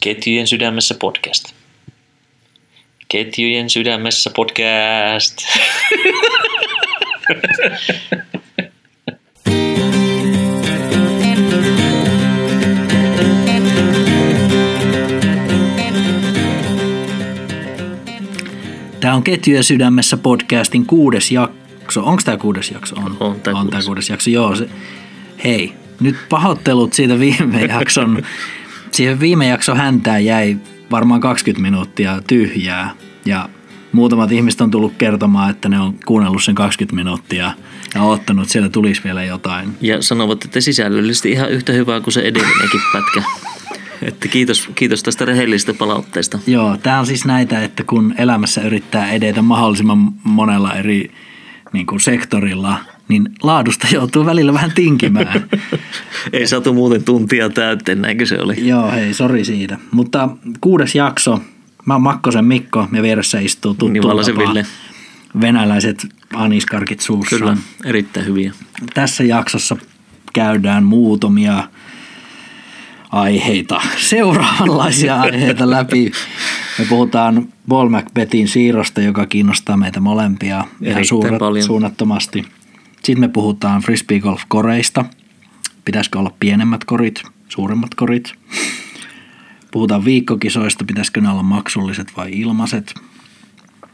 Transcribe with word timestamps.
Ketjujen 0.00 0.46
sydämessä 0.46 0.94
podcast. 1.00 1.44
Ketjujen 3.08 3.70
sydämessä 3.70 4.30
podcast. 4.36 5.36
Tämä 19.00 19.14
on 19.14 19.22
Ketjujen 19.22 19.64
sydämessä 19.64 20.16
podcastin 20.16 20.86
kuudes 20.86 21.30
jakso. 21.30 22.02
Onko 22.04 22.22
tämä 22.24 22.36
kuudes 22.36 22.70
jakso? 22.70 22.96
On, 22.96 23.16
On 23.20 23.40
tää 23.40 23.54
on 23.54 23.60
kuudes. 23.60 23.70
tämä 23.70 23.82
kuudes 23.86 24.10
jakso. 24.10 24.30
Joo, 24.30 24.56
se, 24.56 24.68
hei, 25.44 25.72
nyt 26.00 26.16
pahoittelut 26.28 26.92
siitä 26.92 27.18
viime 27.18 27.60
jakson. 27.78 28.22
Siihen 29.00 29.20
viime 29.20 29.48
jakson 29.48 29.76
häntään 29.76 30.24
jäi 30.24 30.56
varmaan 30.90 31.20
20 31.20 31.62
minuuttia 31.62 32.22
tyhjää 32.26 32.90
ja 33.24 33.48
muutamat 33.92 34.32
ihmiset 34.32 34.60
on 34.60 34.70
tullut 34.70 34.92
kertomaan, 34.98 35.50
että 35.50 35.68
ne 35.68 35.80
on 35.80 35.94
kuunnellut 36.06 36.42
sen 36.42 36.54
20 36.54 36.96
minuuttia 36.96 37.52
ja 37.94 38.02
ottanut, 38.02 38.42
että 38.42 38.52
siellä 38.52 38.68
tulisi 38.68 39.04
vielä 39.04 39.24
jotain. 39.24 39.76
Ja 39.80 40.02
sanovat, 40.02 40.44
että 40.44 40.60
sisällöllisesti 40.60 41.30
ihan 41.30 41.50
yhtä 41.50 41.72
hyvää 41.72 42.00
kuin 42.00 42.14
se 42.14 42.20
edellinenkin 42.20 42.80
pätkä. 42.92 43.22
Että 44.02 44.28
kiitos, 44.28 44.68
kiitos 44.74 45.02
tästä 45.02 45.24
rehellisestä 45.24 45.74
palautteesta. 45.74 46.38
Joo, 46.46 46.76
tämä 46.76 46.98
on 46.98 47.06
siis 47.06 47.24
näitä, 47.24 47.64
että 47.64 47.84
kun 47.84 48.14
elämässä 48.18 48.62
yrittää 48.62 49.10
edetä 49.10 49.42
mahdollisimman 49.42 50.12
monella 50.24 50.74
eri 50.74 51.10
niin 51.72 51.86
kuin 51.86 52.00
sektorilla, 52.00 52.78
niin 53.10 53.28
laadusta 53.42 53.86
joutuu 53.92 54.26
välillä 54.26 54.52
vähän 54.52 54.72
tinkimään. 54.74 55.48
Ei 56.32 56.46
saatu 56.46 56.74
muuten 56.74 57.04
tuntia 57.04 57.50
täyteen, 57.50 58.02
näinkö 58.02 58.26
se 58.26 58.40
oli? 58.40 58.68
Joo, 58.68 58.90
hei, 58.90 59.14
sori 59.14 59.44
siitä. 59.44 59.78
Mutta 59.90 60.28
kuudes 60.60 60.94
jakso. 60.94 61.40
Mä 61.86 61.94
oon 61.94 62.02
Makkosen 62.02 62.44
Mikko 62.44 62.88
ja 62.92 63.02
vieressä 63.02 63.38
istuu 63.40 63.74
tuttu 63.74 63.88
Niin, 63.88 64.02
Ville. 64.38 64.66
venäläiset 65.40 66.06
aniskarkit 66.34 67.00
suussa. 67.00 67.36
Kyllä, 67.38 67.56
erittäin 67.84 68.26
hyviä. 68.26 68.52
Tässä 68.94 69.24
jaksossa 69.24 69.76
käydään 70.32 70.84
muutamia 70.84 71.68
aiheita, 73.12 73.80
seuraavanlaisia 73.96 75.20
aiheita 75.20 75.70
läpi. 75.70 76.12
Me 76.78 76.84
puhutaan 76.88 77.48
Paul 77.68 77.88
Macbethin 77.88 78.48
siirrosta, 78.48 79.00
joka 79.00 79.26
kiinnostaa 79.26 79.76
meitä 79.76 80.00
molempia 80.00 80.64
ihan 80.82 81.04
suuret, 81.04 81.38
paljon. 81.38 81.66
suunnattomasti. 81.66 82.44
Sitten 83.02 83.20
me 83.20 83.28
puhutaan 83.28 83.82
frisbee 83.82 84.20
golf 84.20 84.42
koreista. 84.48 85.04
Pitäisikö 85.84 86.18
olla 86.18 86.34
pienemmät 86.40 86.84
korit, 86.84 87.22
suuremmat 87.48 87.94
korit? 87.94 88.32
Puhutaan 89.70 90.04
viikkokisoista, 90.04 90.84
pitäisikö 90.84 91.20
ne 91.20 91.28
olla 91.28 91.42
maksulliset 91.42 92.12
vai 92.16 92.30
ilmaiset. 92.32 92.94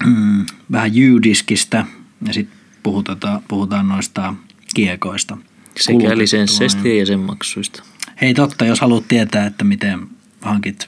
Mm, 0.06 0.46
Vähän 0.72 0.90
U-diskistä 0.90 1.84
ja 2.26 2.32
sitten 2.32 2.58
puhutaan, 2.82 3.42
puhutaan 3.48 3.88
noista 3.88 4.34
kiekoista. 4.74 5.36
Sekä 5.80 6.18
lisensseistä 6.18 6.88
ja 6.88 6.98
jäsenmaksuista. 6.98 7.82
Hei 8.20 8.34
totta, 8.34 8.64
jos 8.64 8.80
haluat 8.80 9.08
tietää, 9.08 9.46
että 9.46 9.64
miten 9.64 10.08
hankit 10.40 10.86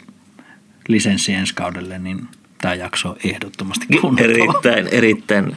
lisenssi 0.88 1.32
ensi 1.32 1.54
kaudelle, 1.54 1.98
niin 1.98 2.28
tämä 2.58 2.74
jakso 2.74 3.16
ehdottomasti 3.24 3.86
kuunneltava. 4.00 4.44
Erittäin, 4.44 4.88
erittäin. 4.90 5.56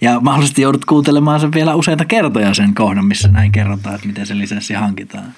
Ja 0.00 0.20
mahdollisesti 0.20 0.62
joudut 0.62 0.84
kuuntelemaan 0.84 1.40
sen 1.40 1.52
vielä 1.52 1.74
useita 1.74 2.04
kertoja 2.04 2.54
sen 2.54 2.74
kohdan, 2.74 3.04
missä 3.04 3.28
näin 3.28 3.52
kerrotaan, 3.52 3.94
että 3.94 4.06
miten 4.06 4.26
se 4.26 4.38
lisenssi 4.38 4.74
hankitaan. 4.74 5.34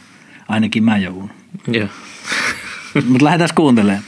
Ainakin 0.48 0.84
mä 0.84 0.98
joudun. 0.98 1.30
Joo. 1.68 1.88
Mutta 2.94 3.24
lähdetään 3.24 3.50
kuuntelemaan. 3.54 4.02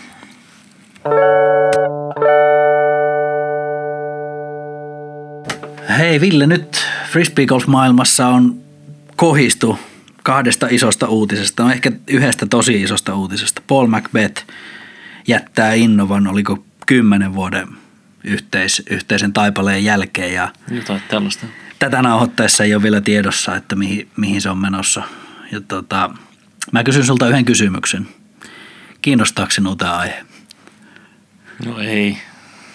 Hei 5.99 6.21
Ville, 6.21 6.47
nyt 6.47 6.85
frisbee 7.11 7.47
golf 7.47 7.67
maailmassa 7.67 8.29
on 8.29 8.57
kohistu 9.17 9.79
kahdesta 10.23 10.67
isosta 10.71 11.09
uutisesta, 11.09 11.63
no 11.63 11.71
ehkä 11.71 11.93
yhdestä 12.09 12.47
tosi 12.47 12.83
isosta 12.83 13.15
uutisesta. 13.15 13.63
Paul 13.67 13.87
Macbeth 13.87 14.45
jättää 15.27 15.75
Innovan, 15.75 16.27
oliko 16.27 16.65
kymmenen 16.87 17.35
vuoden 17.35 17.69
yhteis, 18.25 18.83
yhteisen 18.91 19.33
taipaleen 19.33 19.85
jälkeen 19.85 20.35
ja 20.35 20.53
Jotain 20.71 21.03
tällaista. 21.09 21.47
tätä 21.79 22.03
nauhoittaessa 22.03 22.65
ei 22.65 22.75
ole 22.75 22.83
vielä 22.83 23.01
tiedossa, 23.01 23.57
että 23.57 23.77
mihin, 23.77 24.09
mihin 24.17 24.41
se 24.41 24.51
on 24.51 24.59
menossa. 24.59 25.03
Ja 25.53 25.61
tota, 25.61 26.11
mä 26.73 26.85
kysyn 26.85 27.05
sulta 27.05 27.29
yhden 27.29 27.45
kysymyksen. 27.45 28.09
Kiinnostaako 29.03 29.51
sinua 29.51 29.77
tämä 29.77 29.97
aihe? 29.97 30.25
No 31.67 31.79
ei, 31.79 32.19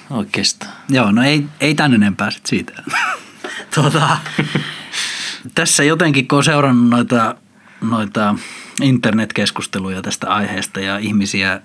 oikeastaan. 0.09 0.71
Joo, 0.89 1.11
no 1.11 1.23
ei, 1.23 1.45
ei 1.59 1.75
tän 1.75 1.93
enempää 1.93 2.31
sit 2.31 2.45
siitä. 2.45 2.83
tuota, 3.75 4.17
tässä 5.55 5.83
jotenkin, 5.83 6.27
kun 6.27 6.37
on 6.37 6.43
seurannut 6.43 6.89
noita, 6.89 7.35
noita 7.81 8.35
internetkeskusteluja 8.81 10.01
tästä 10.01 10.27
aiheesta 10.27 10.79
ja 10.79 10.97
ihmisiä, 10.97 11.61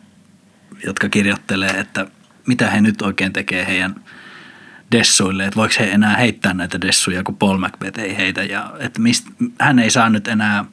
jotka 0.87 1.09
kirjoittelee, 1.09 1.71
että 1.71 2.07
mitä 2.47 2.71
he 2.71 2.81
nyt 2.81 3.03
oikein 3.03 3.33
tekee 3.33 3.67
heidän 3.67 3.95
dessuille, 4.93 5.45
että 5.45 5.57
voiko 5.57 5.75
he 5.79 5.91
enää 5.91 6.17
heittää 6.17 6.55
näitä 6.55 6.81
dessuja, 6.81 7.23
kun 7.23 7.37
Paul 7.37 7.59
Macbeth 7.59 8.01
ei 8.01 8.17
heitä 8.17 8.43
ja 8.43 8.73
että 8.79 9.01
mist, 9.01 9.27
hän 9.61 9.79
ei 9.79 9.91
saa 9.91 10.09
nyt 10.09 10.29
enää 10.29 10.65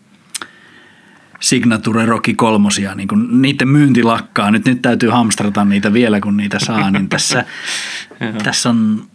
Signature 1.39 2.05
Rocky 2.05 2.33
kolmosia, 2.33 2.95
niin 2.95 3.07
kun 3.07 3.41
niiden 3.41 3.67
myynti 3.67 4.03
lakkaa. 4.03 4.51
Nyt, 4.51 4.65
nyt 4.65 4.81
täytyy 4.81 5.09
hamstrata 5.09 5.65
niitä 5.65 5.93
vielä, 5.93 6.21
kun 6.21 6.37
niitä 6.37 6.59
saa, 6.59 6.91
niin 6.91 7.09
tässä, 7.09 7.45
tässä 8.43 8.69
on, 8.69 9.07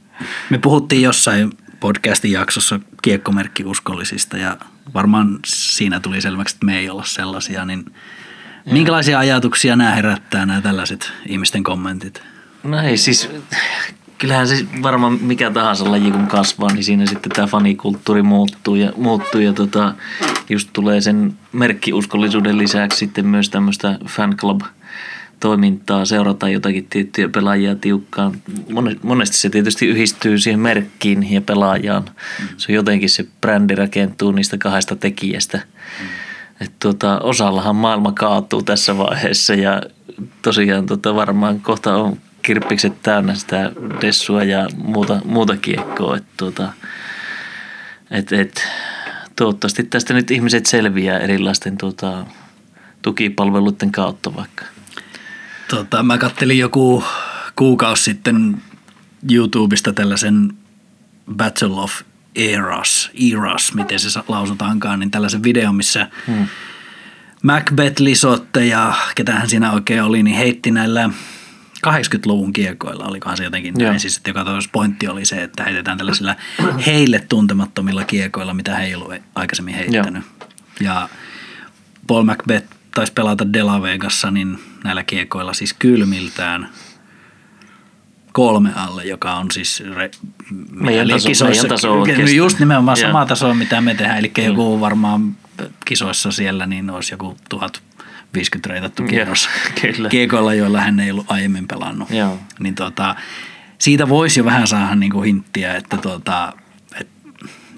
me 0.50 0.58
puhuttiin 0.58 1.02
jossain 1.02 1.50
podcastin 1.80 2.32
jaksossa 2.32 2.80
kiekkomerkkiuskollisista 3.02 4.36
ja 4.36 4.56
varmaan 4.94 5.38
siinä 5.46 6.00
tuli 6.00 6.20
selväksi, 6.20 6.56
että 6.56 6.66
me 6.66 6.78
ei 6.78 6.90
olla 6.90 7.04
sellaisia, 7.04 7.64
niin 7.64 7.84
minkälaisia 8.72 9.18
ajatuksia 9.18 9.76
nämä 9.76 9.94
herättää, 9.94 10.46
nämä 10.46 10.60
tällaiset 10.60 11.12
ihmisten 11.26 11.62
kommentit? 11.62 12.22
No 12.66 12.80
ei 12.82 12.96
siis, 12.96 13.28
kyllähän 14.18 14.48
se 14.48 14.66
varmaan 14.82 15.18
mikä 15.22 15.50
tahansa 15.50 15.90
laji 15.90 16.10
kun 16.10 16.26
kasvaa, 16.26 16.72
niin 16.72 16.84
siinä 16.84 17.06
sitten 17.06 17.32
tämä 17.32 17.46
fanikulttuuri 17.46 18.22
muuttuu 18.22 18.74
ja, 18.74 18.92
muuttuu 18.96 19.40
ja 19.40 19.52
tota, 19.52 19.94
just 20.48 20.70
tulee 20.72 21.00
sen 21.00 21.34
merkkiuskollisuuden 21.52 22.58
lisäksi 22.58 22.98
sitten 22.98 23.26
myös 23.26 23.50
tämmöistä 23.50 23.98
fan 24.06 24.36
club 24.36 24.60
toimintaa, 25.40 26.04
seurataan 26.04 26.52
jotakin 26.52 26.86
tiettyjä 26.90 27.28
pelaajia 27.28 27.74
tiukkaan. 27.74 28.32
Mone- 28.72 28.98
Monesti 29.02 29.36
se 29.36 29.50
tietysti 29.50 29.86
yhdistyy 29.86 30.38
siihen 30.38 30.60
merkkiin 30.60 31.32
ja 31.32 31.40
pelaajaan. 31.40 32.04
Se 32.56 32.72
on 32.72 32.76
jotenkin 32.76 33.10
se 33.10 33.26
brändi 33.40 33.74
rakentuu 33.74 34.32
niistä 34.32 34.58
kahdesta 34.58 34.96
tekijästä. 34.96 35.60
Et 36.60 36.72
tota, 36.78 37.18
osallahan 37.18 37.76
maailma 37.76 38.12
kaatuu 38.12 38.62
tässä 38.62 38.98
vaiheessa 38.98 39.54
ja 39.54 39.82
tosiaan 40.42 40.86
tota, 40.86 41.14
varmaan 41.14 41.60
kohta 41.60 41.96
on 41.96 42.16
kirppikset 42.46 43.02
täynnä 43.02 43.34
sitä 43.34 43.72
dessua 44.00 44.44
ja 44.44 44.68
muuta, 44.76 45.20
muuta 45.24 45.56
kiekkoa. 45.56 46.16
Et, 46.16 46.24
tota, 46.36 46.72
et, 48.10 48.32
et, 48.32 48.68
toivottavasti 49.36 49.82
tästä 49.82 50.14
nyt 50.14 50.30
ihmiset 50.30 50.66
selviää 50.66 51.18
erilaisten 51.18 51.76
tota, 51.76 52.26
tukipalveluiden 53.02 53.92
kautta 53.92 54.34
vaikka. 54.34 54.64
Tota, 55.70 56.02
mä 56.02 56.18
kattelin 56.18 56.58
joku 56.58 57.04
kuukausi 57.56 58.02
sitten 58.02 58.62
YouTubesta 59.32 59.92
tällaisen 59.92 60.52
Battle 61.36 61.80
of 61.80 62.00
Eras, 62.34 63.10
Eras, 63.32 63.74
miten 63.74 64.00
se 64.00 64.20
lausutaankaan, 64.28 65.00
niin 65.00 65.10
tällaisen 65.10 65.42
videon, 65.42 65.74
missä 65.74 66.10
hmm. 66.26 66.46
Macbeth 67.42 68.00
Lisotte 68.00 68.66
ja 68.66 68.94
ketähän 69.14 69.48
siinä 69.48 69.72
oikein 69.72 70.02
oli, 70.02 70.22
niin 70.22 70.36
heitti 70.36 70.70
näillä 70.70 71.10
80-luvun 71.86 72.52
kiekoilla, 72.52 73.04
olikohan 73.04 73.36
se 73.36 73.44
jotenkin 73.44 73.74
Joo. 73.78 73.88
näin. 73.88 74.00
Siis, 74.00 74.16
että 74.16 74.30
joka 74.30 74.44
toisessa 74.44 74.70
pointti 74.72 75.08
oli 75.08 75.24
se, 75.24 75.42
että 75.42 75.64
heitetään 75.64 75.98
tällaisilla 75.98 76.34
heille 76.86 77.20
tuntemattomilla 77.28 78.04
kiekoilla, 78.04 78.54
mitä 78.54 78.74
he 78.76 78.84
ei 78.84 78.94
ollut 78.94 79.12
aikaisemmin 79.34 79.74
heittänyt. 79.74 80.24
Ja 80.80 81.08
Paul 82.06 82.22
Macbeth 82.24 82.66
taisi 82.94 83.12
pelata 83.12 83.52
De 83.52 83.62
La 83.62 83.82
Vegassa, 83.82 84.30
niin 84.30 84.58
näillä 84.84 85.04
kiekoilla 85.04 85.52
siis 85.52 85.72
kylmiltään 85.72 86.68
kolme 88.32 88.70
alle, 88.74 89.04
joka 89.04 89.34
on 89.34 89.50
siis 89.50 89.82
re, 89.94 90.10
Meidän 90.70 91.08
taso- 91.08 91.28
kisoissa- 91.28 91.44
meidän 91.62 91.68
taso 91.68 92.00
oikeasti. 92.00 92.36
Just 92.36 92.58
nimenomaan 92.58 92.98
Joo. 93.00 93.08
sama 93.08 93.26
taso, 93.26 93.54
mitä 93.54 93.80
me 93.80 93.94
tehdään. 93.94 94.18
Eli 94.18 94.32
joku 94.44 94.80
varmaan 94.80 95.36
kisoissa 95.84 96.32
siellä, 96.32 96.66
niin 96.66 96.90
olisi 96.90 97.14
joku 97.14 97.36
1050 98.32 98.68
reitattu 98.68 99.02
kierros 99.02 99.48
kiekoilla, 100.10 100.54
joilla 100.54 100.80
hän 100.80 101.00
ei 101.00 101.10
ollut 101.10 101.30
aiemmin 101.30 101.68
pelannut. 101.68 102.10
Joo. 102.10 102.38
Niin 102.58 102.74
tota, 102.74 103.14
siitä 103.78 104.08
voisi 104.08 104.40
jo 104.40 104.44
vähän 104.44 104.66
saada 104.66 104.94
niin 104.94 105.12
kuin 105.12 105.24
hinttiä, 105.24 105.74
että 105.76 105.96
tota, 105.96 106.52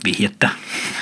vihjettä. 0.04 0.48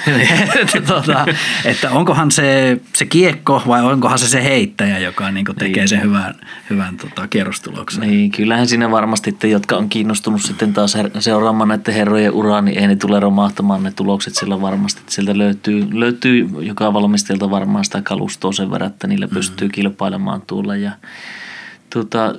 että, 0.62 0.80
tuota, 0.86 1.26
että 1.64 1.90
onkohan 1.90 2.30
se, 2.30 2.80
se 2.94 3.06
kiekko 3.06 3.62
vai 3.66 3.84
onkohan 3.84 4.18
se 4.18 4.28
se 4.28 4.44
heittäjä, 4.44 4.98
joka 4.98 5.30
niin 5.30 5.46
tekee 5.58 5.82
niin. 5.82 5.88
sen 5.88 6.02
hyvän, 6.02 6.34
hyvän 6.70 6.96
tota, 6.96 7.28
kierrostuloksen. 7.28 8.00
Niin, 8.00 8.30
kyllähän 8.30 8.68
siinä 8.68 8.90
varmasti, 8.90 9.30
että 9.30 9.46
jotka 9.46 9.76
on 9.76 9.88
kiinnostunut 9.88 10.42
sitten 10.42 10.72
taas 10.72 10.96
seuraamaan 11.18 11.68
näiden 11.68 11.94
herrojen 11.94 12.32
uraa, 12.32 12.62
niin 12.62 12.78
ei 12.78 12.86
ne 12.86 12.96
tule 12.96 13.20
romahtamaan 13.20 13.82
ne 13.82 13.90
tulokset 13.90 14.34
sillä 14.34 14.60
varmasti. 14.60 15.00
Että 15.00 15.12
sieltä 15.12 15.38
löytyy, 15.38 15.88
löytyy 15.92 16.48
joka 16.60 16.92
valmistajalta 16.92 17.50
varmaan 17.50 17.84
sitä 17.84 18.02
kalustoa 18.02 18.52
sen 18.52 18.70
verran, 18.70 18.90
että 18.90 19.06
niillä 19.06 19.28
pystyy 19.28 19.68
mm. 19.68 19.72
kilpailemaan 19.72 20.42
tuolla 20.46 20.76
ja 20.76 20.92
Tota, 21.96 22.34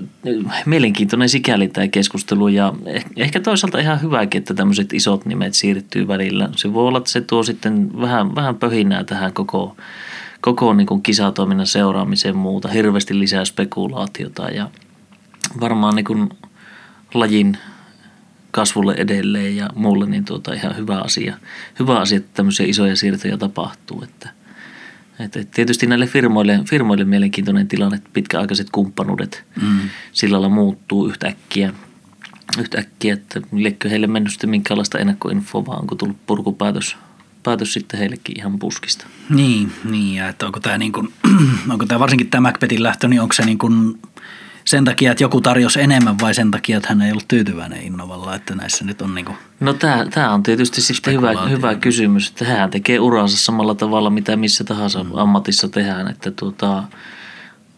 mielenkiintoinen 0.65 1.29
sikäli 1.29 1.67
tämä 1.67 1.87
keskustelu 1.87 2.47
ja 2.47 2.73
ehkä 3.15 3.39
toisaalta 3.39 3.79
ihan 3.79 4.01
hyväkin, 4.01 4.39
että 4.39 4.53
tämmöiset 4.53 4.93
isot 4.93 5.25
nimet 5.25 5.53
siirtyy 5.53 6.07
välillä. 6.07 6.49
Se 6.55 6.73
voi 6.73 6.87
olla, 6.87 6.97
että 6.97 7.09
se 7.09 7.21
tuo 7.21 7.43
sitten 7.43 8.01
vähän, 8.01 8.35
vähän 8.35 8.55
pöhinää 8.55 9.03
tähän 9.03 9.33
koko, 9.33 9.77
koko 10.41 10.73
niin 10.73 10.87
kuin 10.87 11.03
kisatoiminnan 11.03 11.67
seuraamiseen 11.67 12.37
muuta, 12.37 12.67
hirveästi 12.67 13.19
lisää 13.19 13.45
spekulaatiota 13.45 14.49
ja 14.49 14.69
varmaan 15.59 15.95
niin 15.95 16.05
kuin 16.05 16.29
lajin 17.13 17.57
kasvulle 18.51 18.93
edelleen 18.97 19.55
ja 19.55 19.69
muulle 19.75 20.05
niin 20.05 20.25
tuota 20.25 20.53
ihan 20.53 20.77
hyvä 20.77 20.99
asia, 20.99 21.37
hyvä 21.79 21.99
asia, 21.99 22.17
että 22.17 22.31
tämmöisiä 22.33 22.65
isoja 22.65 22.95
siirtoja 22.95 23.37
tapahtuu, 23.37 24.03
että 24.03 24.29
et, 25.19 25.35
et 25.35 25.51
tietysti 25.51 25.87
näille 25.87 26.07
firmoille, 26.07 26.59
firmoille 26.69 27.05
mielenkiintoinen 27.05 27.67
tilanne, 27.67 27.97
että 27.97 28.09
pitkäaikaiset 28.13 28.69
kumppanuudet 28.69 29.43
mm. 29.61 29.89
sillä 30.11 30.33
lailla 30.33 30.55
muuttuu 30.55 31.07
yhtäkkiä. 31.07 31.73
Yhtäkkiä, 32.59 33.13
että 33.13 33.41
liekö 33.51 33.89
heille 33.89 34.07
mennyt 34.07 34.31
sitten 34.31 34.49
minkäänlaista 34.49 34.99
ennakkoinfoa, 34.99 35.65
vaan 35.65 35.81
onko 35.81 35.95
tullut 35.95 36.25
purkupäätös 36.25 36.97
päätös 37.47 37.73
sitten 37.73 37.99
heillekin 37.99 38.39
ihan 38.39 38.59
puskista. 38.59 39.07
Niin, 39.29 39.71
niin 39.83 40.15
ja 40.15 40.27
että 40.29 40.45
onko 40.45 40.59
tämä, 40.59 40.77
niin 40.77 40.91
kuin, 40.91 41.13
onko 41.71 41.85
tämä 41.85 41.99
varsinkin 41.99 42.29
tämä 42.29 42.49
Macbethin 42.49 42.83
lähtö, 42.83 43.07
niin 43.07 43.21
onko 43.21 43.33
se 43.33 43.45
niin 43.45 43.57
kuin 43.57 43.99
sen 44.67 44.85
takia, 44.85 45.11
että 45.11 45.23
joku 45.23 45.41
tarjosi 45.41 45.81
enemmän 45.81 46.19
vai 46.21 46.33
sen 46.33 46.51
takia, 46.51 46.77
että 46.77 46.89
hän 46.89 47.01
ei 47.01 47.11
ollut 47.11 47.27
tyytyväinen 47.27 47.81
Innovalla, 47.81 48.35
että 48.35 48.55
näissä 48.55 48.85
nyt 48.85 49.01
on 49.01 49.15
niin 49.15 49.25
kuin 49.25 49.37
No 49.59 49.73
tämä, 49.73 50.33
on 50.33 50.43
tietysti 50.43 50.81
sitten 50.81 51.13
hyvä, 51.13 51.47
hyvä 51.49 51.75
kysymys, 51.75 52.29
että 52.29 52.45
hän 52.45 52.69
tekee 52.69 52.99
uransa 52.99 53.37
samalla 53.37 53.75
tavalla, 53.75 54.09
mitä 54.09 54.35
missä 54.35 54.63
tahansa 54.63 55.03
mm. 55.03 55.11
ammatissa 55.15 55.69
tehdään, 55.69 56.07
että 56.07 56.31
tuota, 56.31 56.83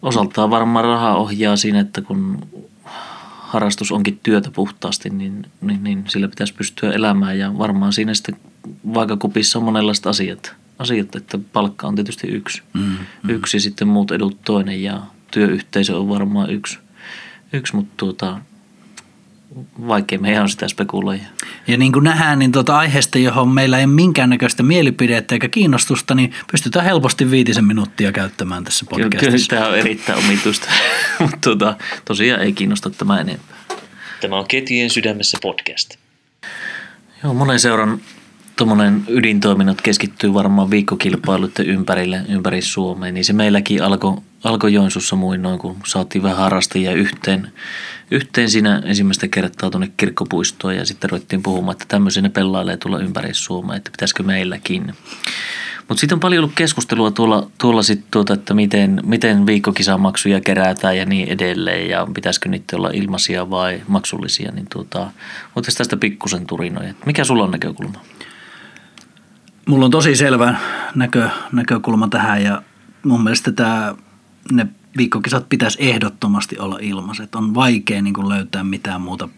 osaltaan 0.02 0.50
varmaan 0.50 0.86
raha 0.86 1.16
ohjaa 1.16 1.56
siinä, 1.56 1.80
että 1.80 2.02
kun 2.02 2.48
harrastus 3.40 3.92
onkin 3.92 4.20
työtä 4.24 4.52
puhtaasti, 4.52 5.10
niin, 5.10 5.46
niin, 5.62 5.84
niin 5.84 6.04
sillä 6.08 6.28
pitäisi 6.28 6.54
pystyä 6.54 6.92
elämään 6.92 7.40
ja 7.40 7.58
varmaan 7.58 7.94
siinä 7.94 8.14
sitten 8.14 8.38
vaakakupissa 8.94 9.60
on 9.60 9.66
monenlaiset 9.66 10.08
asiat, 10.08 10.56
asiat 10.80 11.16
että 11.16 11.40
palkka 11.54 11.88
on 11.88 11.96
tietysti 11.96 12.28
yksi, 12.28 12.62
mm, 12.74 12.82
mm. 12.82 13.30
yksi 13.30 13.58
ja 13.58 13.62
sitten 13.62 13.88
muut 13.88 14.12
edut 14.12 14.38
toinen 14.46 14.84
ja 14.84 15.02
työyhteisö 15.32 15.98
on 15.98 16.10
varmaan 16.10 16.50
yksi, 16.50 16.80
yksi 17.54 17.76
mutta 17.76 17.94
tuota, 17.98 18.42
vaikea 19.88 20.20
meidän 20.20 20.42
on 20.42 20.50
sitä 20.50 20.68
spekuloida. 20.68 21.24
Ja 21.68 21.78
niin 21.78 21.92
kuin 21.92 22.04
nähdään, 22.04 22.40
niin 22.40 22.52
tuota 22.52 22.78
aiheesta, 22.78 23.20
johon 23.20 23.50
meillä 23.50 23.78
ei 23.78 23.86
ole 23.86 23.94
minkäännäköistä 23.94 24.64
mielipidettä 24.64 25.36
eikä 25.36 25.50
kiinnostusta, 25.50 26.16
niin 26.16 26.34
pystytään 26.52 26.86
helposti 26.86 27.32
viitisen 27.32 27.66
minuuttia 27.66 28.12
käyttämään 28.12 28.64
tässä 28.64 28.86
podcastissa. 28.90 29.26
Kyllä, 29.26 29.38
kyllä 29.38 29.62
tämä 29.62 29.68
on 29.68 29.78
erittäin 29.78 30.20
omituista, 30.20 30.68
mutta 31.20 31.38
tuota, 31.42 31.78
tosiaan 32.06 32.42
ei 32.42 32.54
kiinnosta 32.54 32.90
tämä 32.90 33.20
enempää. 33.20 33.58
Tämä 34.22 34.38
on 34.38 34.48
Ketjujen 34.48 34.90
sydämessä 34.90 35.38
podcast. 35.42 35.96
Joo, 37.24 37.34
monen 37.34 37.60
seuran 37.60 38.02
tuommoinen 38.56 39.04
ydintoiminnot 39.08 39.82
keskittyy 39.82 40.34
varmaan 40.34 40.70
viikkokilpailuiden 40.70 41.66
ympärille, 41.66 42.22
ympäri 42.30 42.62
Suomeen, 42.62 43.14
niin 43.14 43.26
se 43.26 43.34
meilläkin 43.34 43.84
alkoi 43.84 44.18
alko 44.44 44.68
Joensuussa 44.68 45.16
muinoin, 45.16 45.60
kun 45.60 45.78
saatiin 45.86 46.24
vähän 46.24 46.38
harrastajia 46.38 46.92
yhteen, 46.92 47.52
yhteen 48.12 48.50
siinä 48.50 48.82
ensimmäistä 48.86 49.28
kertaa 49.28 49.70
tuonne 49.70 49.92
kirkkopuistoon 49.98 50.76
ja 50.76 50.86
sitten 50.86 51.10
ruvettiin 51.10 51.44
puhumaan, 51.44 51.72
että 51.72 51.86
tämmöisiä 51.88 52.22
ne 52.22 52.30
pelailee 52.30 52.78
tulla 52.78 53.00
ympäri 53.00 53.34
Suomea, 53.34 53.78
että 53.78 53.92
pitäisikö 53.92 54.24
meilläkin. 54.24 54.94
Mutta 55.88 56.02
sitten 56.02 56.16
on 56.16 56.20
paljon 56.20 56.44
ollut 56.44 56.56
keskustelua 56.56 57.12
tuolla, 57.12 57.50
tuolla 57.58 57.84
sit 57.84 58.06
tuota, 58.12 58.34
että 58.34 58.54
miten, 58.54 59.02
miten 59.06 59.46
viikkokisamaksuja 59.46 60.42
kerätään 60.42 60.98
ja 60.98 61.06
niin 61.06 61.28
edelleen 61.28 61.90
ja 61.90 62.08
pitäisikö 62.14 62.50
niitä 62.50 62.78
olla 62.78 62.90
ilmaisia 62.94 63.50
vai 63.50 63.82
maksullisia, 63.88 64.52
niin 64.52 64.68
tuota, 64.74 65.12
voitaisiin 65.56 65.78
tästä 65.78 65.98
pikkusen 65.98 66.46
turinoja. 66.46 66.94
Mikä 67.06 67.24
sulla 67.24 67.44
on 67.44 67.52
näkökulma? 67.52 68.02
Mulla 69.66 69.86
on 69.86 69.92
tosi 69.92 70.16
selvä 70.16 70.56
näkö, 70.96 71.30
näkökulma 71.52 72.08
tähän 72.08 72.44
ja 72.44 72.62
mun 73.04 73.24
mielestä 73.24 73.52
tämä, 73.52 73.96
ne 74.52 74.68
viikkokisat 74.98 75.50
pitäisi 75.50 75.78
ehdottomasti 75.82 76.60
olla 76.60 76.78
ilmaiset. 76.82 77.36
On 77.36 77.56
vaikea 77.56 78.02
niin 78.02 78.14
kuin 78.14 78.30
löytää 78.30 78.64
mitään 78.64 79.02
muuta 79.02 79.30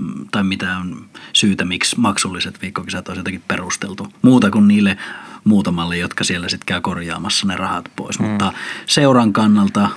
mm, 0.00 0.28
tai 0.30 0.44
mitään 0.44 0.96
syytä, 1.32 1.64
miksi 1.64 2.00
maksulliset 2.00 2.62
viikkokisat 2.62 3.08
olisi 3.08 3.20
jotenkin 3.20 3.42
perusteltu. 3.48 4.06
Muuta 4.22 4.50
kuin 4.50 4.68
niille 4.68 4.96
muutamalle, 5.44 5.96
jotka 5.96 6.24
siellä 6.24 6.48
sitten 6.48 6.66
käy 6.66 6.80
korjaamassa 6.80 7.46
ne 7.46 7.56
rahat 7.56 7.90
pois. 7.96 8.18
Mm. 8.18 8.26
Mutta 8.26 8.52
seuran 8.86 9.32
kannalta 9.32 9.88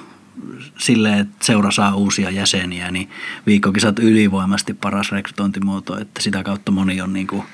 sille, 0.77 1.19
että 1.19 1.45
seura 1.45 1.71
saa 1.71 1.95
uusia 1.95 2.29
jäseniä, 2.29 2.91
niin 2.91 3.09
viikkokisat 3.45 3.99
ylivoimasti 3.99 4.73
paras 4.73 5.11
rekrytointimuoto, 5.11 5.99
että 5.99 6.21
sitä 6.21 6.43
kautta 6.43 6.71
moni 6.71 7.01
on 7.01 7.13
niin 7.13 7.27
kuin– 7.27 7.43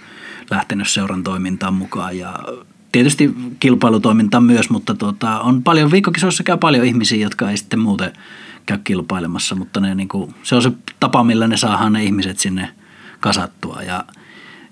lähtenyt 0.51 0.89
seuran 0.89 1.23
toimintaan 1.23 1.73
mukaan 1.73 2.17
ja 2.17 2.39
tietysti 2.91 3.35
kilpailutoimintaan 3.59 4.43
myös, 4.43 4.69
mutta 4.69 4.93
tuota, 4.95 5.39
on 5.39 5.63
paljon, 5.63 5.91
viikkokisoissa 5.91 6.43
käy 6.43 6.57
paljon 6.57 6.85
ihmisiä, 6.85 7.17
jotka 7.23 7.49
ei 7.49 7.57
sitten 7.57 7.79
muuten 7.79 8.13
käy 8.65 8.77
kilpailemassa, 8.83 9.55
mutta 9.55 9.79
ne, 9.79 9.95
niin 9.95 10.07
kuin, 10.07 10.35
se 10.43 10.55
on 10.55 10.61
se 10.61 10.71
tapa, 10.99 11.23
millä 11.23 11.47
ne 11.47 11.57
saadaan 11.57 11.93
ne 11.93 12.03
ihmiset 12.03 12.39
sinne 12.39 12.69
kasattua 13.19 13.81
ja 13.81 14.03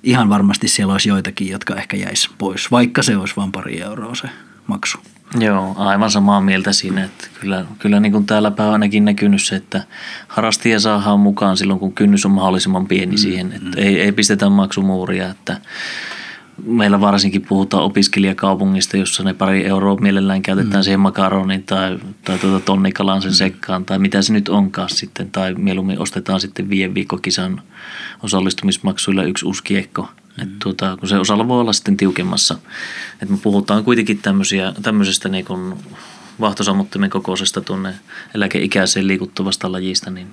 ihan 0.03 0.29
varmasti 0.29 0.67
siellä 0.67 0.91
olisi 0.91 1.09
joitakin, 1.09 1.49
jotka 1.49 1.75
ehkä 1.75 1.97
jäisi 1.97 2.29
pois, 2.37 2.71
vaikka 2.71 3.03
se 3.03 3.17
olisi 3.17 3.35
vain 3.37 3.51
pari 3.51 3.81
euroa 3.81 4.15
se 4.15 4.29
maksu. 4.67 4.97
Joo, 5.39 5.75
aivan 5.77 6.11
samaa 6.11 6.41
mieltä 6.41 6.73
siinä, 6.73 7.03
että 7.03 7.27
kyllä, 7.41 7.65
kyllä 7.79 7.99
niin 7.99 8.11
kuin 8.11 8.25
täällä 8.25 8.51
päin 8.51 8.71
ainakin 8.71 9.05
näkynyt 9.05 9.43
se, 9.43 9.55
että 9.55 9.83
harrastia 10.27 10.79
saadaan 10.79 11.19
mukaan 11.19 11.57
silloin, 11.57 11.79
kun 11.79 11.93
kynnys 11.93 12.25
on 12.25 12.31
mahdollisimman 12.31 12.87
pieni 12.87 13.11
mm, 13.11 13.17
siihen, 13.17 13.51
että 13.51 13.67
mm. 13.67 13.73
ei, 13.77 14.01
ei 14.01 14.11
pistetä 14.11 14.49
maksumuuria, 14.49 15.29
että 15.29 15.61
meillä 16.65 17.01
varsinkin 17.01 17.41
puhutaan 17.41 17.83
opiskelijakaupungista, 17.83 18.97
jossa 18.97 19.23
ne 19.23 19.33
pari 19.33 19.65
euroa 19.65 19.95
mielellään 19.95 20.41
käytetään 20.41 20.79
mm. 20.79 20.83
siihen 20.83 20.99
makaronin 20.99 21.63
tai, 21.63 21.99
tai 22.23 22.39
tuota 22.39 22.65
tonnikalan 22.65 23.21
sen 23.21 23.31
mm. 23.31 23.35
sekkaan 23.35 23.85
tai 23.85 23.99
mitä 23.99 24.21
se 24.21 24.33
nyt 24.33 24.49
onkaan 24.49 24.89
sitten. 24.89 25.31
Tai 25.31 25.53
mieluummin 25.53 25.99
ostetaan 25.99 26.41
sitten 26.41 26.69
viiden 26.69 26.93
viikkokisan 26.93 27.61
osallistumismaksuilla 28.23 29.23
yksi 29.23 29.45
uusi 29.45 29.63
kiekko. 29.63 30.01
Mm. 30.01 30.43
Et 30.43 30.59
tuota, 30.59 30.97
kun 30.99 31.09
se 31.09 31.17
osalla 31.17 31.47
voi 31.47 31.61
olla 31.61 31.73
sitten 31.73 31.97
tiukemmassa. 31.97 32.57
Et 33.21 33.29
me 33.29 33.37
puhutaan 33.37 33.83
kuitenkin 33.83 34.17
tämmöisiä, 34.17 34.73
tämmöisestä 34.81 35.29
niin 35.29 35.45
kuin 35.45 35.73
vahtosammuttimen 36.39 37.09
kokoisesta 37.09 37.61
tuonne 37.61 37.93
eläkeikäiseen 38.35 39.07
liikuttavasta 39.07 39.71
lajista, 39.71 40.11
niin 40.11 40.27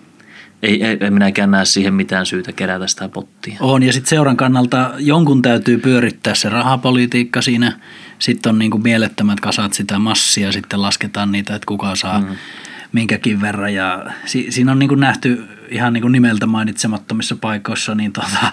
ei, 0.64 0.84
ei, 0.84 0.98
ei 1.00 1.10
minäkään 1.10 1.50
näe 1.50 1.64
siihen 1.64 1.94
mitään 1.94 2.26
syytä 2.26 2.52
kerätä 2.52 2.86
sitä 2.86 3.08
pottia. 3.08 3.56
On, 3.60 3.82
ja 3.82 3.92
sitten 3.92 4.08
seuran 4.08 4.36
kannalta 4.36 4.90
jonkun 4.98 5.42
täytyy 5.42 5.78
pyörittää 5.78 6.34
se 6.34 6.48
rahapolitiikka 6.48 7.42
siinä. 7.42 7.72
Sitten 8.18 8.50
on 8.50 8.58
niin 8.58 8.70
kuin 8.70 8.82
mielettömät 8.82 9.40
kasat 9.40 9.72
sitä 9.72 9.98
massia, 9.98 10.52
sitten 10.52 10.82
lasketaan 10.82 11.32
niitä, 11.32 11.54
että 11.54 11.66
kuka 11.66 11.96
saa 11.96 12.20
mm. 12.20 12.26
Minkäkin 12.94 13.40
verran. 13.40 13.74
Ja 13.74 14.04
si, 14.24 14.46
siinä 14.50 14.72
on 14.72 14.78
niin 14.78 14.88
kuin 14.88 15.00
nähty 15.00 15.44
ihan 15.68 15.92
niin 15.92 16.02
kuin 16.02 16.12
nimeltä 16.12 16.46
mainitsemattomissa 16.46 17.36
paikoissa 17.36 17.94
niin 17.94 18.12
tota, 18.12 18.52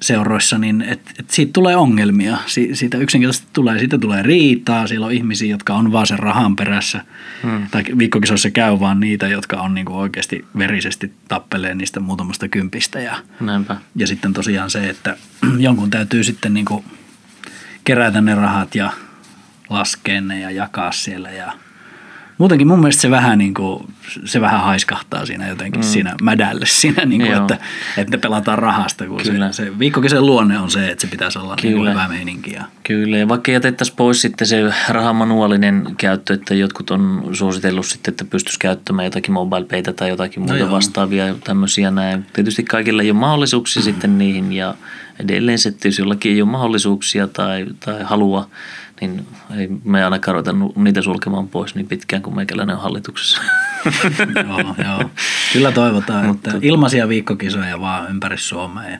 seuroissa, 0.00 0.58
niin 0.58 0.82
että 0.82 1.10
et 1.18 1.30
siitä 1.30 1.52
tulee 1.52 1.76
ongelmia. 1.76 2.38
Si, 2.46 2.70
siitä 2.72 2.98
yksinkertaisesti 2.98 3.48
tulee, 3.52 3.78
siitä 3.78 3.98
tulee 3.98 4.22
riitaa. 4.22 4.86
Siellä 4.86 5.06
on 5.06 5.12
ihmisiä, 5.12 5.50
jotka 5.50 5.74
on 5.74 5.92
vaan 5.92 6.06
sen 6.06 6.18
rahan 6.18 6.56
perässä. 6.56 7.04
Hmm. 7.42 7.66
Tai 7.70 7.84
viikkokisoissa 7.98 8.50
käy 8.50 8.80
vaan 8.80 9.00
niitä, 9.00 9.28
jotka 9.28 9.60
on 9.60 9.74
niin 9.74 9.86
kuin 9.86 9.96
oikeasti 9.96 10.44
verisesti 10.58 11.12
tappelee 11.28 11.74
niistä 11.74 12.00
muutamasta 12.00 12.48
kympistä. 12.48 13.00
Ja, 13.00 13.16
Näinpä. 13.40 13.76
ja 13.96 14.06
sitten 14.06 14.32
tosiaan 14.32 14.70
se, 14.70 14.88
että 14.88 15.16
jonkun 15.58 15.90
täytyy 15.90 16.24
sitten 16.24 16.54
niin 16.54 16.66
kuin 16.66 16.84
kerätä 17.84 18.20
ne 18.20 18.34
rahat 18.34 18.74
ja 18.74 18.92
laskea 19.70 20.20
ne 20.20 20.40
ja 20.40 20.50
jakaa 20.50 20.92
siellä 20.92 21.30
ja– 21.30 21.52
muutenkin 22.40 22.68
mun 22.68 22.80
mielestä 22.80 23.00
se 23.00 23.10
vähän, 23.10 23.38
niin 23.38 23.54
kuin, 23.54 23.84
se 24.24 24.40
vähän 24.40 24.60
haiskahtaa 24.60 25.26
siinä 25.26 25.48
jotenkin 25.48 25.80
mm. 25.80 25.86
siinä 25.86 26.14
mädälle 26.22 26.66
siinä, 26.66 27.04
niin 27.04 27.22
kuin, 27.22 27.36
että, 27.36 27.58
että 27.96 28.16
ne 28.16 28.18
pelataan 28.18 28.58
rahasta, 28.58 29.06
kun 29.06 29.20
Kyllä. 29.22 29.52
se, 29.52 29.64
se 29.64 29.78
viikkokisen 29.78 30.26
luonne 30.26 30.58
on 30.58 30.70
se, 30.70 30.90
että 30.90 31.02
se 31.02 31.06
pitäisi 31.06 31.38
olla 31.38 31.56
Kyllä. 31.56 31.70
niin 31.70 31.76
kuin 31.76 31.90
hyvä 31.90 32.08
meininki. 32.08 32.52
Ja. 32.52 32.64
Kyllä, 32.82 33.18
ja 33.18 33.28
vaikka 33.28 33.52
jätettäisiin 33.52 33.96
pois 33.96 34.20
sitten 34.20 34.46
se 34.46 34.72
rahamanuaalinen 34.88 35.86
käyttö, 35.98 36.34
että 36.34 36.54
jotkut 36.54 36.90
on 36.90 37.30
suositellut 37.32 37.86
sitten, 37.86 38.12
että 38.12 38.24
pystyisi 38.24 38.58
käyttämään 38.58 39.06
jotakin 39.06 39.34
mobile 39.34 39.82
tai 39.96 40.08
jotakin 40.08 40.42
muuta 40.42 40.64
no 40.64 40.70
vastaavia 40.70 41.34
tämmöisiä 41.44 41.90
näin. 41.90 42.26
Tietysti 42.32 42.62
kaikilla 42.62 43.02
ei 43.02 43.10
ole 43.10 43.18
mahdollisuuksia 43.18 43.82
mm. 43.82 43.84
sitten 43.90 44.18
niihin 44.18 44.52
ja 44.52 44.74
edelleen 45.18 45.58
se, 45.58 45.68
että 45.68 45.88
jos 45.88 45.98
jollakin 45.98 46.32
ei 46.32 46.42
ole 46.42 46.50
mahdollisuuksia 46.50 47.28
tai, 47.28 47.66
tai 47.84 48.02
halua, 48.02 48.48
niin 49.00 49.26
ei 49.56 49.68
me 49.84 50.04
ainakaan 50.04 50.34
ruveta 50.34 50.54
niitä 50.76 51.02
sulkemaan 51.02 51.48
pois 51.48 51.74
niin 51.74 51.88
pitkään 51.88 52.22
kuin 52.22 52.36
meikäläinen 52.36 52.76
on 52.76 52.82
hallituksessa. 52.82 53.42
joo, 54.48 54.74
joo. 54.84 55.10
Kyllä 55.52 55.72
toivotaan, 55.72 56.26
Mutta, 56.26 56.50
että 56.50 56.66
ilmaisia 56.66 57.08
viikkokisoja 57.08 57.80
vaan 57.80 58.10
ympäri 58.10 58.38
Suomea 58.38 58.90
ja 58.90 58.98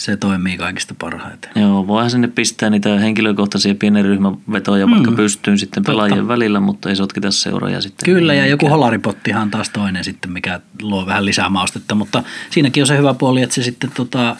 se 0.00 0.16
toimii 0.16 0.56
kaikista 0.56 0.94
parhaiten. 0.98 1.50
Joo, 1.54 1.86
voihan 1.86 2.10
sinne 2.10 2.28
pistää 2.28 2.70
niitä 2.70 2.98
henkilökohtaisia 2.98 3.74
pienen 3.74 4.04
ryhmän 4.04 4.36
vetoja 4.52 4.86
mm. 4.86 4.92
vaikka 4.92 5.12
pystyyn 5.12 5.58
sitten 5.58 5.84
pelaajien 5.84 6.18
Totta. 6.18 6.28
välillä, 6.28 6.60
mutta 6.60 6.88
ei 6.88 6.96
sotketa 6.96 7.30
seuroja 7.30 7.80
sitten. 7.80 8.14
Kyllä, 8.14 8.34
ja 8.34 8.46
joku 8.46 8.68
holaripottihan 8.68 9.50
taas 9.50 9.70
toinen 9.70 10.04
sitten, 10.04 10.32
mikä 10.32 10.60
luo 10.82 11.06
vähän 11.06 11.24
lisää 11.24 11.48
maustetta, 11.48 11.94
mutta 11.94 12.22
siinäkin 12.50 12.82
on 12.82 12.86
se 12.86 12.98
hyvä 12.98 13.14
puoli, 13.14 13.42
että 13.42 13.54
se 13.54 13.62
sitten 13.62 13.90
tota, 13.94 14.36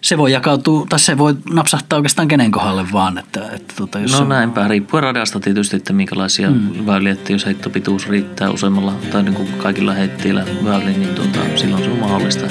se 0.00 0.18
voi 0.18 0.32
jakautua, 0.32 0.86
tai 0.88 0.98
se 0.98 1.18
voi 1.18 1.36
napsahtaa 1.50 1.96
oikeastaan 1.96 2.28
kenen 2.28 2.50
kohdalle 2.50 2.86
vaan. 2.92 3.18
Että, 3.18 3.40
että 3.52 3.74
tuota, 3.76 3.98
jos 3.98 4.12
no 4.12 4.18
on... 4.18 4.28
näinpä, 4.28 4.68
riippuen 4.68 5.02
radasta 5.02 5.40
tietysti, 5.40 5.76
että 5.76 5.92
minkälaisia 5.92 6.50
mm. 6.50 6.86
väyliä, 6.86 7.12
että 7.12 7.32
jos 7.32 7.46
heittopituus 7.46 8.08
riittää 8.08 8.50
useammalla 8.50 8.94
tai 9.12 9.22
niin 9.22 9.34
kuin 9.34 9.48
kaikilla 9.58 9.92
heitteillä 9.92 10.44
väyliin, 10.64 11.00
niin 11.00 11.14
tuota, 11.14 11.38
silloin 11.56 11.84
se 11.84 11.90
on 11.90 11.98
mahdollista. 11.98 12.46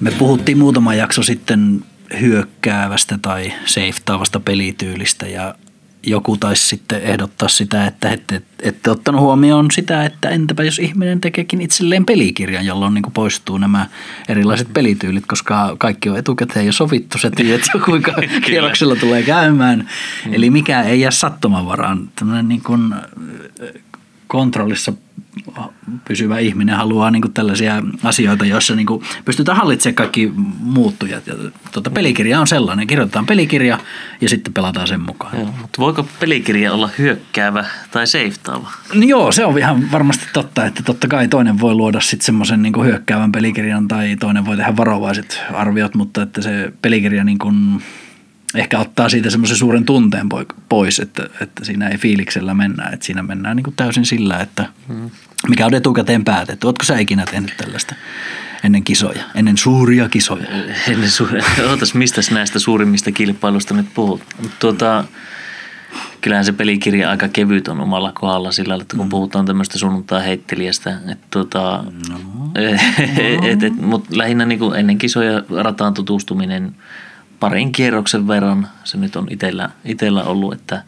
Me 0.00 0.10
puhuttiin 0.10 0.58
muutama 0.58 0.94
jakso 0.94 1.22
sitten 1.22 1.82
hyökkäävästä 2.20 3.18
tai 3.22 3.52
seiftaavasta 3.66 4.40
pelityylistä 4.40 5.26
ja 5.26 5.54
joku 6.06 6.36
taisi 6.36 6.68
sitten 6.68 7.02
ehdottaa 7.02 7.48
sitä, 7.48 7.86
että 7.86 8.10
ette, 8.10 8.42
ette 8.62 8.90
ottanut 8.90 9.20
huomioon 9.20 9.70
sitä, 9.70 10.04
että 10.04 10.28
entäpä 10.28 10.62
jos 10.62 10.78
ihminen 10.78 11.20
tekeekin 11.20 11.60
itselleen 11.60 12.06
pelikirjan, 12.06 12.66
jolloin 12.66 12.94
niin 12.94 13.12
poistuu 13.14 13.58
nämä 13.58 13.86
erilaiset 14.28 14.72
pelityylit, 14.72 15.26
koska 15.26 15.76
kaikki 15.78 16.08
on 16.08 16.18
etukäteen 16.18 16.66
jo 16.66 16.72
sovittu, 16.72 17.18
se 17.18 17.30
tiedät 17.30 17.60
jo 17.74 17.80
kuinka 17.86 18.14
kierroksella 18.46 18.96
tulee 18.96 19.22
käymään. 19.22 19.88
Mm. 20.26 20.34
Eli 20.34 20.50
mikä 20.50 20.82
ei 20.82 21.00
jää 21.00 21.10
sattumanvaraan. 21.10 22.10
Tämmöinen 22.16 22.48
niin 22.48 22.62
kuin 22.62 22.94
kontrollissa 24.26 24.92
pysyvä 26.08 26.38
ihminen 26.38 26.76
haluaa 26.76 27.10
niin 27.10 27.22
kuin 27.22 27.32
tällaisia 27.32 27.82
asioita, 28.04 28.44
joissa 28.44 28.74
niin 28.74 28.86
kuin 28.86 29.02
pystytään 29.24 29.58
hallitsemaan 29.58 29.94
kaikki 29.94 30.32
muuttujat. 30.60 31.26
Ja 31.26 31.34
tuota, 31.72 31.90
pelikirja 31.90 32.40
on 32.40 32.46
sellainen. 32.46 32.86
Kirjoitetaan 32.86 33.26
pelikirja 33.26 33.78
ja 34.20 34.28
sitten 34.28 34.52
pelataan 34.52 34.88
sen 34.88 35.00
mukaan. 35.00 35.36
Joo, 35.38 35.46
mutta 35.60 35.78
voiko 35.78 36.06
pelikirja 36.20 36.72
olla 36.72 36.90
hyökkäävä 36.98 37.64
tai 37.90 38.06
seiftaava? 38.06 38.70
No 38.94 39.02
joo, 39.02 39.32
se 39.32 39.44
on 39.44 39.58
ihan 39.58 39.92
varmasti 39.92 40.24
totta, 40.32 40.66
että 40.66 40.82
totta 40.82 41.08
kai 41.08 41.28
toinen 41.28 41.60
voi 41.60 41.74
luoda 41.74 42.00
sitten 42.00 42.26
semmoisen 42.26 42.62
niin 42.62 42.84
hyökkäävän 42.84 43.32
pelikirjan 43.32 43.88
tai 43.88 44.16
toinen 44.20 44.46
voi 44.46 44.56
tehdä 44.56 44.76
varovaiset 44.76 45.40
arviot, 45.52 45.94
mutta 45.94 46.22
että 46.22 46.42
se 46.42 46.72
pelikirja 46.82 47.24
niin 47.24 47.38
kuin 47.38 47.82
ehkä 48.54 48.78
ottaa 48.78 49.08
siitä 49.08 49.30
semmoisen 49.30 49.56
suuren 49.56 49.84
tunteen 49.84 50.28
pois, 50.68 50.98
että, 50.98 51.26
että 51.40 51.64
siinä 51.64 51.88
ei 51.88 51.98
fiiliksellä 51.98 52.54
mennä, 52.54 52.88
että 52.92 53.06
siinä 53.06 53.22
mennään 53.22 53.56
niin 53.56 53.64
kuin 53.64 53.76
täysin 53.76 54.06
sillä, 54.06 54.38
että 54.38 54.66
mikä 55.48 55.66
on 55.66 55.74
etukäteen 55.74 56.24
päätetty. 56.24 56.66
Oletko 56.66 56.84
sä 56.84 56.98
ikinä 56.98 57.24
tehnyt 57.30 57.54
tällaista 57.56 57.94
ennen 58.64 58.84
kisoja, 58.84 59.24
ennen 59.34 59.56
suuria 59.56 60.08
kisoja? 60.08 60.46
Ennen 60.88 61.10
suuria. 61.10 61.44
Ootas, 61.70 61.94
mistä 61.94 62.20
näistä 62.30 62.58
suurimmista 62.58 63.12
kilpailusta 63.12 63.74
nyt 63.74 63.86
puhut? 63.94 64.22
Tuota, 64.58 65.04
kyllähän 66.20 66.44
se 66.44 66.52
pelikirja 66.52 67.10
aika 67.10 67.28
kevyt 67.28 67.68
on 67.68 67.80
omalla 67.80 68.12
kohdalla 68.12 68.52
sillä 68.52 68.74
että 68.74 68.96
kun 68.96 69.06
mm. 69.06 69.10
puhutaan 69.10 69.46
tämmöistä 69.46 69.78
sunnuntai-heittelijästä, 69.78 70.98
että 71.08 71.26
tuota, 71.30 71.84
no. 72.08 72.20
et, 73.50 73.62
et, 73.62 73.76
mutta 73.80 74.18
lähinnä 74.18 74.46
niin 74.46 74.58
kuin 74.58 74.78
ennen 74.78 74.98
kisoja 74.98 75.42
rataan 75.62 75.94
tutustuminen– 75.94 76.74
parin 77.40 77.72
kierroksen 77.72 78.28
verran 78.28 78.68
se 78.84 78.98
nyt 78.98 79.16
on 79.16 79.26
itellä, 79.30 79.70
itellä 79.84 80.22
ollut, 80.22 80.52
että 80.52 80.82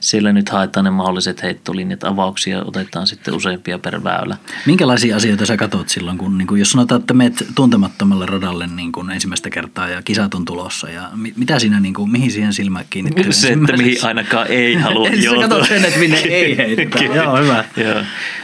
siellä 0.00 0.32
nyt 0.32 0.48
haetaan 0.48 0.84
ne 0.84 0.90
mahdolliset 0.90 1.42
heittolinjat, 1.42 2.04
avauksia 2.04 2.62
otetaan 2.64 3.06
sitten 3.06 3.34
useampia 3.34 3.78
per 3.78 4.04
väylä. 4.04 4.36
Minkälaisia 4.66 5.16
asioita 5.16 5.46
sä 5.46 5.56
katsot 5.56 5.88
silloin, 5.88 6.18
kun 6.18 6.38
niin 6.38 6.48
kun 6.48 6.58
jos 6.58 6.72
sanotaan, 6.72 7.00
että 7.00 7.14
menet 7.14 7.46
tuntemattomalle 7.54 8.26
radalle 8.26 8.66
niin 8.66 8.92
kun 8.92 9.10
ensimmäistä 9.10 9.50
kertaa 9.50 9.88
ja 9.88 10.02
kisat 10.02 10.34
on 10.34 10.44
tulossa 10.44 10.90
ja 10.90 11.10
mitä 11.36 11.58
siinä, 11.58 11.80
niin 11.80 11.94
kun, 11.94 12.10
mihin 12.10 12.30
siihen 12.30 12.52
silmään 12.52 12.84
kiinnittyy? 12.90 13.32
Se, 13.32 13.52
että 13.52 13.76
mihin 13.76 13.98
ainakaan 14.02 14.46
ei 14.46 14.74
halua 14.74 15.08
joutua. 15.08 15.64
Sä 15.64 15.68
sen, 15.68 15.84
että 15.84 15.98
minne 15.98 16.16
ei 16.16 16.56
heitetä. 16.58 17.04
Joo, 17.04 17.36
hyvä. 17.36 17.64
Joo. 17.76 18.02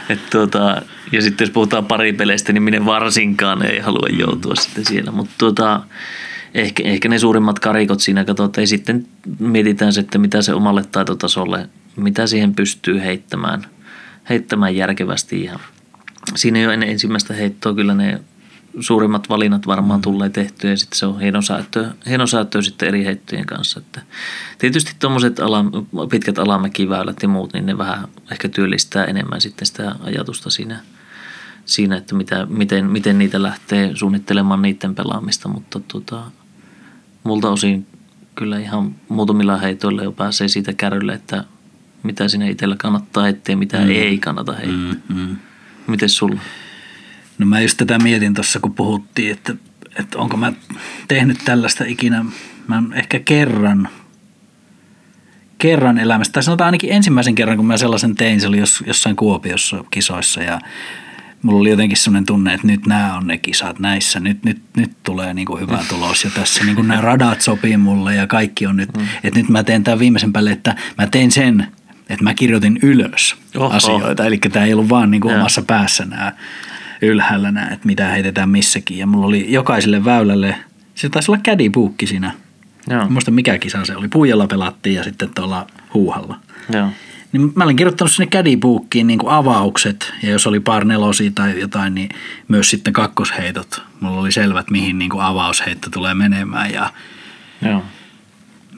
Et 0.09 0.29
tuota, 0.29 0.81
ja 1.11 1.21
sitten 1.21 1.45
jos 1.45 1.51
puhutaan 1.51 1.85
pari 1.85 2.13
peleistä, 2.13 2.53
niin 2.53 2.63
minne 2.63 2.85
varsinkaan 2.85 3.65
ei 3.65 3.79
halua 3.79 4.07
joutua 4.19 4.55
sitten 4.55 4.85
siellä. 4.85 5.11
Mutta 5.11 5.33
tuota, 5.37 5.81
ehkä, 6.53 6.83
ehkä 6.83 7.09
ne 7.09 7.19
suurimmat 7.19 7.59
karikot 7.59 7.99
siinä 7.99 8.25
katsotaan 8.25 8.63
ja 8.63 8.67
sitten 8.67 9.07
mietitään 9.39 9.93
että 9.99 10.17
mitä 10.17 10.41
se 10.41 10.53
omalle 10.53 10.83
taitotasolle, 10.91 11.69
mitä 11.95 12.27
siihen 12.27 12.55
pystyy 12.55 13.01
heittämään, 13.01 13.65
heittämään 14.29 14.75
järkevästi 14.75 15.43
ja 15.43 15.59
siinä 16.35 16.59
jo 16.59 16.71
ennen 16.71 16.89
ensimmäistä 16.89 17.33
heittoa 17.33 17.73
kyllä 17.73 17.93
ne 17.93 18.21
suurimmat 18.79 19.29
valinnat 19.29 19.67
varmaan 19.67 19.99
mm. 19.99 20.01
tulee 20.01 20.29
tehtyä 20.29 20.69
ja 20.69 20.77
sitten 20.77 20.99
se 20.99 21.05
on 21.05 21.19
hienosäätöä, 21.19 21.91
hienosäätöä 22.07 22.61
sitten 22.61 22.87
eri 22.87 23.05
heittojen 23.05 23.45
kanssa. 23.45 23.79
Että 23.79 24.01
tietysti 24.57 24.95
tuommoiset 24.99 25.39
ala, 25.39 25.65
pitkät 26.09 26.39
alamäkiväylät 26.39 27.17
ja 27.21 27.27
muut, 27.27 27.53
niin 27.53 27.65
ne 27.65 27.77
vähän 27.77 28.07
ehkä 28.31 28.49
työllistää 28.49 29.05
enemmän 29.05 29.41
sitten 29.41 29.65
sitä 29.65 29.95
ajatusta 30.03 30.49
siinä, 30.49 30.79
siinä 31.65 31.97
että 31.97 32.15
mitä, 32.15 32.47
miten, 32.49 32.85
miten 32.85 33.17
niitä 33.17 33.41
lähtee 33.41 33.91
suunnittelemaan 33.95 34.61
niiden 34.61 34.95
pelaamista, 34.95 35.49
mutta 35.49 35.79
tuota, 35.79 36.23
multa 37.23 37.49
osin 37.49 37.87
kyllä 38.35 38.59
ihan 38.59 38.95
muutamilla 39.09 39.57
heitoilla 39.57 40.03
jo 40.03 40.11
pääsee 40.11 40.47
siitä 40.47 40.73
kärrylle, 40.73 41.13
että 41.13 41.43
mitä 42.03 42.27
sinne 42.27 42.49
itsellä 42.49 42.75
kannattaa 42.75 43.23
heittää, 43.23 43.55
mitä 43.55 43.77
mm. 43.77 43.89
ei 43.89 44.17
kannata 44.17 44.53
heittää. 44.53 45.01
Mm, 45.09 45.15
mm. 45.15 45.37
Miten 45.87 46.09
sulla? 46.09 46.39
No 47.37 47.45
mä 47.45 47.61
just 47.61 47.77
tätä 47.77 47.99
mietin 47.99 48.33
tuossa, 48.33 48.59
kun 48.59 48.73
puhuttiin, 48.73 49.31
että, 49.31 49.55
että 49.99 50.17
onko 50.17 50.37
mä 50.37 50.53
tehnyt 51.07 51.37
tällaista 51.45 51.83
ikinä. 51.87 52.25
Mä 52.67 52.83
ehkä 52.93 53.19
kerran, 53.19 53.89
kerran 55.57 55.97
elämästä, 55.97 56.33
tai 56.33 56.43
sanotaan 56.43 56.65
ainakin 56.65 56.91
ensimmäisen 56.91 57.35
kerran, 57.35 57.57
kun 57.57 57.65
mä 57.65 57.77
sellaisen 57.77 58.15
tein, 58.15 58.41
se 58.41 58.47
oli 58.47 58.57
jossain 58.87 59.15
Kuopiossa 59.15 59.83
kisoissa 59.91 60.43
ja 60.43 60.61
mulla 61.43 61.59
oli 61.59 61.69
jotenkin 61.69 61.97
sellainen 61.97 62.25
tunne, 62.25 62.53
että 62.53 62.67
nyt 62.67 62.85
nämä 62.85 63.17
on 63.17 63.27
ne 63.27 63.37
kisat 63.37 63.79
näissä, 63.79 64.19
nyt, 64.19 64.43
nyt, 64.43 64.61
nyt 64.77 64.91
tulee 65.03 65.33
niin 65.33 65.45
kuin 65.45 65.61
hyvä 65.61 65.79
tulos 65.89 66.23
ja 66.23 66.29
tässä 66.35 66.63
niin 66.63 66.75
kuin 66.75 66.87
nämä 66.87 67.01
radat 67.01 67.41
sopii 67.41 67.77
mulle 67.77 68.15
ja 68.15 68.27
kaikki 68.27 68.67
on 68.67 68.77
nyt, 68.77 68.97
mm. 68.97 69.07
että 69.23 69.39
nyt 69.39 69.49
mä 69.49 69.63
teen 69.63 69.83
tämän 69.83 69.99
viimeisen 69.99 70.33
päälle, 70.33 70.51
että 70.51 70.75
mä 70.97 71.07
tein 71.07 71.31
sen, 71.31 71.67
että 72.09 72.23
mä 72.23 72.33
kirjoitin 72.33 72.79
ylös 72.81 73.35
Oho. 73.55 73.69
asioita, 73.69 74.25
eli 74.25 74.37
tämä 74.37 74.65
ei 74.65 74.73
ollut 74.73 74.89
vaan 74.89 75.11
niin 75.11 75.21
kuin 75.21 75.35
omassa 75.35 75.61
päässä 75.61 76.05
nämä 76.05 76.31
ylhäällä 77.01 77.51
nämä, 77.51 77.67
että 77.67 77.87
mitä 77.87 78.07
heitetään 78.07 78.49
missäkin 78.49 78.97
ja 78.97 79.07
mulla 79.07 79.27
oli 79.27 79.51
jokaiselle 79.51 80.05
väylälle, 80.05 80.55
se 80.95 81.09
taisi 81.09 81.31
olla 81.31 81.41
kädipuukki 81.43 82.07
siinä, 82.07 82.31
Joo. 82.89 83.09
muista 83.09 83.31
mikä 83.31 83.57
kisa 83.57 83.85
se 83.85 83.95
oli, 83.95 84.07
puijalla 84.07 84.47
pelattiin 84.47 84.95
ja 84.95 85.03
sitten 85.03 85.29
tuolla 85.35 85.67
huuhalla. 85.93 86.39
Joo. 86.73 86.89
Niin 87.33 87.51
mä 87.55 87.63
olin 87.63 87.75
kirjoittanut 87.75 88.11
sinne 88.11 88.27
kädipuukkiin 88.27 89.07
niin 89.07 89.19
avaukset 89.25 90.13
ja 90.23 90.29
jos 90.29 90.47
oli 90.47 90.59
par 90.59 90.85
nelosia 90.85 91.31
tai 91.35 91.59
jotain, 91.59 91.95
niin 91.95 92.09
myös 92.47 92.69
sitten 92.69 92.93
kakkosheitot. 92.93 93.81
Mulla 93.99 94.21
oli 94.21 94.31
selvät, 94.31 94.69
mihin 94.69 94.99
niin 94.99 95.11
avausheitto 95.19 95.89
tulee 95.89 96.13
menemään 96.13 96.73
ja 96.73 96.93
Joo. 97.61 97.83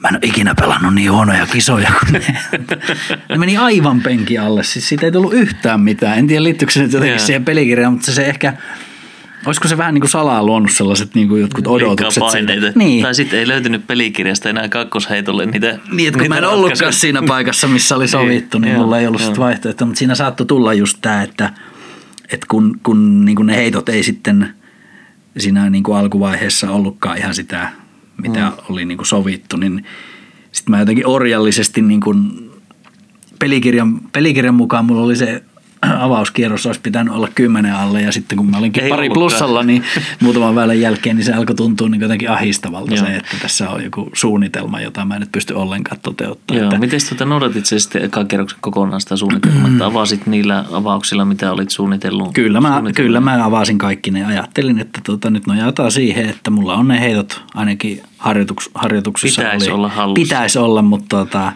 Mä 0.02 0.08
en 0.08 0.14
ole 0.14 0.20
ikinä 0.22 0.54
pelannut 0.54 0.94
niin 0.94 1.12
huonoja 1.12 1.46
kisoja 1.46 1.92
kuin 2.00 2.12
ne. 2.12 2.36
ne 3.28 3.38
meni 3.38 3.56
aivan 3.56 4.00
penki 4.00 4.38
alle. 4.38 4.62
Siis 4.62 4.88
siitä 4.88 5.06
ei 5.06 5.12
tullut 5.12 5.32
yhtään 5.32 5.80
mitään. 5.80 6.18
En 6.18 6.26
tiedä 6.26 6.42
liittyykö 6.42 6.72
se 6.72 6.82
nyt 6.82 6.92
jotenkin 6.92 7.12
yeah. 7.12 7.26
siihen 7.26 7.44
pelikirjaan, 7.44 7.92
mutta 7.92 8.12
se 8.12 8.26
ehkä– 8.26 8.52
Olisiko 9.46 9.68
se 9.68 9.78
vähän 9.78 9.94
niin 9.94 10.00
kuin 10.00 10.10
salaa 10.10 10.42
luonut 10.42 10.70
sellaiset 10.70 11.14
niin 11.14 11.28
kuin 11.28 11.40
jotkut 11.40 11.66
odotukset 11.66 12.22
siitä? 12.32 12.72
Niin. 12.74 13.02
Tai 13.02 13.14
sitten 13.14 13.38
ei 13.38 13.48
löytynyt 13.48 13.86
pelikirjasta 13.86 14.48
enää 14.48 14.68
kakkosheitolle 14.68 15.46
niitä 15.46 15.78
Niin, 15.92 16.08
että 16.08 16.18
kun 16.18 16.28
mä 16.28 16.38
en 16.38 16.44
ollutkaan 16.44 16.92
siinä 16.92 17.22
paikassa, 17.28 17.68
missä 17.68 17.96
oli 17.96 18.04
niin. 18.04 18.10
sovittu, 18.10 18.58
niin, 18.58 18.68
niin 18.68 18.80
mulla 18.80 18.98
ei 18.98 19.06
ollut 19.06 19.20
sitten 19.20 19.40
vaihtoehtoa. 19.40 19.86
Mutta 19.86 19.98
siinä 19.98 20.14
saattoi 20.14 20.46
tulla 20.46 20.74
just 20.74 20.98
tämä, 21.02 21.22
että, 21.22 21.52
että 22.32 22.46
kun, 22.50 22.80
kun 22.82 23.24
niin 23.24 23.36
kuin 23.36 23.46
ne 23.46 23.56
heitot 23.56 23.88
ei 23.88 24.02
sitten 24.02 24.54
siinä 25.38 25.70
niin 25.70 25.82
kuin 25.82 25.98
alkuvaiheessa 25.98 26.70
ollutkaan 26.70 27.18
ihan 27.18 27.34
sitä, 27.34 27.68
mitä 28.22 28.40
mm. 28.40 28.52
oli 28.70 28.84
niin 28.84 28.98
kuin 28.98 29.06
sovittu, 29.06 29.56
niin 29.56 29.84
sitten 30.52 30.70
mä 30.70 30.78
jotenkin 30.78 31.06
orjallisesti 31.06 31.82
niin 31.82 32.00
kuin 32.00 32.50
pelikirjan, 33.38 34.00
pelikirjan 34.12 34.54
mukaan 34.54 34.84
mulla 34.84 35.02
oli 35.02 35.16
se 35.16 35.42
avauskierros 35.98 36.66
olisi 36.66 36.80
pitänyt 36.80 37.14
olla 37.14 37.28
kymmenen 37.34 37.74
alle 37.74 38.02
ja 38.02 38.12
sitten 38.12 38.38
kun 38.38 38.50
mä 38.50 38.58
olinkin 38.58 38.82
Ei 38.84 38.90
pari 38.90 39.00
ollutkaan. 39.06 39.20
plussalla, 39.20 39.62
niin 39.62 39.82
muutaman 40.22 40.54
väylän 40.54 40.80
jälkeen, 40.80 41.16
niin 41.16 41.24
se 41.24 41.32
alkoi 41.32 41.56
tuntua 41.56 41.88
niin 41.88 42.00
jotenkin 42.00 42.30
ahistavalta 42.30 42.94
Joo. 42.94 43.06
se, 43.06 43.16
että 43.16 43.36
tässä 43.42 43.70
on 43.70 43.84
joku 43.84 44.10
suunnitelma, 44.12 44.80
jota 44.80 45.04
mä 45.04 45.14
en 45.14 45.20
nyt 45.20 45.32
pysty 45.32 45.54
ollenkaan 45.54 46.00
toteuttamaan. 46.02 46.58
Joo, 46.60 46.68
Että 46.68 46.78
miten 46.78 47.00
tuota 47.08 47.24
noudatit 47.24 47.66
se 47.66 47.78
sitten 47.78 48.04
ekan 48.04 48.28
kerroksen 48.28 48.58
kokonaan 48.60 49.00
sitä 49.00 49.16
suunnitelmaa, 49.16 49.68
että 49.68 49.86
avasit 49.96 50.26
niillä 50.26 50.64
avauksilla, 50.72 51.24
mitä 51.24 51.52
olit 51.52 51.70
suunnitellut? 51.70 52.34
Kyllä 52.34 52.60
mä, 52.60 52.82
kyllä 52.94 53.20
mä 53.20 53.44
avasin 53.44 53.78
kaikki 53.78 54.10
ne. 54.10 54.24
Ajattelin, 54.24 54.78
että 54.78 55.00
tota, 55.04 55.30
nyt 55.30 55.46
nojataan 55.46 55.92
siihen, 55.92 56.28
että 56.28 56.50
mulla 56.50 56.74
on 56.74 56.88
ne 56.88 57.00
heitot 57.00 57.42
ainakin 57.54 58.02
harjoituks, 58.18 58.70
harjoituksissa. 58.74 59.42
Pitäisi 59.42 59.70
oli. 59.70 59.74
olla 59.74 59.88
hallussa. 59.88 60.22
Pitäisi 60.22 60.58
olla, 60.58 60.82
mutta 60.82 61.16
tota, 61.16 61.52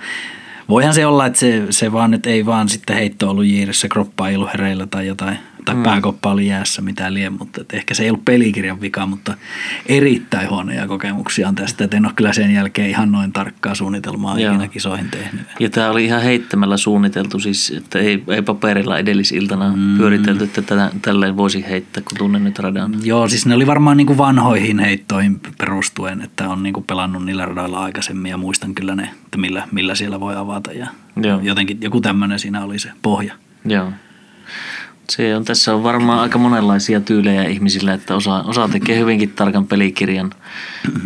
voihan 0.71 0.95
se 0.95 1.07
olla, 1.07 1.27
että 1.27 1.39
se, 1.39 1.67
se 1.71 1.93
vaan 1.93 2.11
nyt 2.11 2.27
ei 2.27 2.47
vaan 2.47 2.69
sitten 2.69 2.97
heitto 2.97 3.31
ollut 3.31 3.45
jiirissä, 3.45 3.89
kroppa 3.89 4.29
ei 4.29 4.37
ollut 4.37 4.53
hereillä 4.53 4.87
tai 4.87 5.07
jotain, 5.07 5.39
tai 5.65 5.75
mm. 5.75 5.83
pääkoppa 5.83 6.31
oli 6.31 6.47
jäässä, 6.47 6.83
mitä 6.83 7.15
lie, 7.15 7.31
mutta 7.31 7.61
et 7.61 7.75
ehkä 7.75 7.95
se 7.95 8.03
ei 8.03 8.11
ollut 8.11 8.25
pelikirjan 8.25 8.81
vika, 8.81 9.07
mutta 9.07 9.35
erittäin 9.87 10.51
huonoja 10.51 10.87
kokemuksia 10.87 11.49
on 11.49 11.55
tästä, 11.55 11.85
että 11.85 11.97
en 11.97 12.07
ole 12.07 12.13
kyllä 12.17 12.33
sen 12.33 12.55
jälkeen 12.55 12.91
ihan 12.91 13.13
noin 13.13 13.33
tarkkaa 13.33 13.75
suunnitelmaa 13.75 14.41
Joo. 14.41 14.53
ikinä 14.53 14.69
kisoihin 14.69 15.11
tehnyt. 15.11 15.47
Ja 15.61 15.71
tämä 15.71 15.91
oli 15.91 16.05
ihan 16.05 16.23
heittämällä 16.23 16.77
suunniteltu, 16.77 17.39
siis 17.39 17.73
että 17.77 17.99
ei, 17.99 18.25
ei 18.29 18.43
paperilla 18.43 18.99
edellisiltana 18.99 19.73
mm. 19.77 19.99
pyöritelty, 19.99 20.45
että 20.45 20.63
tätä, 20.63 20.91
tälleen 21.03 21.37
voisi 21.37 21.65
heittää, 21.69 22.03
kun 22.03 22.19
tunnen 22.19 22.45
nyt 22.45 22.59
radan. 22.59 22.95
Joo, 23.03 23.29
siis 23.29 23.47
ne 23.47 23.55
oli 23.55 23.67
varmaan 23.67 23.97
niin 23.97 24.07
kuin 24.07 24.19
vanhoihin 24.19 24.79
heittoihin 24.79 25.41
perustuen, 25.59 26.23
että 26.23 26.49
on 26.49 26.63
niin 26.63 26.73
kuin 26.73 26.85
pelannut 26.85 27.25
niillä 27.25 27.47
radoilla 27.47 27.81
aikaisemmin 27.81 28.31
ja 28.31 28.37
muistan 28.37 28.75
kyllä 28.75 28.95
ne, 28.95 29.11
että 29.25 29.39
millä, 29.39 29.69
millä 29.73 29.95
siellä 29.95 30.21
voi 30.21 30.37
avata 30.37 30.73
ja 30.73 30.87
Joo. 31.23 31.41
jotenkin 31.41 31.79
joku 31.81 32.01
tämmöinen 32.01 32.39
siinä 32.39 32.65
oli 32.65 32.79
se 32.79 32.91
pohja. 33.03 33.35
Joo. 33.65 33.93
Se 35.11 35.37
on, 35.37 35.45
tässä 35.45 35.75
on 35.75 35.83
varmaan 35.83 36.21
aika 36.21 36.39
monenlaisia 36.39 37.01
tyylejä 37.01 37.45
ihmisillä, 37.45 37.93
että 37.95 38.15
osa, 38.15 38.43
osa 38.43 38.69
tekee 38.69 38.99
hyvinkin 38.99 39.31
tarkan 39.31 39.67
pelikirjan, 39.67 40.31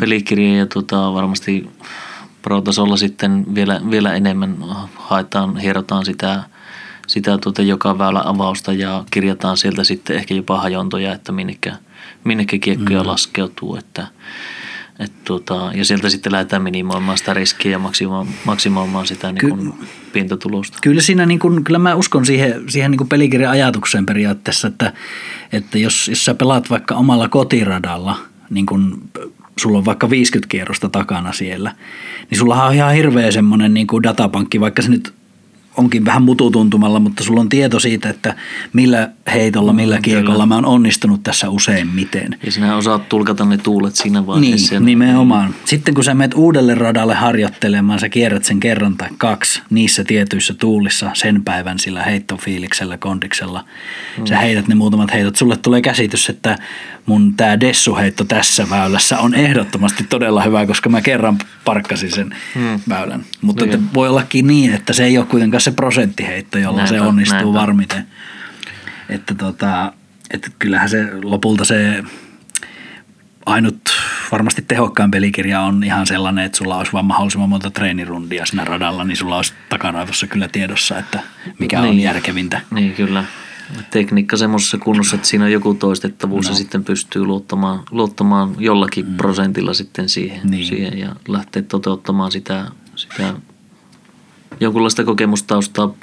pelikirjan 0.01 0.57
ja 0.57 0.67
tota, 0.67 1.13
varmasti 1.15 1.71
pro-tasolla 2.43 2.97
sitten 2.97 3.55
vielä, 3.55 3.81
vielä 3.91 4.15
enemmän 4.15 4.57
haetaan, 4.97 5.57
hierotaan 5.57 6.05
sitä, 6.05 6.43
sitä 7.07 7.39
tuota 7.39 7.63
joka 7.63 7.99
väylä 7.99 8.23
avausta 8.25 8.73
ja 8.73 9.05
kirjataan 9.11 9.57
sieltä 9.57 9.85
sitten 9.85 10.17
ehkä 10.17 10.35
jopa 10.35 10.61
hajontoja, 10.61 11.13
että 11.13 11.33
minnekä, 11.33 11.77
minnekä 12.25 12.59
kiekkoja 12.59 13.03
mm. 13.03 13.09
laskeutuu. 13.09 13.77
Että, 13.77 14.07
et 14.99 15.13
tuota, 15.25 15.71
ja 15.75 15.85
sieltä 15.85 16.11
sitten 16.11 16.33
lähdetään 16.33 16.63
minimoimaan 16.63 17.19
sitä 17.19 17.35
riskiä 17.35 17.73
ja 17.73 17.79
maksimoimaan, 17.79 18.37
maksimoimaan 18.45 19.07
sitä 19.07 19.33
niin 19.33 19.51
kuin 19.51 19.75
pintatulosta. 20.13 20.79
Kyllä 20.83 21.03
siinä 21.03 21.27
niin 21.27 21.39
kuin, 21.39 21.65
kyllä 21.65 21.79
mä 21.79 21.95
uskon 21.95 22.27
siihen, 22.27 22.63
siihen 22.69 22.91
niin 22.91 22.99
kuin 22.99 23.09
pelikirjan 23.09 23.53
ajatukseen 23.53 24.07
periaatteessa, 24.07 24.69
että, 24.69 24.93
että 25.53 25.79
jos, 25.79 26.09
jos 26.09 26.25
sä 26.25 26.35
pelaat 26.35 26.71
vaikka 26.71 26.95
omalla 26.95 27.29
kotiradalla, 27.29 28.19
niin 28.51 28.67
kuin 28.67 29.11
sulla 29.61 29.79
on 29.79 29.85
vaikka 29.85 30.11
50 30.11 30.51
kierrosta 30.51 30.89
takana 30.89 31.33
siellä, 31.33 31.75
niin 32.31 32.39
sulla 32.39 32.65
on 32.65 32.75
ihan 32.75 32.95
hirveä 32.95 33.31
semmoinen 33.31 33.75
niin 33.75 33.87
kuin 33.87 34.03
datapankki, 34.03 34.61
vaikka 34.61 34.83
se 34.83 34.91
nyt 34.91 35.15
onkin 35.77 36.05
vähän 36.05 36.23
mututuntumalla, 36.23 37.01
mutta 37.01 37.25
sulla 37.25 37.41
on 37.41 37.49
tieto 37.49 37.81
siitä, 37.81 38.09
että 38.09 38.35
millä 38.73 39.11
heitolla, 39.33 39.73
millä 39.73 40.01
kiekolla 40.01 40.47
mä 40.47 40.55
oon 40.55 40.67
onnistunut 40.67 41.23
tässä 41.23 41.51
useimmiten. 41.51 42.39
Ja 42.45 42.53
sinä 42.53 42.77
osaat 42.77 43.09
tulkata 43.09 43.45
ne 43.45 43.59
tuulet 43.59 43.95
siinä 43.97 44.27
vaiheessa. 44.27 44.75
Niin, 44.75 44.87
nimenomaan. 44.87 45.55
Sitten 45.65 45.95
kun 45.95 46.05
sä 46.05 46.15
menet 46.15 46.35
uudelle 46.35 46.75
radalle 46.75 47.15
harjoittelemaan, 47.15 47.99
sä 48.01 48.09
kierrät 48.09 48.45
sen 48.45 48.61
kerran 48.61 48.97
tai 48.97 49.09
kaksi 49.19 49.63
niissä 49.71 50.05
tietyissä 50.05 50.55
tuulissa 50.55 51.11
sen 51.15 51.45
päivän 51.45 51.79
sillä 51.79 52.03
heittofiiliksellä, 52.03 52.99
kondiksella. 52.99 53.65
Mm. 54.19 54.27
Sä 54.27 54.39
heität 54.39 54.69
ne 54.69 54.75
muutamat 54.75 55.13
heitot. 55.13 55.37
Sulle 55.37 55.57
tulee 55.57 55.83
käsitys, 55.83 56.29
että 56.29 56.59
mun 57.07 57.35
tää 57.37 57.61
dessuheitto 57.61 58.25
tässä 58.25 58.71
väylässä 58.71 59.19
on 59.19 59.35
ehdottomasti 59.35 60.05
todella 60.05 60.43
hyvä, 60.43 60.67
koska 60.67 60.89
mä 60.89 61.01
kerran 61.01 61.39
parkkasin 61.65 62.11
sen 62.11 62.37
Mm. 62.55 62.81
väylän. 62.89 63.25
Mutta 63.41 63.65
että 63.65 63.79
voi 63.95 64.09
ollakin 64.09 64.47
niin, 64.47 64.75
että 64.75 64.93
se 64.93 65.05
ei 65.05 65.19
ole 65.19 65.27
kuitenkaan 65.27 65.61
se 65.65 65.71
prosenttiheitto, 65.71 66.59
jolla 66.59 66.87
se 66.87 67.01
onnistuu 67.01 67.39
näinpä. 67.39 67.61
varmiten. 67.61 68.07
Että, 69.09 69.35
tota, 69.35 69.93
että 70.31 70.51
kyllähän 70.59 70.89
se 70.89 71.09
lopulta 71.23 71.65
se 71.65 72.03
ainut 73.47 73.81
varmasti 74.33 74.63
tehokkain 74.63 75.11
pelikirja 75.11 75.61
on 75.61 75.85
ihan 75.85 76.07
sellainen, 76.07 76.45
että 76.45 76.59
sulla 76.59 76.77
olisi 76.77 76.93
vaan 76.93 77.05
mahdollisimman 77.05 77.49
monta 77.49 77.71
treenirundia 77.71 78.47
siinä 78.47 78.65
radalla, 78.65 79.05
niin 79.05 79.17
sulla 79.17 79.37
olisi 79.37 79.53
takaraivossa 79.69 80.27
kyllä 80.27 80.49
tiedossa, 80.49 80.99
että 80.99 81.21
mikä 81.59 81.81
on 81.81 81.85
Niin. 81.91 82.01
järkevintä. 82.01 82.61
Niin, 82.71 82.93
kyllä. 82.95 83.25
Tekniikka 83.91 84.37
semmoisessa 84.37 84.79
kunnossa, 84.79 85.17
että 85.17 85.29
siinä 85.29 85.45
on 85.45 85.53
joku 85.53 85.75
toistettavuus 85.75 86.47
no. 86.47 86.51
ja 86.53 86.57
sitten 86.57 86.85
pystyy 86.85 87.25
luottamaan, 87.25 87.81
luottamaan 87.91 88.55
jollakin 88.59 89.07
mm. 89.07 89.17
prosentilla 89.17 89.75
sitten 89.75 90.09
siihen, 90.09 90.41
Niin. 90.51 90.67
siihen 90.67 90.99
ja 90.99 91.17
lähteä 91.29 91.63
toteuttamaan 91.63 92.33
sitä, 92.33 92.67
sitä 92.97 93.35
jonkunlaista 94.65 95.05
kokemustaustaa 95.05 95.95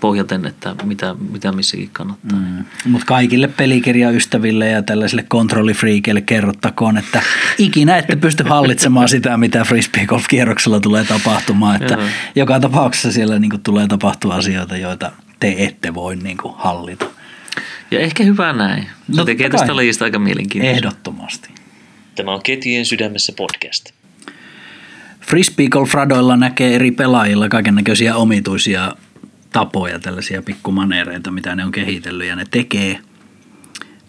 pohjaten, 0.00 0.46
että 0.46 0.76
mitä, 0.84 1.14
mitä 1.30 1.52
missäkin 1.52 1.90
kannattaa. 1.92 2.38
Mm. 2.38 2.64
Mutta 2.84 3.06
kaikille 3.06 3.48
pelikirjaystäville 3.48 4.68
ja 4.68 4.82
tällaisille 4.82 5.24
kontrollifriikeille 5.28 6.20
kerrottakoon, 6.20 6.98
että 6.98 7.22
ikinä 7.58 7.98
ette 7.98 8.16
pysty 8.16 8.44
hallitsemaan 8.44 9.08
sitä, 9.08 9.36
mitä 9.36 9.64
frisbee 9.64 10.06
golf 10.06 10.24
kierroksella 10.28 10.80
tulee 10.80 11.04
tapahtumaan. 11.04 11.82
Että 11.82 11.94
Joo. 11.94 12.08
joka 12.34 12.60
tapauksessa 12.60 13.12
siellä 13.12 13.38
niinku 13.38 13.58
tulee 13.58 13.86
tapahtua 13.86 14.34
asioita, 14.34 14.76
joita 14.76 15.12
te 15.40 15.54
ette 15.58 15.94
voi 15.94 16.16
niinku 16.16 16.54
hallita. 16.58 17.06
Ja 17.90 18.00
ehkä 18.00 18.24
hyvä 18.24 18.52
näin. 18.52 18.82
Se 18.82 19.16
No, 19.16 19.24
tekee 19.24 19.50
tästä 19.50 19.76
lajista 19.76 20.04
aika 20.04 20.18
mielenkiintoista. 20.18 20.76
Ehdottomasti. 20.76 21.48
Tämä 22.14 22.32
on 22.32 22.42
Ketjujen 22.42 22.86
sydämessä 22.86 23.32
podcast. 23.36 23.92
Frisbee 25.30 25.68
golf 25.68 25.94
radoilla 25.94 26.36
näkee 26.36 26.74
eri 26.74 26.90
pelaajilla 26.90 27.48
kaiken 27.48 27.74
näköisiä 27.74 28.16
omituisia 28.16 28.92
tapoja, 29.52 29.98
tällaisia 29.98 30.42
pikkumaneereita, 30.42 31.30
mitä 31.30 31.54
ne 31.54 31.64
on 31.64 31.72
kehitellyt 31.72 32.26
ja 32.26 32.36
ne 32.36 32.44
tekee 32.50 32.98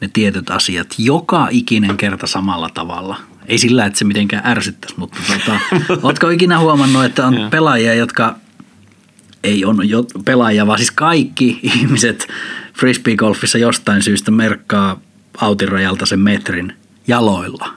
ne 0.01 0.09
tietyt 0.13 0.49
asiat 0.49 0.87
joka 0.97 1.47
ikinen 1.51 1.97
kerta 1.97 2.27
samalla 2.27 2.69
tavalla. 2.73 3.17
Ei 3.45 3.57
sillä, 3.57 3.85
että 3.85 3.99
se 3.99 4.05
mitenkään 4.05 4.47
ärsyttäisi, 4.47 4.95
mutta 4.97 5.17
tota, 5.27 5.59
ootko 6.07 6.29
ikinä 6.29 6.59
huomannut, 6.59 7.05
että 7.05 7.27
on 7.27 7.47
pelaajia, 7.51 7.93
jotka 7.93 8.35
ei 9.43 9.65
on 9.65 9.89
jo 9.89 10.05
pelaajia, 10.25 10.67
vaan 10.67 10.79
siis 10.79 10.91
kaikki 10.91 11.59
ihmiset 11.63 12.27
frisbee-golfissa 12.73 13.57
jostain 13.57 14.03
syystä 14.03 14.31
merkkaa 14.31 15.01
autin 15.37 15.69
rajalta 15.69 16.05
sen 16.05 16.19
metrin 16.19 16.73
jaloilla. 17.07 17.73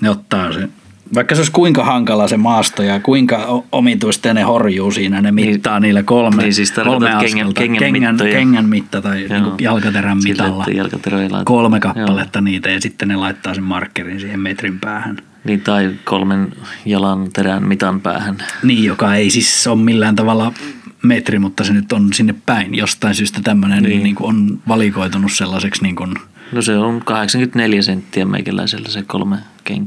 Ne 0.00 0.10
ottaa 0.10 0.52
sen, 0.52 0.72
vaikka 1.14 1.34
se 1.34 1.40
olisi 1.40 1.52
kuinka 1.52 1.84
hankala 1.84 2.28
se 2.28 2.36
maasto 2.36 2.82
ja 2.82 3.00
kuinka 3.00 3.62
omituista 3.72 4.34
ne 4.34 4.42
horjuu 4.42 4.90
siinä, 4.90 5.22
ne 5.22 5.32
mittaa 5.32 5.80
niillä 5.80 6.02
kolme, 6.02 6.42
niin 6.42 6.54
siis 6.54 6.72
kolme 6.72 7.10
kengän- 7.10 7.54
kengän 7.54 7.78
kengän, 7.92 8.16
kengän 8.16 8.68
mitta 8.68 9.02
tai 9.02 9.16
niin 9.16 9.42
kuin 9.42 9.54
jalkaterän 9.60 10.18
mitalla. 10.24 10.64
jalkaterä. 10.74 11.18
Kolme 11.44 11.80
kappaletta 11.80 12.40
niitä 12.40 12.70
ja 12.70 12.80
sitten 12.80 13.08
ne 13.08 13.16
laittaa 13.16 13.54
sen 13.54 13.64
markkerin 13.64 14.20
siihen 14.20 14.40
metrin 14.40 14.80
päähän. 14.80 15.18
Niin, 15.44 15.60
tai 15.60 15.90
kolmen 16.04 16.52
jalan 16.84 17.32
terän 17.32 17.66
mitan 17.66 18.00
päähän. 18.00 18.36
Niin, 18.62 18.84
joka 18.84 19.14
ei 19.14 19.30
siis 19.30 19.66
ole 19.66 19.78
millään 19.78 20.16
tavalla 20.16 20.52
metri, 21.02 21.38
mutta 21.38 21.64
se 21.64 21.72
nyt 21.72 21.92
on 21.92 22.12
sinne 22.12 22.34
päin. 22.46 22.74
Jostain 22.74 23.14
syystä 23.14 23.40
tämmöinen 23.44 23.82
niin. 23.82 23.90
Niin. 23.90 24.02
Niin 24.02 24.16
on 24.20 24.58
valikoitunut 24.68 25.32
sellaiseksi 25.32 25.82
niin 25.82 25.96
kuin, 25.96 26.14
No 26.52 26.62
se 26.62 26.76
on 26.78 27.00
84 27.04 27.82
senttiä 27.82 28.24
meikäläisellä 28.24 28.88
se 28.88 29.02
kolme. 29.02 29.36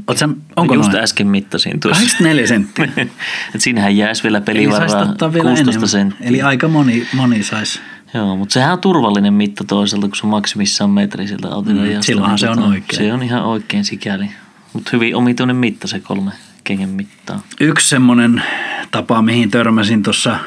Oot 0.08 0.18
sä- 0.18 0.28
onko 0.56 0.74
Just 0.74 0.92
noin? 0.92 1.04
äsken 1.04 1.26
mittasin 1.26 1.80
tuossa. 1.80 2.02
84 2.02 2.46
senttiä. 2.46 2.88
Et 3.54 3.60
siinähän 3.60 3.96
jäisi 3.96 4.22
vielä 4.22 4.38
Eli 4.38 4.44
pelivaraa 4.44 4.88
saisi 4.88 5.10
ottaa 5.10 5.32
vielä 5.32 5.48
16 5.48 5.70
enemmän. 5.70 5.88
senttiä. 5.88 6.28
Eli 6.28 6.42
aika 6.42 6.68
moni, 6.68 7.06
moni 7.12 7.42
saisi. 7.42 7.80
Joo, 8.14 8.36
mutta 8.36 8.52
sehän 8.52 8.72
on 8.72 8.78
turvallinen 8.80 9.34
mitta 9.34 9.64
toisaalta, 9.64 10.06
kun 10.08 10.16
se 10.16 10.26
on 10.26 10.30
maksimissaan 10.30 10.90
metri 10.90 11.28
siltä 11.28 11.48
autirajasta. 11.48 11.96
Mm, 11.98 12.02
silloinhan 12.02 12.38
se 12.38 12.48
on 12.48 12.58
oikein. 12.58 13.02
Se 13.04 13.12
on 13.12 13.22
ihan 13.22 13.42
oikein 13.44 13.84
sikäli. 13.84 14.30
Mutta 14.72 14.90
hyvin 14.92 15.16
omituinen 15.16 15.56
mitta 15.56 15.88
se 15.88 16.00
kolme 16.00 16.30
kengän 16.64 16.88
mittaa. 16.88 17.42
Yksi 17.60 17.88
semmoinen 17.88 18.42
tapa, 18.90 19.22
mihin 19.22 19.50
törmäsin 19.50 20.02
tuossa 20.02 20.38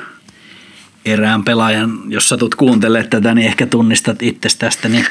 erään 1.06 1.44
pelaajan, 1.44 2.00
jos 2.08 2.30
satut 2.30 2.56
kuuntelemaan 2.56 3.10
tätä, 3.10 3.34
niin 3.36 3.48
ehkä 3.48 3.66
tunnistat 3.66 4.24
itse 4.24 4.50
tästä, 4.60 4.90
niin 4.90 5.06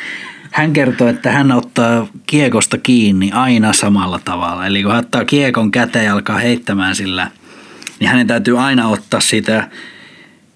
hän 0.50 0.72
kertoo, 0.72 1.08
että 1.08 1.32
hän 1.32 1.52
ottaa 1.52 2.06
kiekosta 2.26 2.78
kiinni 2.78 3.30
aina 3.32 3.72
samalla 3.72 4.20
tavalla. 4.24 4.66
Eli 4.66 4.82
kun 4.82 4.92
hän 4.92 5.00
ottaa 5.00 5.24
kiekon 5.24 5.70
käteen 5.70 6.04
ja 6.04 6.12
alkaa 6.12 6.38
heittämään 6.38 6.96
sillä, 6.96 7.30
niin 8.00 8.10
hänen 8.10 8.26
täytyy 8.26 8.58
aina 8.58 8.88
ottaa 8.88 9.20
siitä, 9.20 9.68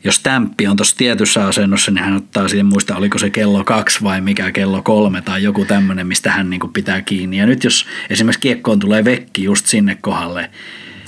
jos 0.04 0.20
tämppi 0.20 0.66
on 0.66 0.76
tuossa 0.76 0.96
tietyssä 0.96 1.46
asennossa, 1.46 1.90
niin 1.90 2.04
hän 2.04 2.16
ottaa 2.16 2.48
siihen, 2.48 2.66
muista 2.66 2.96
oliko 2.96 3.18
se 3.18 3.30
kello 3.30 3.64
kaksi 3.64 4.02
vai 4.02 4.20
mikä 4.20 4.52
kello 4.52 4.82
kolme 4.82 5.22
tai 5.22 5.42
joku 5.42 5.64
tämmöinen, 5.64 6.06
mistä 6.06 6.30
hän 6.30 6.50
niinku 6.50 6.68
pitää 6.68 7.02
kiinni. 7.02 7.36
Ja 7.36 7.46
nyt 7.46 7.64
jos 7.64 7.86
esimerkiksi 8.10 8.40
kiekkoon 8.40 8.78
tulee 8.78 9.04
vekki 9.04 9.44
just 9.44 9.66
sinne 9.66 9.98
kohdalle, 10.00 10.50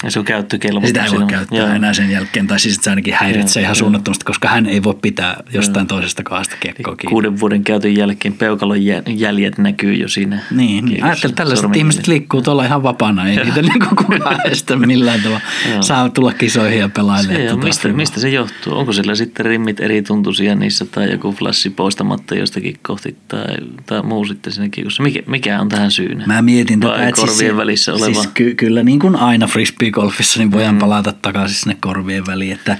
Ja 0.04 0.10
se 0.10 0.18
on 0.18 0.24
käyttökelpoinen. 0.24 0.88
Sitä 0.88 1.04
ei 1.04 1.10
voi 1.10 1.26
käyttää 1.26 1.58
Joo. 1.58 1.68
enää 1.68 1.92
sen 1.94 2.10
jälkeen, 2.10 2.46
tai 2.46 2.58
siis 2.60 2.76
se 2.82 2.90
ainakin 2.90 3.14
häiritsee 3.14 3.60
Joo, 3.60 3.64
ihan 3.64 3.70
joo. 3.70 3.74
suunnattomasti, 3.74 4.24
koska 4.24 4.48
hän 4.48 4.66
ei 4.66 4.82
voi 4.82 4.94
pitää 5.02 5.42
jostain 5.52 5.86
toisesta 5.86 6.22
kahdesta 6.22 6.56
kiekkoa 6.60 6.96
kiinni. 6.96 7.10
Kuuden 7.10 7.40
vuoden 7.40 7.64
käytön 7.64 7.96
jälkeen 7.96 8.34
peukalon 8.34 8.84
jä- 8.84 9.02
jäljet 9.06 9.58
näkyy 9.58 9.94
jo 9.94 10.08
siinä. 10.08 10.36
Niin, 10.50 10.58
niin. 10.68 10.84
kiekossa. 10.86 11.06
ajattelin, 11.06 11.36
tällaiset 11.36 11.60
Sormenjäljet. 11.60 11.80
ihmiset 11.80 12.06
liikkuu 12.06 12.42
tuolla 12.42 12.64
ihan 12.64 12.82
vapaana, 12.82 13.28
ei 13.28 13.36
niitä 13.44 13.62
niin 13.62 13.86
kukaan 13.88 14.40
estä 14.52 14.76
millään 14.76 15.20
tavalla. 15.20 15.40
Joo. 15.70 15.82
Saa 15.82 16.08
tulla 16.08 16.32
kisoihin 16.32 16.78
ja 16.78 16.88
pelailemaan. 16.88 17.36
Se, 17.36 17.42
on, 17.42 17.48
tota 17.48 17.66
mistä, 17.66 17.88
mistä 17.88 18.20
se 18.20 18.28
johtuu? 18.28 18.78
Onko 18.78 18.92
sillä 18.92 19.14
sitten 19.14 19.46
rimmit 19.46 19.80
eri 19.80 20.02
tuntuisia 20.02 20.54
niissä 20.54 20.84
tai 20.84 21.10
joku 21.10 21.32
flashi 21.32 21.70
poistamatta 21.70 22.34
jostakin 22.34 22.74
kohti 22.82 23.16
tai, 23.28 23.44
tai 23.86 24.02
muu 24.02 24.24
sitten 24.24 24.52
siinä 24.52 24.68
kiekossa? 24.68 25.02
Mikä, 25.02 25.20
mikä 25.26 25.60
on 25.60 25.68
tähän 25.68 25.90
syynä? 25.90 26.26
Mä 26.26 26.42
mietin 26.42 26.80
tätä, 26.80 27.10
korvien 27.16 27.36
siis, 27.36 27.56
välissä 27.56 27.92
oleva? 27.92 28.04
Siis 28.04 28.26
ky- 28.34 28.54
kyllä 28.54 28.82
niin 28.82 28.98
kuin 28.98 29.16
aina 29.16 29.46
frisbee-golfissa, 29.94 30.38
niin 30.38 30.52
voidaan 30.52 30.74
mm. 30.74 30.78
palata 30.78 31.12
takaisin 31.12 31.56
sinne 31.56 31.76
korvien 31.80 32.26
väliin, 32.26 32.52
että 32.52 32.76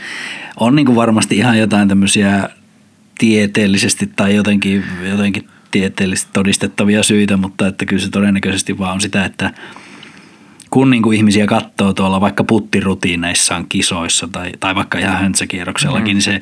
on 0.61 0.77
niin 0.77 0.87
kuin 0.87 0.97
varmasti 0.97 1.37
ihan 1.37 1.59
jotain 1.59 1.89
tämmöisiä 1.89 2.49
tieteellisesti 3.19 4.11
tai 4.17 4.35
jotenkin, 4.35 4.85
jotenkin 5.11 5.49
tieteellisesti 5.71 6.31
todistettavia 6.33 7.03
syitä, 7.03 7.37
mutta 7.37 7.67
että 7.67 7.87
kyllä 7.87 8.03
se 8.03 8.11
todennäköisesti 8.11 8.79
vaan 8.79 8.93
on 8.93 9.01
sitä, 9.01 9.25
että 9.25 9.51
kun 10.71 10.91
niin 10.91 11.03
kuin 11.03 11.17
ihmisiä 11.17 11.47
katsoo 11.47 11.93
tuolla 11.93 12.21
vaikka 12.21 12.45
puttirutiineissaan 12.45 13.67
kisoissa 13.69 14.29
tai, 14.33 14.53
tai 14.61 14.75
vaikka 14.75 14.99
ihan 14.99 15.19
höntsäkierroksellakin, 15.19 16.07
mm. 16.07 16.15
niin 16.15 16.23
se 16.23 16.41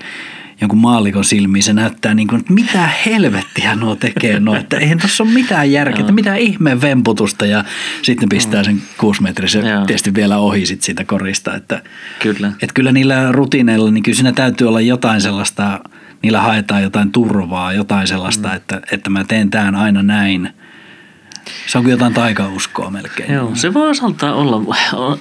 jonkun 0.62 0.78
maallikon 0.78 1.24
silmiin 1.24 1.62
se 1.62 1.72
näyttää 1.72 2.14
niin 2.14 2.28
kuin, 2.28 2.40
että 2.40 2.52
mitä 2.52 2.88
helvettiä 3.06 3.74
nuo 3.74 3.96
tekee 3.96 4.40
nuo, 4.40 4.56
että 4.56 4.78
eihän 4.78 4.98
tuossa 4.98 5.24
ole 5.24 5.32
mitään 5.32 5.72
järkeä, 5.72 6.00
että 6.00 6.12
mitään 6.12 6.38
ihmeen 6.38 6.80
vemputusta 6.80 7.46
ja 7.46 7.64
sitten 8.02 8.28
pistää 8.28 8.64
sen 8.64 8.82
kuusimetrisen 8.98 9.64
tietysti 9.86 10.14
vielä 10.14 10.36
ohi 10.36 10.66
sit 10.66 10.82
siitä 10.82 11.04
korista, 11.04 11.54
että 11.54 11.82
Kyllä. 12.18 12.48
että 12.48 12.74
kyllä 12.74 12.92
niillä 12.92 13.32
rutiineilla, 13.32 13.90
niin 13.90 14.02
kyllä 14.02 14.16
siinä 14.16 14.32
täytyy 14.32 14.68
olla 14.68 14.80
jotain 14.80 15.20
sellaista, 15.20 15.80
niillä 16.22 16.40
haetaan 16.40 16.82
jotain 16.82 17.12
turvaa, 17.12 17.72
jotain 17.72 18.06
sellaista, 18.06 18.48
mm. 18.48 18.54
että, 18.54 18.80
että 18.92 19.10
mä 19.10 19.24
teen 19.24 19.50
tämän 19.50 19.74
aina 19.74 20.02
näin. 20.02 20.50
Se 21.66 21.78
on 21.78 21.84
kuin 21.84 21.92
jotain 21.92 22.14
taikauskoa 22.14 22.90
melkein. 22.90 23.32
Joo, 23.32 23.50
se 23.54 23.74
voi 23.74 23.90
osaltaan 23.90 24.34
olla. 24.34 24.60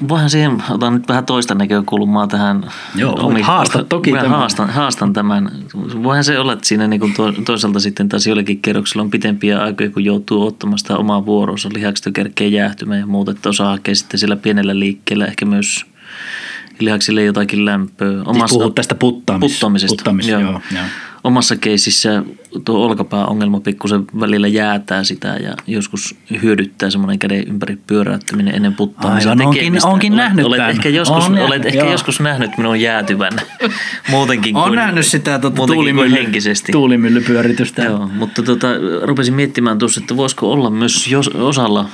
Voihan 0.07 0.29
siihen, 0.29 0.63
otan 0.69 0.93
nyt 0.93 1.07
vähän 1.07 1.25
toista 1.25 1.55
näkökulmaa 1.55 2.27
tähän. 2.27 2.63
Joo, 2.95 3.19
voit 3.23 3.45
haastaa 3.45 3.83
toki 3.83 4.11
Mä 4.11 4.21
tämän. 4.21 4.37
haastan, 4.37 4.69
haastan 4.69 5.13
tämän. 5.13 5.51
Voihan 6.03 6.23
se 6.23 6.39
olla, 6.39 6.53
että 6.53 6.67
siinä 6.67 6.87
niin 6.87 6.99
kuin 6.99 7.13
to, 7.13 7.31
toisaalta 7.31 7.79
sitten 7.79 8.09
taas 8.09 8.27
jollakin 8.27 8.61
kerroksella 8.61 9.03
on 9.03 9.11
pitempiä 9.11 9.59
aikoja, 9.59 9.89
kun 9.89 10.05
joutuu 10.05 10.47
ottamaan 10.47 10.79
sitä 10.79 10.97
omaa 10.97 11.25
vuoroonsa. 11.25 11.69
Lihakset 11.73 12.13
kerkee 12.13 12.47
jäähtymään 12.47 12.99
ja 12.99 13.05
muuta, 13.05 13.31
että 13.31 13.49
osa 13.49 13.65
hakee 13.65 13.95
sitten 13.95 14.19
sillä 14.19 14.35
pienellä 14.35 14.79
liikkeellä 14.79 15.25
ehkä 15.25 15.45
myös 15.45 15.85
lihaksille 16.79 17.23
jotakin 17.23 17.65
lämpöä. 17.65 18.11
Siis 18.33 18.51
puhut 18.51 18.75
tästä 18.75 18.95
puttaamis- 18.95 19.39
puttaamisesta. 19.39 20.11
joo, 20.29 20.41
joo. 20.41 20.61
Omassa 21.23 21.55
keisissä 21.55 22.23
tuo 22.65 22.85
olkapääongelma 22.85 23.59
pikkusen 23.59 24.03
välillä 24.19 24.47
jäätää 24.47 25.03
sitä 25.03 25.27
ja 25.27 25.55
joskus 25.67 26.15
hyödyttää 26.41 26.89
semmoinen 26.89 27.19
käden 27.19 27.47
ympäri 27.47 27.77
pyöräyttäminen 27.87 28.55
ennen 28.55 28.75
puttaamisen 28.75 29.29
Aivan, 29.29 29.47
onkin- 29.47 29.59
tekemistä. 29.59 29.89
onkin 29.89 30.13
olet, 30.13 30.23
nähnyt 30.23 30.45
olet 30.45 30.57
tämän. 30.57 30.71
ehkä 30.71 30.89
joskus, 30.89 31.25
On, 31.25 31.39
olet 31.39 31.65
ehkä 31.65 31.79
joo. 31.79 31.91
joskus 31.91 32.19
nähnyt 32.19 32.57
minun 32.57 32.81
jäätyvän 32.81 33.33
muutenkin 34.11 34.53
kuin, 34.53 34.75
nähnyt 34.75 35.05
sitä 35.05 35.39
tuota, 35.39 35.65
tuulimylly, 35.65 36.11
henkisesti. 36.11 36.71
tuulimyllypyöritystä. 36.71 37.83
Joo, 37.83 38.07
mutta 38.07 38.43
tota, 38.43 38.67
rupesin 39.03 39.33
miettimään 39.33 39.79
tuossa, 39.79 40.01
että 40.01 40.17
voisiko 40.17 40.51
olla 40.51 40.69
myös 40.69 41.07
jos, 41.07 41.27
osalla 41.27 41.89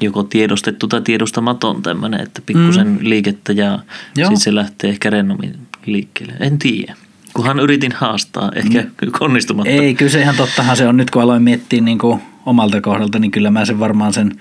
joko 0.00 0.22
tiedostettu 0.22 0.88
tai 0.88 1.00
tiedostamaton 1.00 1.82
tämmöinen, 1.82 2.20
että 2.20 2.42
pikkusen 2.46 2.88
mm. 2.88 2.98
liikettä 3.00 3.52
ja 3.52 3.78
sitten 4.14 4.40
se 4.40 4.54
lähtee 4.54 4.90
ehkä 4.90 5.10
rennommin 5.10 5.54
liikkeelle. 5.86 6.34
En 6.40 6.58
tiedä. 6.58 6.96
Kunhan 7.36 7.60
yritin 7.60 7.92
haastaa, 7.92 8.50
ehkä 8.54 8.82
mm. 8.82 9.12
onnistumatta. 9.20 9.70
Ei, 9.70 9.94
kyllä 9.94 10.10
se 10.10 10.20
ihan 10.20 10.36
tottahan 10.36 10.76
se 10.76 10.88
on. 10.88 10.96
Nyt 10.96 11.10
kun 11.10 11.22
aloin 11.22 11.42
miettiä 11.42 11.80
niin 11.80 11.98
kuin 11.98 12.20
omalta 12.46 12.80
kohdalta, 12.80 13.18
niin 13.18 13.30
kyllä 13.30 13.50
mä 13.50 13.64
sen 13.64 13.80
varmaan 13.80 14.12
sen 14.12 14.32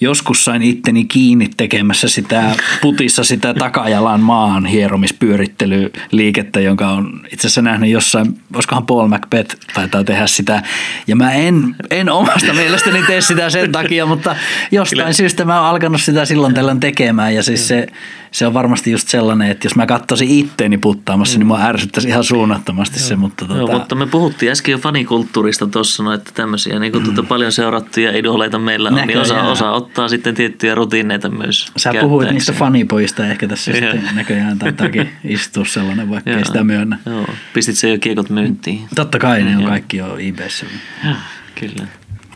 joskus 0.00 0.44
sain 0.44 0.62
itteni 0.62 1.04
kiinni 1.04 1.50
tekemässä 1.56 2.08
sitä 2.08 2.56
putissa 2.82 3.24
sitä 3.24 3.54
takajalan 3.54 4.20
maan 4.20 4.66
hieromispyörittelyliikettä, 4.66 6.60
jonka 6.60 6.88
on 6.88 7.20
itse 7.32 7.46
asiassa 7.46 7.62
nähnyt 7.62 7.90
jossain, 7.90 8.40
olisikohan 8.54 8.86
Paul 8.86 9.08
Macbeth 9.08 9.56
taitaa 9.74 10.04
tehdä 10.04 10.26
sitä. 10.26 10.62
Ja 11.06 11.16
mä 11.16 11.32
en, 11.32 11.76
en 11.90 12.10
omasta 12.10 12.52
mielestäni 12.52 13.02
tee 13.02 13.20
sitä 13.20 13.50
sen 13.50 13.72
takia, 13.72 14.06
mutta 14.06 14.36
jostain 14.70 14.98
Kyllä. 14.98 15.12
syystä 15.12 15.44
mä 15.44 15.60
oon 15.60 15.70
alkanut 15.70 16.00
sitä 16.00 16.24
silloin 16.24 16.54
tällöin 16.54 16.80
tekemään. 16.80 17.34
Ja 17.34 17.42
siis 17.42 17.68
se, 17.68 17.86
se 18.30 18.46
on 18.46 18.54
varmasti 18.54 18.90
just 18.90 19.08
sellainen, 19.08 19.50
että 19.50 19.66
jos 19.66 19.76
mä 19.76 19.86
katsoisin 19.86 20.30
itteeni 20.30 20.78
puttaamassa, 20.78 21.38
niin 21.38 21.46
mua 21.46 21.60
ärsyttäisi 21.60 22.08
ihan 22.08 22.24
suunnattomasti 22.24 23.00
se. 23.00 23.16
Mutta 23.16 23.44
Joo, 23.48 23.58
tota, 23.58 23.72
mutta 23.72 23.94
me 23.94 24.06
puhuttiin 24.06 24.52
äsken 24.52 24.72
jo 24.72 24.78
fanikulttuurista 24.78 25.66
tuossa, 25.66 26.02
no, 26.02 26.12
että 26.12 26.30
tämmöisiä 26.34 26.78
niin 26.78 26.92
kuin, 26.92 27.04
tuota, 27.04 27.22
paljon 27.22 27.52
seurattuja 27.52 28.16
idoleita 28.16 28.58
meillä 28.58 28.88
on, 28.88 28.94
niin 28.94 29.06
Näköjään. 29.06 29.22
osa, 29.22 29.42
osa 29.42 29.70
ottaa 29.70 30.08
sitten 30.08 30.34
tiettyjä 30.34 30.74
rutiineita 30.74 31.28
myös 31.28 31.72
Sä 31.76 31.92
puhuit 32.00 32.30
niistä 32.30 32.52
fanipojista 32.52 33.26
ehkä 33.26 33.48
tässä 33.48 33.70
Joo. 33.70 33.92
sitten 33.92 34.14
näköjään 34.14 34.58
taitaakin 34.58 35.08
istua 35.24 35.64
sellainen, 35.64 36.10
vaikka 36.10 36.30
ei 36.30 36.36
Joo. 36.36 36.44
sitä 36.44 36.64
myönnä. 36.64 36.98
Joo, 37.06 37.26
pistit 37.54 37.78
se 37.78 37.90
jo 37.90 37.98
kiekot 37.98 38.30
myyntiin. 38.30 38.80
Totta 38.94 39.18
kai 39.18 39.42
ne 39.42 39.56
on 39.56 39.62
Joo. 39.62 39.70
kaikki 39.70 39.96
jo. 39.96 40.06
Joo, 40.06 41.16
Kyllä. 41.54 41.86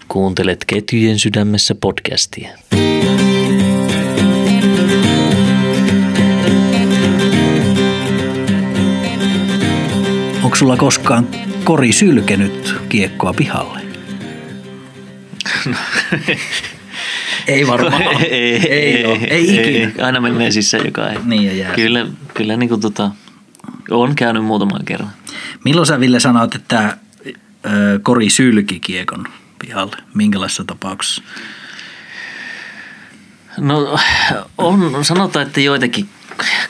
Kuuntelet 0.08 0.64
Ketjujen 0.64 1.18
sydämessä 1.18 1.74
podcastia. 1.74 2.48
Onko 10.52 10.58
sulla 10.58 10.76
koskaan 10.76 11.28
kori 11.64 11.92
sylkenyt 11.92 12.74
kiekkoa 12.88 13.32
pihalle? 13.32 13.80
ei 17.46 17.66
varmaan. 17.66 18.02
ei, 18.22 18.68
ei, 18.68 18.96
ei, 18.96 19.04
ole. 19.04 19.18
ei, 19.30 19.56
ikinä. 19.56 20.06
Aina 20.06 20.20
menee 20.20 20.50
sisään 20.50 20.84
joka 20.84 21.10
ei. 21.10 21.18
Niin 21.24 21.46
ja 21.46 21.52
jää. 21.52 21.74
Kyllä, 21.74 22.06
kyllä 22.34 22.56
niin 22.56 22.68
kuin 22.68 22.80
tota, 22.80 23.10
on 23.90 24.14
käynyt 24.14 24.44
muutaman 24.44 24.84
kerran. 24.84 25.10
Milloin 25.64 25.86
sä 25.86 26.00
Ville 26.00 26.20
sanoit, 26.20 26.54
että 26.54 26.96
ö, 27.26 27.30
kori 28.02 28.30
sylki 28.30 28.80
kiekon 28.80 29.24
pihalle? 29.58 29.96
Minkälaisessa 30.14 30.64
tapauksessa? 30.64 31.22
No 33.58 33.98
on, 34.58 35.04
sanotaan, 35.04 35.46
että 35.46 35.60
joitakin 35.60 36.08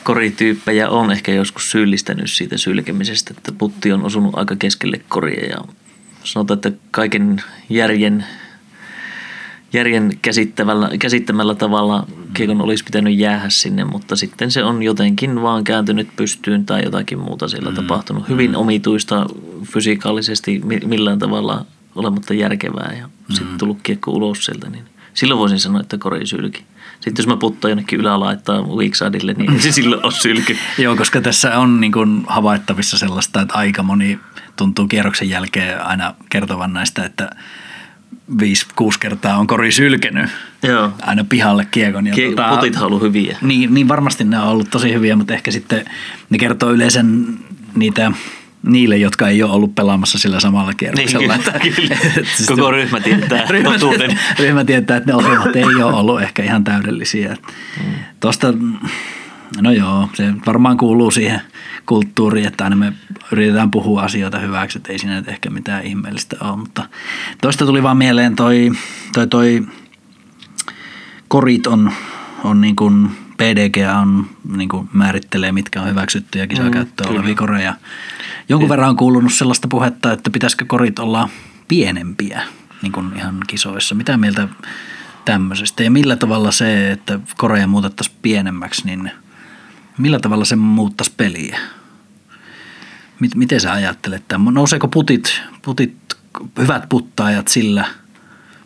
korityyppejä 0.03 0.89
on 0.89 1.11
ehkä 1.11 1.31
joskus 1.31 1.71
syyllistänyt 1.71 2.31
siitä 2.31 2.57
sylkemisestä, 2.57 3.33
että 3.37 3.51
putti 3.51 3.91
on 3.91 4.05
osunut 4.05 4.37
aika 4.37 4.55
keskelle 4.55 5.01
koria 5.09 5.49
ja 5.49 5.57
sanotaan, 6.23 6.55
että 6.55 6.71
kaiken 6.91 7.43
järjen, 7.69 8.25
järjen 9.73 10.19
käsittämällä, 10.21 10.89
käsittämällä 10.99 11.55
tavalla 11.55 12.07
kiekon 12.33 12.61
olisi 12.61 12.83
pitänyt 12.83 13.17
jäädä 13.17 13.49
sinne, 13.49 13.83
mutta 13.83 14.15
sitten 14.15 14.51
se 14.51 14.63
on 14.63 14.83
jotenkin 14.83 15.41
vaan 15.41 15.63
kääntynyt 15.63 16.07
pystyyn 16.15 16.65
tai 16.65 16.83
jotakin 16.83 17.19
muuta 17.19 17.47
siellä 17.47 17.69
mm. 17.69 17.75
tapahtunut. 17.75 18.29
Hyvin 18.29 18.55
omituista 18.55 19.25
fysikaalisesti 19.63 20.61
mi- 20.63 20.81
millään 20.85 21.19
tavalla 21.19 21.65
olematta 21.95 22.33
järkevää 22.33 22.95
ja 22.99 23.07
mm. 23.07 23.35
sitten 23.35 23.57
tullut 23.57 23.77
kiekko 23.83 24.11
ulos 24.11 24.45
sieltä, 24.45 24.69
niin 24.69 24.92
silloin 25.13 25.39
voisin 25.39 25.59
sanoa, 25.59 25.81
että 25.81 25.97
kori 25.97 26.27
sylki. 26.27 26.63
Sitten 26.99 27.23
jos 27.23 27.27
mä 27.27 27.37
puttaan 27.37 27.69
jonnekin 27.69 27.99
ylälaittaa 27.99 28.61
weeksidelle, 28.61 29.33
niin 29.33 29.61
se 29.61 29.71
silloin 29.81 30.05
ole 30.05 30.11
sylky. 30.11 30.57
Joo, 30.77 30.95
koska 30.95 31.21
tässä 31.21 31.59
on 31.59 31.81
niin 31.81 31.91
kuin 31.91 32.23
havaittavissa 32.27 32.97
sellaista, 32.97 33.41
että 33.41 33.53
aika 33.53 33.83
moni 33.83 34.19
tuntuu 34.55 34.87
kierroksen 34.87 35.29
jälkeen 35.29 35.85
aina 35.85 36.15
kertovan 36.29 36.73
näistä, 36.73 37.05
että 37.05 37.29
viisi, 38.39 38.65
kuusi 38.75 38.99
kertaa 38.99 39.37
on 39.37 39.47
kori 39.47 39.71
sylkenyt 39.71 40.29
Joo. 40.63 40.91
aina 41.01 41.23
pihalle 41.23 41.67
kiekon. 41.71 42.07
Ja 42.07 42.13
Kie- 42.13 42.55
putithan 42.55 42.83
on 42.83 42.87
ollut 42.87 43.01
hyviä. 43.01 43.37
Niin, 43.41 43.73
niin 43.73 43.87
varmasti 43.87 44.23
ne 44.23 44.39
on 44.39 44.47
ollut 44.47 44.69
tosi 44.69 44.93
hyviä, 44.93 45.15
mutta 45.15 45.33
ehkä 45.33 45.51
sitten 45.51 45.85
ne 46.29 46.37
kertoo 46.37 46.71
yleensä 46.71 47.05
niitä 47.75 48.11
niille, 48.63 48.97
jotka 48.97 49.27
ei 49.27 49.43
ole 49.43 49.51
ollut 49.51 49.75
pelaamassa 49.75 50.19
sillä 50.19 50.39
samalla 50.39 50.73
kierroksella. 50.73 51.37
Niin, 51.37 51.43
kyllä, 51.53 51.75
kyllä. 51.75 51.95
Koko 52.55 52.71
ryhmä 52.71 52.99
tietää 52.99 53.45
ryhmä, 53.49 53.71
totuuden. 53.71 54.19
ryhmä 54.39 54.65
tietää, 54.65 54.97
että 54.97 55.11
ne 55.11 55.17
osumat 55.17 55.55
ei 55.55 55.63
ole 55.63 55.93
ollut 55.93 56.21
ehkä 56.21 56.43
ihan 56.43 56.63
täydellisiä. 56.63 57.37
Mm. 57.83 57.93
Tuosta, 58.19 58.53
no 59.61 59.71
joo, 59.71 60.09
se 60.13 60.33
varmaan 60.45 60.77
kuuluu 60.77 61.11
siihen 61.11 61.41
kulttuuriin, 61.85 62.47
että 62.47 62.63
aina 62.63 62.75
me 62.75 62.93
yritetään 63.31 63.71
puhua 63.71 64.01
asioita 64.01 64.39
hyväksi, 64.39 64.77
että 64.77 64.91
ei 64.91 64.99
siinä 64.99 65.15
nyt 65.15 65.27
ehkä 65.27 65.49
mitään 65.49 65.83
ihmeellistä 65.83 66.35
ole. 66.41 66.57
Mutta 66.57 66.89
toista 67.41 67.65
tuli 67.65 67.83
vaan 67.83 67.97
mieleen 67.97 68.35
toi, 68.35 68.71
toi, 69.13 69.27
toi 69.27 69.63
korit 71.27 71.67
on, 71.67 71.91
on 72.43 72.61
niin 72.61 72.75
kuin 72.75 73.09
PDG 73.43 73.77
on 74.01 74.29
niin 74.57 74.69
kuin 74.69 74.89
määrittelee, 74.93 75.51
mitkä 75.51 75.81
on 75.81 75.87
hyväksyttyjä 75.87 76.47
kisakäyttöä 76.47 77.07
mm, 77.07 77.15
olevia 77.15 77.35
koreja. 77.35 77.75
Jonkun 78.49 78.69
verran 78.69 78.89
on 78.89 78.95
kuulunut 78.95 79.33
sellaista 79.33 79.67
puhetta, 79.67 80.11
että 80.11 80.29
pitäisikö 80.29 80.65
korit 80.67 80.99
olla 80.99 81.29
pienempiä 81.67 82.41
niin 82.81 82.91
kuin 82.91 83.11
ihan 83.15 83.39
kisoissa. 83.47 83.95
Mitä 83.95 84.17
mieltä 84.17 84.47
tämmöisestä. 85.25 85.83
Ja 85.83 85.91
millä 85.91 86.15
tavalla 86.15 86.51
se, 86.51 86.91
että 86.91 87.19
koreja 87.37 87.67
muutettaisiin 87.67 88.17
pienemmäksi, 88.21 88.85
niin 88.85 89.11
millä 89.97 90.19
tavalla 90.19 90.45
se 90.45 90.55
muuttaisi 90.55 91.13
peliä? 91.17 91.59
Miten 93.35 93.59
sä 93.59 93.71
ajattelet 93.71 94.21
että 94.21 94.39
Nouseeko 94.51 94.87
putit, 94.87 95.41
putit, 95.61 95.97
hyvät 96.57 96.89
puttaajat 96.89 97.47
sillä 97.47 97.85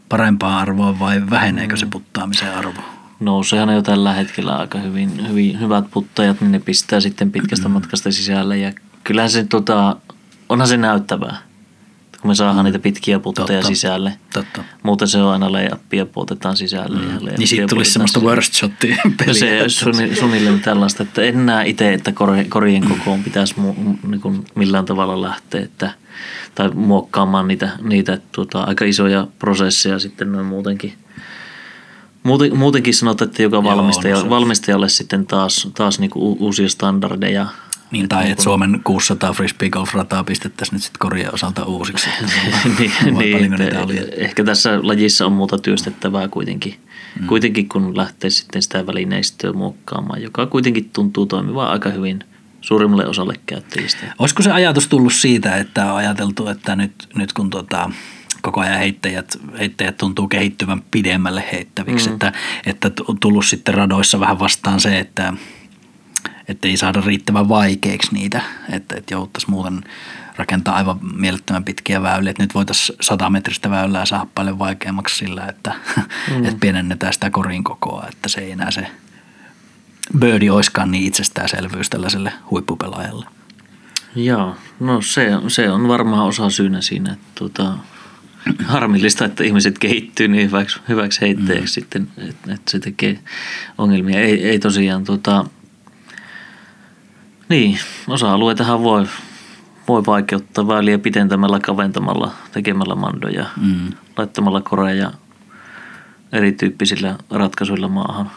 parempaa 0.09 0.59
arvoa 0.59 0.99
vai 0.99 1.29
väheneekö 1.29 1.77
se 1.77 1.85
mm. 1.85 1.91
puttaamisen 1.91 2.55
arvo? 2.55 2.96
Nouseehan 3.19 3.75
jo 3.75 3.81
tällä 3.81 4.13
hetkellä 4.13 4.55
aika 4.55 4.79
hyvin, 4.79 5.29
hyvin 5.29 5.59
hyvät 5.59 5.85
puttajat, 5.91 6.41
niin 6.41 6.51
ne 6.51 6.59
pistää 6.59 6.99
sitten 6.99 7.31
pitkästä 7.31 7.67
mm. 7.67 7.73
matkasta 7.77 8.11
sisälle 8.11 8.57
ja 8.57 8.71
kyllähän 9.03 9.29
se 9.29 9.43
tota, 9.43 9.95
onhan 10.49 10.67
se 10.67 10.77
näyttävää 10.77 11.47
kun 12.21 12.31
me 12.31 12.35
saadaan 12.35 12.65
niitä 12.65 12.79
pitkiä 12.79 13.19
putteja 13.19 13.47
Totta. 13.47 13.67
sisälle. 13.67 14.13
Totta. 14.33 14.63
Muuten 14.83 15.07
se 15.07 15.17
on 15.17 15.31
aina 15.33 15.51
layupia 15.51 16.05
puotetaan 16.05 16.57
sisälle. 16.57 16.99
Mm. 16.99 17.27
Ja 17.27 17.37
niin 17.37 17.47
siitä 17.47 17.67
tulisi 17.67 17.91
semmoista 17.91 18.19
worst 18.19 18.53
shotia 18.53 18.97
peliä. 19.17 19.63
No 19.63 19.69
se 19.69 19.89
on 19.89 20.15
suunnilleen 20.19 20.59
tällaista, 20.59 21.03
että 21.03 21.21
en 21.21 21.45
näe 21.45 21.67
itse, 21.69 21.93
että 21.93 22.13
korien 22.49 22.87
kokoon 22.87 23.23
pitäisi 23.23 23.55
mu- 23.55 24.07
niin 24.09 24.21
kuin 24.21 24.45
millään 24.55 24.85
tavalla 24.85 25.21
lähteä, 25.21 25.61
että, 25.61 25.91
tai 26.55 26.69
muokkaamaan 26.69 27.47
niitä, 27.47 27.69
niitä 27.81 28.17
tuota, 28.31 28.61
aika 28.61 28.85
isoja 28.85 29.27
prosesseja 29.39 29.99
sitten 29.99 30.31
noin 30.31 30.45
muutenkin. 30.45 30.93
Muuten, 32.27 32.57
muutenkin 32.57 32.93
sanotaan, 32.93 33.29
että 33.29 33.43
joka 33.43 33.63
valmistaja, 33.63 34.23
no 34.23 34.29
valmistajalle 34.29 34.89
sitten 34.89 35.25
taas, 35.25 35.69
taas 35.75 35.99
niin 35.99 36.09
kuin 36.09 36.37
uusia 36.39 36.69
standardeja– 36.69 37.47
niin, 37.91 38.09
tai 38.09 38.31
että 38.31 38.43
Suomen 38.43 38.81
600 38.83 39.33
frisbee 39.33 39.69
golf 39.69 39.93
rataa 39.93 40.23
pistettäisiin 40.23 40.75
nyt 40.75 40.83
sitten 40.83 40.99
korjaa 40.99 41.31
osalta 41.31 41.65
uusiksi. 41.65 42.09
niin, 42.79 42.91
niin 43.19 43.77
oli. 43.83 43.99
Ehkä 44.17 44.43
tässä 44.43 44.79
lajissa 44.83 45.25
on 45.25 45.31
muuta 45.31 45.57
työstettävää 45.57 46.27
kuitenkin, 46.27 46.75
mm. 47.19 47.27
kuitenkin 47.27 47.69
kun 47.69 47.97
lähtee 47.97 48.29
sitten 48.29 48.61
sitä 48.61 48.87
välineistöä 48.87 49.53
muokkaamaan, 49.53 50.21
joka 50.21 50.45
kuitenkin 50.45 50.89
tuntuu 50.89 51.25
toimivan 51.25 51.67
aika 51.67 51.89
hyvin 51.89 52.23
suurimmalle 52.61 53.07
osalle 53.07 53.33
käyttäjistä. 53.45 54.13
Olisiko 54.19 54.43
se 54.43 54.51
ajatus 54.51 54.87
tullut 54.87 55.13
siitä, 55.13 55.57
että 55.57 55.91
on 55.91 55.97
ajateltu, 55.97 56.47
että 56.47 56.75
nyt, 56.75 56.93
nyt 57.15 57.33
kun 57.33 57.49
tota, 57.49 57.91
koko 58.47 58.61
ajan 58.61 58.77
heittäjät, 58.77 59.37
heittäjät 59.59 59.97
tuntuu 59.97 60.27
kehittyvän 60.27 60.83
pidemmälle 60.91 61.43
heittäviksi, 61.51 62.09
mm. 62.09 62.13
että, 62.13 62.33
että 62.65 62.91
tullut 63.19 63.45
sitten 63.45 63.73
radoissa 63.73 64.19
vähän 64.19 64.39
vastaan 64.39 64.79
se, 64.79 64.99
että– 64.99 65.33
että 66.47 66.67
ei 66.67 66.77
saada 66.77 67.01
riittävän 67.05 67.49
vaikeiksi 67.49 68.13
niitä, 68.13 68.41
että, 68.69 68.95
että 68.95 69.13
jouduttaisiin 69.13 69.51
muuten 69.51 69.83
rakentaa 70.35 70.75
aivan 70.75 70.99
mielettömän 71.15 71.63
pitkiä 71.63 72.01
väyliä. 72.01 72.31
Että 72.31 72.43
nyt 72.43 72.55
voitaisiin 72.55 72.97
100 73.01 73.29
metristä 73.29 73.69
väylää 73.69 74.05
saada 74.05 74.27
paljon 74.35 74.59
vaikeammaksi 74.59 75.15
sillä, 75.15 75.45
että, 75.45 75.73
mm. 76.31 76.45
että 76.45 76.57
pienennetään 76.59 77.13
sitä 77.13 77.29
korin 77.29 77.63
kokoa, 77.63 78.05
että 78.09 78.29
se 78.29 78.41
ei 78.41 78.51
enää 78.51 78.71
se 78.71 78.87
birdi 80.17 80.49
oiskaan 80.49 80.91
niin 80.91 81.03
itsestäänselvyys 81.03 81.89
tällaiselle 81.89 82.33
huippupelaajalle. 82.51 83.25
Joo, 84.15 84.55
no 84.79 85.01
se, 85.01 85.29
se 85.47 85.69
on 85.69 85.87
varmaan 85.87 86.25
osa 86.25 86.49
syynä 86.49 86.81
siinä, 86.81 87.13
että 87.13 87.27
tuota, 87.35 87.73
harmillista, 88.65 89.25
että 89.25 89.43
ihmiset 89.43 89.79
kehittyy 89.79 90.27
niin 90.27 90.47
hyväksi, 90.47 90.79
hyväksi 90.89 91.21
heittäjäksi 91.21 91.79
mm. 91.79 91.83
sitten, 91.83 92.07
että, 92.17 92.53
että 92.53 92.71
se 92.71 92.79
tekee 92.79 93.19
ongelmia. 93.77 94.19
Ei, 94.19 94.49
ei 94.49 94.59
tosiaan 94.59 95.03
tuota, 95.03 95.45
niin, 97.49 97.79
osa-alueitahan 98.07 98.83
voi, 98.83 99.05
voi 99.87 100.05
vaikeuttaa 100.05 100.67
väliä 100.67 100.99
pidentämällä, 100.99 101.59
kaventamalla, 101.59 102.31
tekemällä 102.51 102.95
mandoja, 102.95 103.45
mm. 103.61 103.91
laittamalla 104.17 104.61
koreja 104.61 105.11
erityyppisillä 106.31 107.15
ratkaisuilla 107.29 107.87
maahan, 107.87 108.31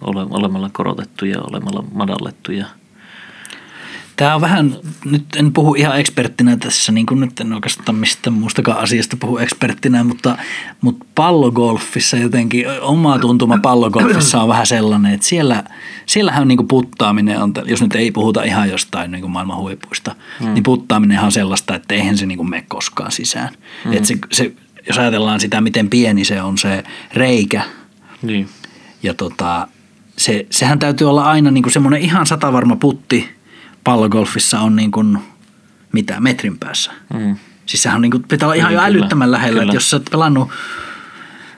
olemalla 0.00 0.70
korotettuja, 0.72 1.40
olemalla 1.40 1.84
madallettuja– 1.92 2.66
Tämä 4.20 4.34
on 4.34 4.40
vähän, 4.40 4.76
nyt 5.04 5.24
en 5.36 5.52
puhu 5.52 5.74
ihan 5.74 6.00
eksperttinä 6.00 6.56
tässä, 6.56 6.92
niin 6.92 7.06
kuin 7.06 7.20
nyt 7.20 7.40
en 7.40 7.52
oikeastaan 7.52 7.96
mistä 7.96 8.30
muustakaan 8.30 8.78
asiasta 8.78 9.16
puhu 9.20 9.38
eksperttinä, 9.38 10.04
mutta, 10.04 10.38
mutta 10.80 11.06
pallogolfissa 11.14 12.16
jotenkin, 12.16 12.66
oma 12.80 13.18
tuntuma 13.18 13.58
pallogolfissa 13.62 14.42
on 14.42 14.48
vähän 14.48 14.66
sellainen, 14.66 15.14
että 15.14 15.26
siellä, 15.26 15.64
siellähän 16.06 16.48
niin 16.48 16.56
kuin 16.56 16.68
puttaaminen 16.68 17.42
on, 17.42 17.52
jos 17.64 17.82
nyt 17.82 17.94
ei 17.94 18.10
puhuta 18.10 18.42
ihan 18.42 18.70
jostain 18.70 19.10
niin 19.10 19.20
kuin 19.20 19.30
maailman 19.30 19.56
huipuista, 19.56 20.14
mm. 20.40 20.54
niin 20.54 20.62
puttaaminen 20.62 21.20
on 21.20 21.32
sellaista, 21.32 21.74
että 21.74 21.94
eihän 21.94 22.18
se 22.18 22.26
niin 22.26 22.38
kuin 22.38 22.50
mene 22.50 22.64
koskaan 22.68 23.12
sisään. 23.12 23.54
Mm. 23.84 23.92
Että 23.92 24.08
se, 24.08 24.18
se, 24.32 24.52
jos 24.88 24.98
ajatellaan 24.98 25.40
sitä, 25.40 25.60
miten 25.60 25.90
pieni 25.90 26.24
se 26.24 26.42
on 26.42 26.58
se 26.58 26.84
reikä, 27.14 27.62
niin. 28.22 28.48
ja 29.02 29.14
tota, 29.14 29.68
se, 30.16 30.46
sehän 30.50 30.78
täytyy 30.78 31.10
olla 31.10 31.24
aina 31.24 31.50
niin 31.50 31.62
kuin 31.62 31.72
semmoinen 31.72 32.00
ihan 32.00 32.26
satavarma 32.26 32.76
putti– 32.76 33.28
pallogolfissa 33.84 34.60
on 34.60 34.76
niin 34.76 34.90
kuin, 34.90 35.18
mitä, 35.92 36.20
metrin 36.20 36.58
päässä. 36.58 36.92
Mm. 37.14 37.36
Siis 37.66 37.82
sehän 37.82 37.96
on 37.96 38.02
niin 38.02 38.10
kuin, 38.10 38.22
pitää 38.22 38.46
olla 38.46 38.54
ihan 38.54 38.74
jo 38.74 38.80
älyttömän 38.80 39.32
lähellä, 39.32 39.58
kyllä. 39.58 39.62
että 39.62 39.76
jos 39.76 39.90
sä 39.90 39.96
oot 39.96 40.10
pelannut 40.10 40.48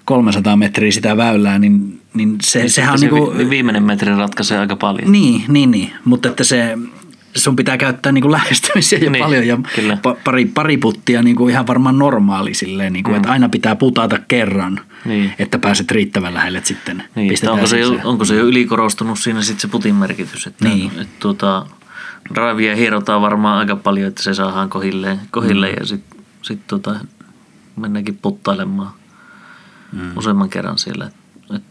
300 0.05 0.57
metriä 0.57 0.93
sitä 0.93 1.17
väylää, 1.17 1.59
niin, 1.59 2.01
niin 2.15 2.37
se, 2.43 2.59
niin 2.59 2.71
sehän 2.71 2.93
on 2.93 2.99
se 2.99 3.07
niin 3.07 3.25
kuin, 3.25 3.51
viimeinen 3.51 3.83
metri 3.83 4.17
ratkaisee 4.17 4.59
aika 4.59 4.77
paljon. 4.77 5.13
Niin, 5.13 5.45
niin, 5.49 5.71
niin. 5.71 5.93
mutta 6.05 6.29
että 6.29 6.45
se, 6.45 6.79
sun 7.37 7.57
pitää 7.57 7.77
käyttää 7.77 8.13
niin 8.13 8.23
kuin 8.23 8.33
lähestymisiä 8.33 8.99
jo 8.99 9.11
niin, 9.11 9.25
paljon 9.25 9.47
ja 9.47 9.59
pa, 10.03 10.17
pari, 10.25 10.45
pari 10.45 10.77
puttia 10.77 11.23
niin 11.23 11.37
kuin 11.37 11.51
ihan 11.51 11.67
varmaan 11.67 11.99
normaali 11.99 12.55
silleen, 12.55 12.93
niin 12.93 13.03
kuin, 13.03 13.13
mm. 13.13 13.17
että 13.17 13.31
aina 13.31 13.49
pitää 13.49 13.77
putata 13.77 14.19
kerran, 14.29 14.81
niin. 15.05 15.35
että 15.39 15.59
pääset 15.59 15.91
riittävän 15.91 16.35
lähelle 16.35 16.59
että 16.59 16.69
sitten 16.69 17.05
niin, 17.15 17.49
onko, 17.49 17.67
se 17.67 17.81
jo, 17.81 18.01
onko 18.05 18.25
se 18.25 18.35
jo 18.35 18.45
ylikorostunut 18.45 19.19
siinä 19.19 19.43
sitten 19.43 19.61
se 19.61 19.69
putin 19.69 19.95
merkitys, 19.95 20.47
että, 20.47 20.69
niin. 20.69 20.87
että, 20.87 21.03
että 21.03 21.15
tuota, 21.21 21.67
drivea 22.35 22.77
hierotaan 22.77 23.23
varmaan 23.23 23.59
aika 23.59 23.77
paljon, 23.77 24.09
että 24.09 24.23
se 24.23 24.35
saadaan 24.35 24.71
kohilleen, 24.71 25.21
kohilleen 25.31 25.75
mm. 25.75 25.81
ja 25.81 25.87
sitten 25.87 26.21
sit 26.43 26.67
tota, 26.67 26.95
mennäänkin 27.77 28.19
puttailemaan 28.23 28.93
mm. 29.93 30.17
useamman 30.17 30.49
kerran 30.49 30.79
siellä. 30.79 31.07
Et, 31.07 31.15
et, 31.57 31.63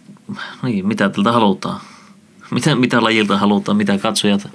niin, 0.64 0.88
mitä 0.88 1.10
tältä 1.10 1.32
halutaan? 1.32 1.80
Mitä, 2.52 2.76
mitä 2.76 3.04
lajilta 3.04 3.38
halutaan, 3.38 3.78
mitä 3.78 3.98
katsojat 3.98 4.50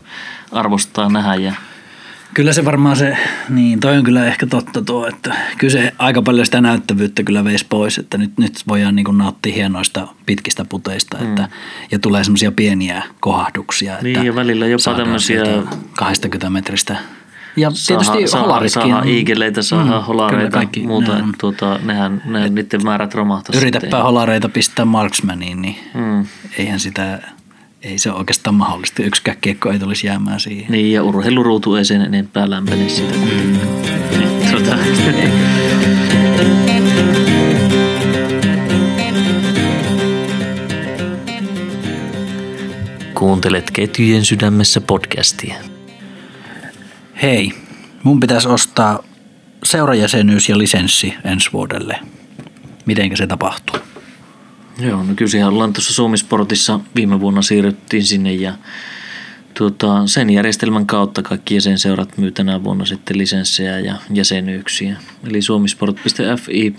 arvostaa 0.53 1.09
nähdä 1.09 1.35
ja 1.35 1.55
Kyllä 2.37 2.53
se 2.53 2.65
varmaan 2.65 2.97
se, 2.97 3.17
niin 3.49 3.81
toi 3.81 3.97
on 3.97 4.05
kyllä 4.05 4.27
ehkä 4.27 4.47
totta 4.47 4.83
tuo, 4.83 5.07
että 5.07 5.35
kyllä 5.59 5.73
se 5.73 5.93
aika 5.99 6.23
paljon 6.23 6.47
sitä 6.47 6.61
näyttävyyttä 6.61 7.23
kyllä 7.23 7.45
veisi 7.45 7.67
pois, 7.69 7.99
että 7.99 8.19
nyt, 8.19 8.39
nyt 8.39 8.53
voidaan 8.69 8.97
niin 8.97 9.05
kuin 9.05 9.19
nauttia 9.19 9.55
hienoista 9.55 10.09
pitkistä 10.27 10.65
puteista 10.65 11.19
että, 11.19 11.43
mm. 11.43 11.49
ja 11.91 11.99
tulee 11.99 12.25
semmoisia 12.25 12.53
pieniä 12.53 13.03
kohahduksia. 13.21 13.97
Niin 14.03 14.17
että 14.17 14.27
ja 14.27 14.35
välillä 14.35 14.67
jopa 14.67 14.95
tämmöisiä 14.97 15.43
20 15.99 16.51
metristä 16.51 16.97
ja 17.57 17.71
saha, 17.71 18.13
tietysti 18.13 18.39
holaritkin. 18.39 18.83
Saadaan 18.83 19.09
iikeleitä, 19.09 19.63
saadaan 19.63 20.01
mm, 20.01 20.07
holareita 20.07 20.57
kaikki, 20.57 20.87
muuta. 20.87 21.15
Ne 21.15 21.23
on. 21.23 21.35
tuota, 21.39 21.81
nehän, 21.85 22.23
ne, 22.25 22.49
niiden 22.49 22.85
määrät 22.85 23.15
romahtaisi. 23.15 23.61
Yritäpä 23.61 24.03
holareita 24.03 24.49
pistää 24.49 24.85
marksmaniin, 24.85 25.63
niin 25.63 25.77
mm. 25.95 26.27
eihän 26.59 26.81
sitä 26.81 27.19
ei 27.87 27.99
se 27.99 28.13
oikeastaan 28.13 28.55
mahdollista. 28.55 29.03
Yksikään 29.03 29.37
kiekko 29.41 29.71
ei 29.71 29.79
tulisi 29.79 30.07
jäämään 30.07 30.41
siihen. 30.41 30.73
Niin, 30.73 30.93
ja 30.93 31.03
urheiluruutu 31.03 31.75
ei 31.75 31.85
sen 31.85 32.01
enempää 32.01 32.51
lämpene 32.51 32.89
sitä. 32.89 33.15
Mm. 33.15 33.59
Tota. 34.51 34.77
Kuuntelet 43.15 43.71
Ketjujen 43.71 44.25
sydämessä 44.25 44.81
podcastia. 44.81 45.55
Hei, 47.23 47.53
mun 48.03 48.21
pitäisi 48.21 48.49
ostaa 48.49 49.03
seurajäsenyys 49.65 50.49
ja 50.49 50.59
lisenssi 50.59 51.15
ensi 51.25 51.53
vuodelle. 51.53 51.99
Mitenkä 52.87 53.17
se 53.17 53.27
tapahtuu? 53.27 53.96
Joo, 54.79 55.03
no 55.03 55.15
kyllä 55.17 55.49
ollaan 55.49 55.73
tuossa 55.73 55.93
Suomisportissa 55.93 56.81
viime 56.95 57.21
vuonna 57.21 57.43
siirryttiin 57.43 58.05
sinne 58.05 58.35
ja 58.35 58.55
tuota, 59.55 60.07
sen 60.07 60.31
järjestelmän 60.31 60.87
kautta 60.87 61.23
kaikki 61.23 61.55
jäsenseurat 61.55 62.19
myy 62.19 62.33
tänä 62.33 62.65
vuonna 62.65 62.85
sitten 62.85 63.19
lisenssejä 63.19 63.79
ja 63.79 63.97
jäsenyyksiä. 64.11 64.97
Eli 65.25 65.43
suomisport.fi 65.43 66.77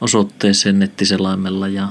osoitteeseen 0.00 0.78
nettiselaimella 0.78 1.68
ja 1.68 1.88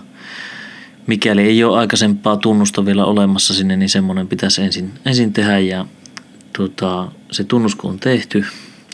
mikäli 1.08 1.42
ei 1.42 1.64
ole 1.64 1.80
aikaisempaa 1.80 2.38
tunnusta 2.38 2.86
vielä 2.86 3.06
olemassa 3.06 3.54
sinne, 3.54 3.78
niin 3.78 3.90
semmoinen 3.90 4.28
pitäisi 4.28 4.62
ensin, 4.62 4.92
ensin 5.06 5.34
tehdä 5.34 5.60
ja 5.60 5.86
tuota, 6.54 7.12
se 7.32 7.44
tunnus 7.44 7.76
kun 7.76 7.92
on 7.92 8.00
tehty, 8.00 8.46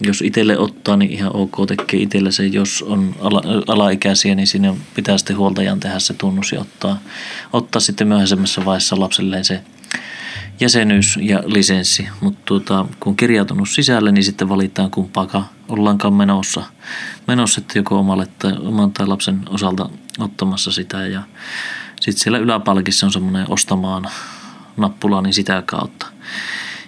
jos 0.01 0.21
itselle 0.21 0.58
ottaa, 0.58 0.97
niin 0.97 1.12
ihan 1.12 1.36
ok 1.36 1.55
tekee 1.67 2.01
itselle 2.01 2.31
se. 2.31 2.45
Jos 2.45 2.81
on 2.88 3.15
ala, 3.19 3.41
alaikäisiä, 3.67 4.36
niin 4.36 4.47
sinne 4.47 4.75
pitää 4.93 5.17
sitten 5.17 5.38
huoltajan 5.38 5.79
tehdä 5.79 5.99
se 5.99 6.13
tunnus 6.13 6.51
ja 6.51 6.62
ottaa, 6.62 6.99
ottaa 7.53 7.79
sitten 7.79 8.08
myöhemmässä 8.08 8.65
vaiheessa 8.65 8.99
lapselleen 8.99 9.45
se 9.45 9.62
jäsenyys 10.60 11.19
ja 11.21 11.43
lisenssi. 11.45 12.08
Mutta 12.21 12.41
tuota, 12.45 12.86
kun 12.99 13.15
kirjautunut 13.15 13.69
sisälle, 13.69 14.12
niin 14.12 14.23
sitten 14.23 14.49
valitaan 14.49 14.91
kumpaakaan 14.91 15.45
ollaankaan 15.67 16.13
menossa. 16.13 16.63
Menossa, 17.27 17.62
että 17.62 17.79
joko 17.79 17.99
omalle 17.99 18.27
tai, 18.39 18.53
oman 18.60 18.91
tai 18.91 19.08
lapsen 19.08 19.39
osalta 19.49 19.89
ottamassa 20.19 20.71
sitä 20.71 21.08
ja 21.08 21.23
sitten 22.01 22.23
siellä 22.23 22.38
yläpalkissa 22.38 23.05
on 23.05 23.12
semmoinen 23.12 23.45
ostamaan 23.49 24.10
nappula, 24.77 25.21
niin 25.21 25.34
sitä 25.34 25.63
kautta. 25.65 26.05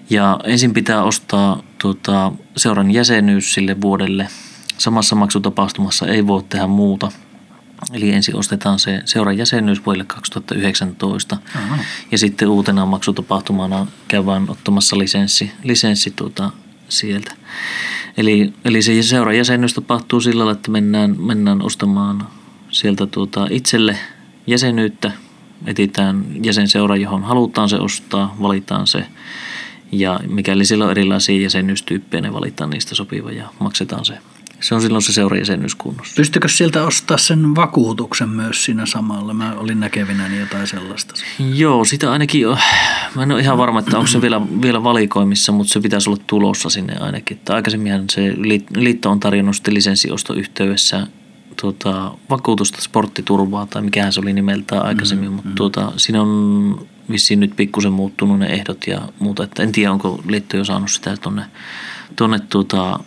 Ja 0.09 0.39
ensin 0.43 0.73
pitää 0.73 1.03
ostaa 1.03 1.63
tuota, 1.81 2.31
seuran 2.57 2.91
jäsenyys 2.91 3.53
sille 3.53 3.81
vuodelle. 3.81 4.27
Samassa 4.77 5.15
maksutapahtumassa 5.15 6.07
ei 6.07 6.27
voi 6.27 6.43
tehdä 6.49 6.67
muuta. 6.67 7.11
Eli 7.93 8.11
ensin 8.11 8.35
ostetaan 8.35 8.79
se 8.79 9.01
seuran 9.05 9.37
jäsenyys 9.37 9.85
vuodelle 9.85 10.05
2019. 10.05 11.37
Aha. 11.55 11.77
Ja 12.11 12.17
sitten 12.17 12.47
uutena 12.47 12.85
maksutapahtumana 12.85 13.87
käydään 14.07 14.49
ottamassa 14.49 14.97
lisenssi, 14.97 15.51
lisenssi 15.63 16.11
tuota, 16.15 16.51
sieltä. 16.89 17.35
Eli, 18.17 18.53
eli 18.65 18.81
se 18.81 19.03
seuran 19.03 19.37
jäsenyys 19.37 19.73
tapahtuu 19.73 20.21
sillä 20.21 20.39
lailla, 20.39 20.51
että 20.51 20.71
mennään, 20.71 21.21
mennään 21.21 21.61
ostamaan 21.61 22.27
sieltä 22.69 23.05
tuota 23.05 23.47
itselle 23.49 23.97
jäsenyyttä. 24.47 25.11
Etitään 25.65 26.25
jäsenseura, 26.43 26.95
johon 26.95 27.23
halutaan 27.23 27.69
se 27.69 27.75
ostaa, 27.75 28.35
valitaan 28.41 28.87
se– 28.87 29.05
ja 29.91 30.19
mikäli 30.27 30.65
sillä 30.65 30.85
on 30.85 30.91
erilaisia 30.91 31.41
jäsenyystyyppejä, 31.41 32.21
ne 32.21 32.33
valitaan 32.33 32.69
niistä 32.69 32.95
sopiva 32.95 33.31
ja 33.31 33.49
maksetaan 33.59 34.05
se. 34.05 34.17
Se 34.59 34.75
on 34.75 34.81
silloin 34.81 35.01
se 35.01 35.13
seurajäsenyys 35.13 35.75
kunnossa. 35.75 36.13
Pystykö 36.15 36.47
sieltä 36.47 36.83
ostaa 36.83 37.17
sen 37.17 37.55
vakuutuksen 37.55 38.29
myös 38.29 38.65
siinä 38.65 38.85
samalla? 38.85 39.33
Mä 39.33 39.53
olin 39.53 39.79
näkevinäni 39.79 40.39
jotain 40.39 40.67
sellaista. 40.67 41.13
Joo, 41.53 41.85
sitä 41.85 42.11
ainakin 42.11 42.41
jo. 42.41 42.57
Mä 43.15 43.23
en 43.23 43.31
ole 43.31 43.41
ihan 43.41 43.57
varma, 43.57 43.79
että 43.79 43.97
onko 43.97 44.07
se 44.07 44.21
vielä, 44.21 44.41
vielä 44.61 44.83
valikoimissa, 44.83 45.51
mutta 45.51 45.73
se 45.73 45.79
pitäisi 45.79 46.09
olla 46.09 46.23
tulossa 46.27 46.69
sinne 46.69 46.97
ainakin. 46.99 47.37
Että 47.37 47.55
aikaisemminhan 47.55 48.05
se 48.09 48.33
liitto 48.75 49.11
on 49.11 49.19
tarjonnut 49.19 49.55
sitten 49.55 49.77
tuota, 51.61 52.11
vakuutusta, 52.29 52.81
sporttiturvaa 52.81 53.65
tai 53.65 53.81
mikähän 53.81 54.13
se 54.13 54.19
oli 54.19 54.33
nimeltään 54.33 54.85
aikaisemmin, 54.85 55.29
mm, 55.29 55.35
mutta 55.35 55.49
mm. 55.49 55.55
Tuota, 55.55 55.91
siinä 55.97 56.21
on 56.21 56.87
vissiin 57.09 57.39
nyt 57.39 57.55
pikkusen 57.55 57.93
muuttunut 57.93 58.39
ne 58.39 58.45
ehdot 58.45 58.87
ja 58.87 59.01
muuta. 59.19 59.43
Että 59.43 59.63
en 59.63 59.71
tiedä, 59.71 59.91
onko 59.91 60.21
liitto 60.27 60.57
jo 60.57 60.65
saanut 60.65 60.91
sitä 60.91 61.17
tuonne, 61.17 61.45
tuonne 62.15 62.39
tuota, 62.39 62.99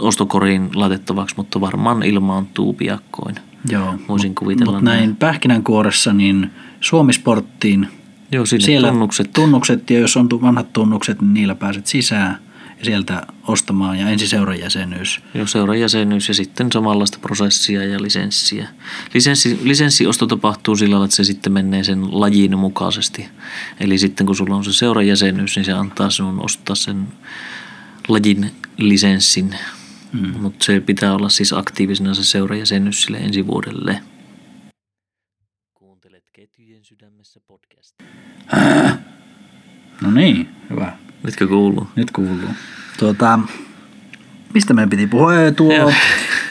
ostokoriin 0.00 0.70
laitettavaksi, 0.74 1.34
mutta 1.36 1.60
varmaan 1.60 2.02
ilmaantuu 2.02 2.72
piakkoin. 2.72 3.34
Joo, 3.70 3.94
Voisin 4.08 4.34
kuvitella 4.34 4.72
Mutta 4.72 4.84
näin 4.90 5.16
pähkinänkuoressa, 5.16 6.12
niin 6.12 6.50
Suomisporttiin 6.80 7.88
Joo, 8.32 8.46
siellä 8.46 8.88
tunnukset. 8.88 9.32
tunnukset, 9.32 9.90
ja 9.90 9.98
jos 9.98 10.16
on 10.16 10.28
vanhat 10.30 10.72
tunnukset, 10.72 11.20
niin 11.20 11.34
niillä 11.34 11.54
pääset 11.54 11.86
sisään 11.86 12.38
sieltä 12.82 13.26
ostamaan 13.46 13.98
ja 13.98 14.08
ensi 14.08 14.28
seurajäsenyys. 14.28 15.20
Joo, 15.34 15.46
seurajäsenyys 15.46 16.28
ja 16.28 16.34
sitten 16.34 16.72
samanlaista 16.72 17.18
prosessia 17.18 17.84
ja 17.84 18.02
lisenssiä. 18.02 18.68
Lisenssi, 19.14 19.58
lisenssiosto 19.62 20.26
tapahtuu 20.26 20.76
sillä 20.76 20.92
tavalla, 20.92 21.04
että 21.04 21.16
se 21.16 21.24
sitten 21.24 21.52
menee 21.52 21.84
sen 21.84 22.20
lajin 22.20 22.58
mukaisesti. 22.58 23.28
Eli 23.80 23.98
sitten 23.98 24.26
kun 24.26 24.36
sulla 24.36 24.56
on 24.56 24.64
se 24.64 24.72
seurajäsenyys, 24.72 25.56
niin 25.56 25.64
se 25.64 25.72
antaa 25.72 26.10
sinun 26.10 26.44
ostaa 26.44 26.76
sen 26.76 27.08
lajin 28.08 28.50
lisenssin. 28.76 29.54
Mm. 30.12 30.40
Mutta 30.40 30.64
se 30.64 30.80
pitää 30.80 31.14
olla 31.14 31.28
siis 31.28 31.52
aktiivisena 31.52 32.14
se 32.14 32.24
seurajäsenyys 32.24 33.02
sille 33.02 33.18
ensi 33.18 33.46
vuodelle. 33.46 34.02
Kuuntelet 35.74 36.24
Ketjujen 36.32 36.84
sydämessä 36.84 37.40
podcast. 37.46 37.94
No 40.00 40.10
niin, 40.10 40.48
hyvä. 40.70 40.96
Nytkö 41.28 41.48
kuuluu? 41.48 41.88
Nyt 41.96 42.10
kuuluu. 42.10 42.48
Tuota, 42.98 43.38
mistä 44.54 44.74
meidän 44.74 44.90
piti 44.90 45.06
puhua? 45.06 45.32
Tuo, 45.56 45.92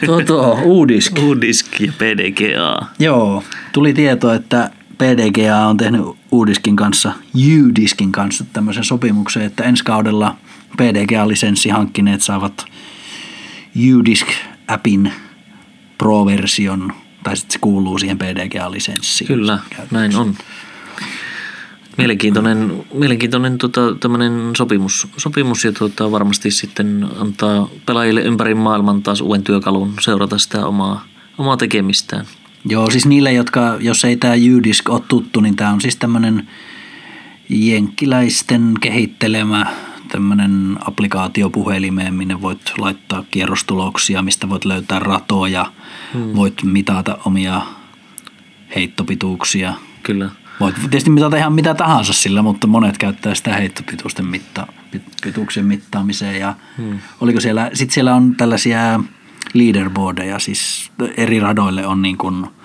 tuo, 0.06 0.22
tuo 0.22 0.60
Uudisk. 0.64 1.20
Uudisk 1.20 1.80
ja 1.80 1.92
PDGA. 1.98 2.86
Joo, 3.00 3.44
tuli 3.74 3.94
tieto, 3.94 4.34
että 4.34 4.72
PDGA 4.98 5.58
on 5.58 5.78
tehnyt 5.78 6.02
Uudiskin 6.32 6.76
kanssa, 6.76 7.14
Udiskin 7.36 8.12
kanssa 8.12 8.46
tämmöisen 8.54 8.84
sopimuksen, 8.84 9.44
että 9.44 9.64
ensi 9.64 9.84
kaudella 9.84 10.38
PDGA-lisenssi 10.78 11.70
hankkineet 11.70 12.22
saavat 12.22 12.66
Udisk-appin 13.76 15.12
Pro-version, 15.98 16.94
tai 17.24 17.38
sitten 17.38 17.54
se 17.54 17.60
kuuluu 17.60 17.98
siihen 17.98 18.18
PDGA-lisenssiin. 18.18 19.28
Kyllä, 19.28 19.60
näin 19.92 20.16
on. 20.16 20.36
Mielenkiintoinen, 21.98 22.86
mielenkiintoinen 22.94 23.58
tota, 23.58 23.82
sopimus, 24.58 25.08
sopimus 25.18 25.66
ja 25.66 25.72
tota, 25.72 26.12
varmasti 26.12 26.52
sitten 26.52 27.08
antaa 27.20 27.70
pelaajille 27.86 28.22
ympäri 28.22 28.56
maailman 28.56 29.04
taas 29.04 29.22
uuden 29.22 29.44
työkalun 29.44 29.94
seurata 30.02 30.38
sitä 30.38 30.66
omaa, 30.66 31.06
omaa 31.38 31.58
tekemistään. 31.58 32.26
Joo, 32.66 32.92
siis 32.92 33.06
niille, 33.06 33.34
jotka, 33.34 33.78
jos 33.80 34.06
ei 34.06 34.18
tämä 34.18 34.36
Jydisk 34.36 34.90
ole 34.90 35.02
tuttu, 35.08 35.42
niin 35.42 35.56
tämä 35.56 35.70
on 35.70 35.82
siis 35.82 35.96
tämmöinen 35.96 36.48
jenkkiläisten 37.50 38.74
kehittelemä 38.82 39.66
tämmöinen 40.08 40.78
applikaatio 40.88 41.50
puhelimeen, 41.50 42.14
minne 42.14 42.42
voit 42.42 42.74
laittaa 42.78 43.24
kierrostuloksia, 43.32 44.22
mistä 44.22 44.50
voit 44.50 44.66
löytää 44.66 45.00
ratoja, 45.00 45.72
hmm. 46.14 46.36
voit 46.36 46.64
mitata 46.64 47.18
omia 47.26 47.62
heittopituuksia. 48.76 49.74
Kyllä. 50.04 50.30
Voit 50.60 50.76
tietysti 50.76 51.10
mitata 51.10 51.38
ihan 51.38 51.54
mitä 51.54 51.74
tahansa 51.74 52.14
sillä, 52.14 52.42
mutta 52.42 52.68
monet 52.68 52.98
käyttää 52.98 53.36
sitä 53.36 53.54
heittopituusten 53.54 54.26
mitta, 54.26 54.68
pituuksien 55.24 55.66
mittaamiseen. 55.66 56.40
Ja 56.40 56.56
hmm. 56.78 57.00
oliko 57.22 57.40
siellä, 57.40 57.70
sitten 57.74 57.94
siellä 57.94 58.16
on 58.16 58.36
tällaisia 58.36 59.00
leaderboardeja, 59.54 60.40
siis 60.40 60.92
eri 61.18 61.40
radoille 61.40 61.86
on 61.86 62.02
niin 62.02 62.18
kuin– 62.18 62.48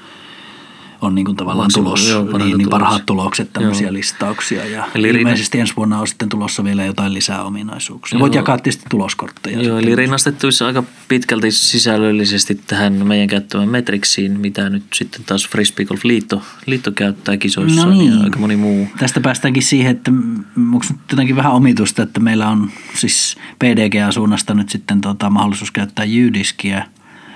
on 1.02 1.14
niin 1.14 1.24
kuin 1.24 1.36
tavallaan 1.36 1.66
Maksimum, 1.66 1.84
tulos, 1.84 2.08
joo, 2.08 2.38
niin, 2.38 2.58
niin 2.58 2.68
parhaat 2.68 3.06
tulokset, 3.06 3.52
tämmöisiä 3.52 3.86
joo. 3.86 3.92
listauksia. 3.92 4.66
Ja 4.66 4.88
eli 4.94 5.08
ilmeisesti 5.08 5.60
ensi 5.60 5.76
vuonna 5.76 6.00
on 6.00 6.08
sitten 6.08 6.28
tulossa 6.28 6.64
vielä 6.64 6.84
jotain 6.84 7.14
lisää 7.14 7.42
ominaisuuksia. 7.44 8.16
Joo. 8.16 8.20
Voit 8.20 8.34
jakaa 8.34 8.58
tietysti 8.58 8.84
tuloskortteja. 8.90 9.62
Joo, 9.62 9.78
eli 9.78 9.96
rinnastettavissa 9.96 10.66
aika 10.66 10.82
pitkälti 11.08 11.50
sisällöllisesti 11.50 12.54
tähän 12.66 13.06
meidän 13.06 13.28
käyttämään 13.28 13.68
Metrixiin, 13.68 14.40
mitä 14.40 14.70
nyt 14.70 14.84
sitten 14.94 15.24
taas 15.26 15.48
Frisbee 15.48 15.86
Golf 15.86 16.04
Liitto, 16.04 16.42
Liitto 16.66 16.92
käyttää 16.92 17.36
kisoissa 17.36 17.86
no 17.86 17.92
niin. 17.92 18.12
ja 18.12 18.24
aika 18.24 18.38
moni 18.38 18.56
muu. 18.56 18.88
Tästä 18.98 19.20
päästäänkin 19.20 19.62
siihen, 19.62 19.90
että 19.90 20.10
onko 20.56 20.86
nyt 20.90 21.00
jotenkin 21.10 21.36
vähän 21.36 21.52
omitusta, 21.52 22.02
että 22.02 22.20
meillä 22.20 22.48
on 22.48 22.70
siis 22.94 23.36
PDGA-suunnasta 23.58 24.54
nyt 24.54 24.68
sitten 24.68 25.00
tota, 25.00 25.30
mahdollisuus 25.30 25.70
käyttää 25.70 26.04
Jydiskiä– 26.04 26.86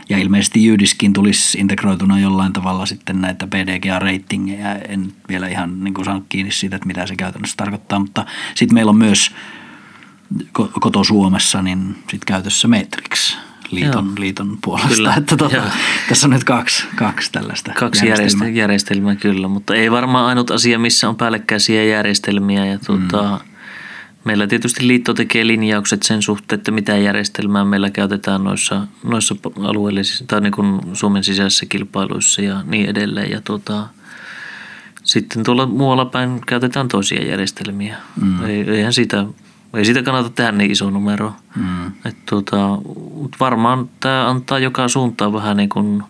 ja 0.08 0.18
ilmeisesti 0.18 0.64
Jyydiskin 0.64 1.12
tulisi 1.12 1.58
integroituna 1.58 2.18
jollain 2.18 2.52
tavalla 2.52 2.86
sitten 2.86 3.20
näitä 3.20 3.46
PDGA-ratingeja. 3.46 4.74
En 4.88 5.12
vielä 5.28 5.48
ihan 5.48 5.84
niin 5.84 5.94
kuin 5.94 6.04
saanut 6.04 6.26
kiinni 6.28 6.52
siitä, 6.52 6.76
että 6.76 6.86
mitä 6.86 7.06
se 7.06 7.16
käytännössä 7.16 7.56
tarkoittaa, 7.56 7.98
mutta 7.98 8.26
sitten 8.54 8.74
meillä 8.74 8.90
on 8.90 8.96
myös 8.96 9.30
koto 10.52 11.04
Suomessa 11.04 11.62
niin 11.62 11.98
sit 12.10 12.24
käytössä 12.24 12.68
Matrix 12.68 13.36
liiton, 13.70 14.12
liiton 14.18 14.58
puolesta. 14.64 14.94
Kyllä, 14.94 15.14
että 15.14 15.36
tuota, 15.36 15.62
tässä 16.08 16.26
on 16.26 16.30
nyt 16.30 16.44
kaksi, 16.44 16.84
kaksi 16.96 17.32
tällaista 17.32 17.72
Kaksi 17.72 18.08
järjestelmää. 18.08 18.48
järjestelmää 18.48 19.16
kyllä, 19.16 19.48
mutta 19.48 19.74
ei 19.74 19.90
varmaan 19.90 20.26
ainut 20.26 20.50
asia, 20.50 20.78
missä 20.78 21.08
on 21.08 21.16
päällekkäisiä 21.16 21.84
järjestelmiä. 21.84 22.66
Ja 22.66 22.78
tuota, 22.78 23.40
mm 23.44 23.55
Meillä 24.26 24.46
tietysti 24.46 24.86
liitto 24.86 25.14
tekee 25.14 25.46
linjaukset 25.46 26.02
sen 26.02 26.22
suhteen, 26.22 26.58
että 26.58 26.70
mitä 26.70 26.96
järjestelmää 26.96 27.64
meillä 27.64 27.90
käytetään 27.90 28.44
noissa, 28.44 28.86
noissa 29.04 29.36
alueellisissa 29.60 30.24
tai 30.26 30.40
niin 30.40 30.52
kuin 30.52 30.80
Suomen 30.92 31.24
sisäisissä 31.24 31.66
kilpailuissa 31.66 32.42
ja 32.42 32.62
niin 32.64 32.88
edelleen. 32.88 33.30
Ja 33.30 33.40
tuota, 33.40 33.86
sitten 35.02 35.44
tuolla 35.44 35.66
muualla 35.66 36.04
päin 36.04 36.40
käytetään 36.46 36.88
toisia 36.88 37.24
järjestelmiä. 37.24 37.96
Mm. 38.20 38.44
Ei, 38.44 38.70
eihän 38.70 38.92
sitä, 38.92 39.26
ei 39.74 39.84
sitä 39.84 40.02
kannata 40.02 40.30
tehdä 40.30 40.52
niin 40.52 40.70
iso 40.70 40.90
numero. 40.90 41.32
Mm. 41.56 41.86
Et 41.86 42.16
tuota, 42.28 42.78
varmaan 43.40 43.90
tämä 44.00 44.28
antaa 44.30 44.58
joka 44.58 44.88
suuntaan 44.88 45.32
vähän 45.32 45.56
niin 45.56 45.68
kuin 45.68 46.02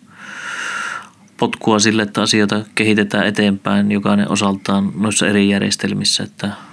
potkua 1.37 1.79
sille, 1.79 2.02
että 2.02 2.22
asioita 2.22 2.64
kehitetään 2.74 3.26
eteenpäin 3.26 3.92
jokainen 3.92 4.31
osaltaan 4.31 4.92
noissa 4.94 5.29
eri 5.29 5.48
järjestelmissä, 5.48 6.22
että– 6.22 6.50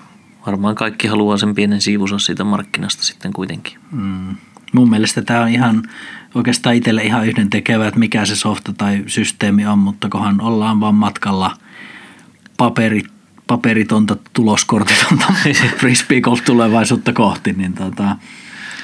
varmaan 0.46 0.76
kaikki 0.76 1.08
haluaa 1.08 1.38
sen 1.38 1.56
pienen 1.56 1.82
siivusa 1.82 2.20
siitä 2.20 2.44
markkinasta 2.44 3.04
sitten 3.04 3.34
kuitenkin. 3.34 3.78
Mm. 3.92 4.36
Mun 4.74 4.90
mielestä 4.90 5.22
tämä 5.22 5.42
on 5.42 5.50
ihan 5.50 5.84
oikeastaan 6.36 6.76
itselle 6.76 7.04
ihan 7.04 7.28
yhden 7.28 7.50
tekevä, 7.50 7.88
että 7.88 8.00
mikä 8.00 8.26
se 8.26 8.36
softa 8.36 8.74
tai 8.74 9.04
systeemi 9.08 9.66
on, 9.66 9.80
mutta 9.80 10.10
kohan 10.10 10.42
ollaan 10.42 10.80
vaan 10.80 10.96
matkalla 10.96 11.58
paperit, 12.58 13.06
paperitonta 13.48 14.18
tuloskortitonta 14.34 15.26
frisbee 15.80 16.22
tulevaisuutta 16.46 17.14
kohti, 17.14 17.54
niin 17.54 17.74
tota, 17.74 18.16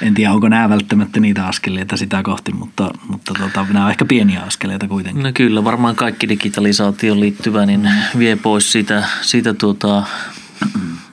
en 0.01 0.13
tiedä, 0.13 0.33
onko 0.33 0.49
nämä 0.49 0.69
välttämättä 0.69 1.19
niitä 1.19 1.45
askeleita 1.47 1.97
sitä 1.97 2.23
kohti, 2.23 2.51
mutta, 2.51 2.91
mutta 3.07 3.33
tota, 3.33 3.65
nämä 3.73 3.85
on 3.85 3.91
ehkä 3.91 4.05
pieniä 4.05 4.41
askeleita 4.41 4.87
kuitenkin. 4.87 5.23
No 5.23 5.31
kyllä, 5.33 5.63
varmaan 5.63 5.95
kaikki 5.95 6.29
digitalisaatioon 6.29 7.19
liittyvä 7.19 7.65
niin 7.65 7.89
vie 8.17 8.35
pois 8.35 8.71
siitä, 8.71 9.03
siitä 9.21 9.53
tuota, 9.53 10.03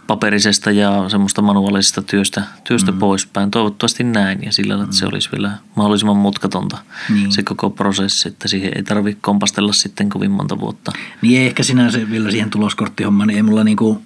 paperisesta 0.07 0.71
ja 0.71 1.09
semmoista 1.09 1.43
manuaalisesta 1.43 2.03
työstä, 2.03 2.43
työstä 2.65 2.93
mm. 2.93 2.99
poispäin. 2.99 3.51
Toivottavasti 3.51 4.05
näin 4.05 4.39
ja 4.43 4.53
sillä 4.53 4.75
että 4.75 4.87
mm. 4.87 4.93
se 4.93 5.07
olisi 5.07 5.29
vielä 5.33 5.51
mahdollisimman 5.75 6.17
mutkatonta 6.17 6.79
niin. 7.09 7.33
se 7.33 7.43
koko 7.43 7.71
prosessi, 7.71 8.29
että 8.29 8.49
siihen 8.49 8.73
ei 8.77 8.83
tarvitse 8.83 9.19
kompastella 9.21 9.73
sitten 9.73 10.09
kovin 10.09 10.31
monta 10.31 10.61
vuotta. 10.61 10.93
Niin 11.23 11.41
ei 11.41 11.47
ehkä 11.47 11.63
sinänsä 11.63 12.11
vielä 12.11 12.31
siihen 12.31 12.51
tuloskorttihommaan, 12.51 13.27
niin 13.27 13.37
ei 13.37 13.43
mulla 13.43 13.65
niinku, 13.65 14.03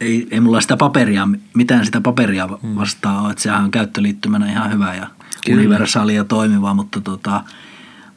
ei, 0.00 0.28
ei 0.30 0.40
mulla 0.40 0.60
sitä 0.60 0.76
paperia, 0.76 1.28
mitään 1.54 1.84
sitä 1.84 2.00
paperia 2.00 2.46
mm. 2.46 2.74
vastaan 2.74 3.22
ole, 3.22 3.30
että 3.30 3.42
sehän 3.42 3.64
on 3.64 3.70
käyttöliittymänä 3.70 4.50
ihan 4.50 4.72
hyvä 4.72 4.94
ja 4.94 5.06
Kyllä. 5.46 5.58
universaali 5.58 6.14
ja 6.14 6.24
toimiva, 6.24 6.74
mutta 6.74 7.00
tota, 7.00 7.44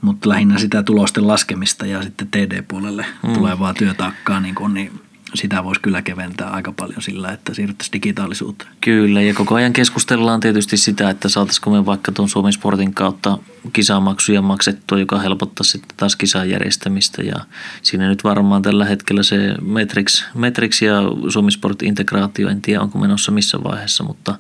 mutta 0.02 0.30
lähinnä 0.30 0.58
sitä 0.58 0.84
tulosten 0.84 1.28
laskemista 1.28 1.86
ja 1.86 2.04
sitten 2.04 2.28
TD-puolelle 2.28 3.06
mm. 3.28 3.34
tulevaa 3.34 3.74
työtaakkaa, 3.74 4.40
niin, 4.40 4.56
kun, 4.56 4.74
niin 4.74 4.92
sitä 5.34 5.64
voisi 5.64 5.82
kyllä 5.82 6.02
keventää 6.02 6.50
aika 6.50 6.72
paljon 6.72 7.02
sillä, 7.02 7.32
että 7.32 7.54
siirryttäisiin 7.54 7.94
digitaalisuuteen. 7.94 8.70
Kyllä, 8.82 9.22
ja 9.22 9.34
koko 9.34 9.56
ajan 9.56 9.74
keskustellaan 9.74 10.40
tietysti 10.40 10.78
sitä, 10.78 11.10
että 11.10 11.30
saataisiko 11.30 11.70
me 11.70 11.86
vaikka 11.86 12.12
tuon 12.12 12.30
Suomen 12.30 12.54
Sportin 12.54 12.94
kautta 12.94 13.38
kisamaksuja 13.74 14.42
maksettua, 14.42 15.00
joka 15.00 15.20
helpottaa 15.20 15.64
sitten 15.64 15.98
taas 15.98 16.16
kisan 16.16 16.50
järjestämistä. 16.50 17.22
Ja 17.22 17.36
siinä 17.82 18.08
nyt 18.08 18.24
varmaan 18.24 18.62
tällä 18.62 18.86
hetkellä 18.86 19.24
se 19.24 19.56
Metrix, 19.62 20.24
Metrix 20.34 20.82
ja 20.82 20.94
Suomi 21.30 21.52
Sport 21.52 21.82
integraatio, 21.82 22.50
en 22.50 22.62
tiedä 22.62 22.82
onko 22.82 23.00
menossa 23.00 23.32
missä 23.32 23.64
vaiheessa, 23.64 24.04
mutta 24.04 24.36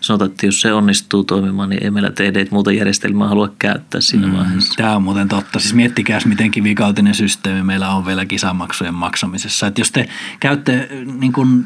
sanotaan, 0.00 0.30
että 0.30 0.46
jos 0.46 0.60
se 0.60 0.72
onnistuu 0.72 1.24
toimimaan, 1.24 1.68
niin 1.68 1.84
ei 1.84 1.90
meillä 1.90 2.10
TD 2.10 2.46
muuta 2.50 2.72
järjestelmää 2.72 3.28
halua 3.28 3.54
käyttää 3.58 4.00
siinä 4.00 4.26
mm, 4.26 4.36
vaiheessa. 4.36 4.74
Tämä 4.76 4.96
on 4.96 5.02
muuten 5.02 5.28
totta. 5.28 5.58
Siis 5.58 5.74
miettikää, 5.74 6.20
miten 6.24 6.50
kivikautinen 6.50 7.14
systeemi 7.14 7.62
meillä 7.62 7.88
on 7.88 8.06
vielä 8.06 8.26
kisamaksujen 8.26 8.94
maksamisessa. 8.94 9.66
Että 9.66 9.80
jos 9.80 9.92
te 9.92 10.08
käytte 10.40 10.88
niin 11.20 11.32
kuin 11.32 11.64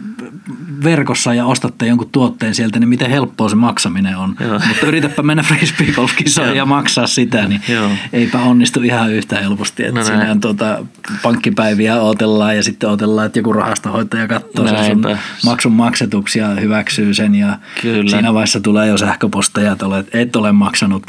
verkossa 0.85 1.35
ja 1.35 1.47
ostatte 1.47 1.87
jonkun 1.87 2.11
tuotteen 2.13 2.55
sieltä, 2.55 2.79
niin 2.79 2.89
miten 2.89 3.11
helppoa 3.11 3.49
se 3.49 3.57
maksaminen 3.57 4.17
on. 4.17 4.37
Joo. 4.41 4.61
Mutta 4.69 4.87
yritäpä 4.87 5.23
mennä 5.23 5.43
frisbee 5.43 5.93
golf 5.93 6.13
ja 6.55 6.67
maksaa 6.67 7.02
sitä, 7.07 7.49
niin 7.49 7.61
Joo. 7.69 7.91
eipä 8.13 8.39
onnistu 8.39 8.83
ihan 8.83 9.13
yhtä 9.13 9.41
helposti. 9.41 9.85
Että 9.85 10.01
no 10.01 10.07
siinä 10.07 10.37
tuota, 10.41 10.87
pankkipäiviä 11.23 12.01
otellaan 12.01 12.57
ja 12.57 12.63
sitten 12.63 12.91
otellaan, 12.91 13.27
että 13.27 13.39
joku 13.39 13.53
rahastohoitaja 13.53 14.29
katsoo 14.29 14.69
sen 14.69 14.87
sun 14.87 15.19
maksun 15.45 15.73
maksetuksia, 15.73 16.49
hyväksyy 16.49 17.15
sen 17.15 17.35
ja 17.35 17.59
Kyllä. 17.83 18.11
siinä 18.11 18.35
vaiheessa 18.35 18.61
tulee 18.61 18.89
jo 18.89 18.99
sähköposteja, 18.99 19.73
että 19.73 19.87
olet, 19.87 20.15
et 20.15 20.37
ole 20.37 20.53
maksanut 20.53 21.03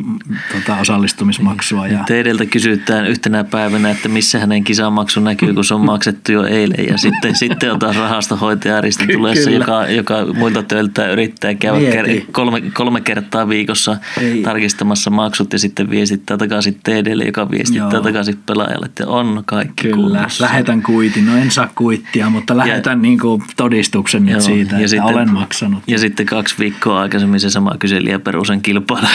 tuota, 0.51 0.81
osallistumismaksua. 0.81 1.87
Ja... 1.87 2.03
Teidältä 2.07 2.45
kysytään 2.45 3.07
yhtenä 3.07 3.43
päivänä, 3.43 3.89
että 3.89 4.09
missä 4.09 4.39
hänen 4.39 4.63
kisamaksu 4.63 5.19
näkyy, 5.19 5.53
kun 5.53 5.65
se 5.65 5.73
on 5.73 5.85
maksettu 5.85 6.31
jo 6.31 6.43
eilen 6.43 6.85
ja 6.87 6.97
sitten, 6.97 7.35
sitten 7.35 7.71
on 7.71 7.79
taas 7.79 7.95
rahastohoitaja 7.95 8.81
Risti 8.81 9.07
tulee 9.07 9.35
se, 9.35 9.51
joka, 9.51 9.87
joka 9.87 10.15
muilta 10.33 10.63
töiltä 10.63 11.11
yrittää 11.11 11.53
käydä 11.53 12.21
kolme, 12.31 12.61
kolme 12.61 13.01
kertaa 13.01 13.49
viikossa 13.49 13.97
Ei. 14.21 14.41
tarkistamassa 14.41 15.09
maksut 15.09 15.53
ja 15.53 15.59
sitten 15.59 15.72
viestittää 15.89 16.37
takaisin 16.37 16.79
TDlle, 16.83 17.23
joka 17.23 17.51
viestittää 17.51 17.89
Joo. 17.91 18.01
takaisin 18.01 18.37
pelaajalle, 18.45 18.85
että 18.85 19.07
on 19.07 19.43
kaikki 19.45 19.81
Kyllä, 19.81 19.95
kunnossa. 19.95 20.43
lähetän 20.43 20.83
kuitin. 20.83 21.25
No 21.25 21.37
en 21.37 21.51
saa 21.51 21.69
kuittia, 21.75 22.29
mutta 22.29 22.57
lähetän 22.57 22.99
ja, 22.99 23.01
niin 23.01 23.19
kuin 23.19 23.43
todistuksen 23.57 24.25
nyt 24.25 24.41
siitä, 24.41 24.75
ja 24.75 24.77
että 24.77 24.87
sitten, 24.87 25.15
olen 25.15 25.31
maksanut. 25.31 25.83
Ja 25.87 25.99
sitten 25.99 26.25
kaksi 26.25 26.55
viikkoa 26.59 27.01
aikaisemmin 27.01 27.39
se 27.39 27.49
sama 27.49 27.71
kyselijä 27.79 28.19
perusen 28.19 28.61
kilpailu. 28.61 29.07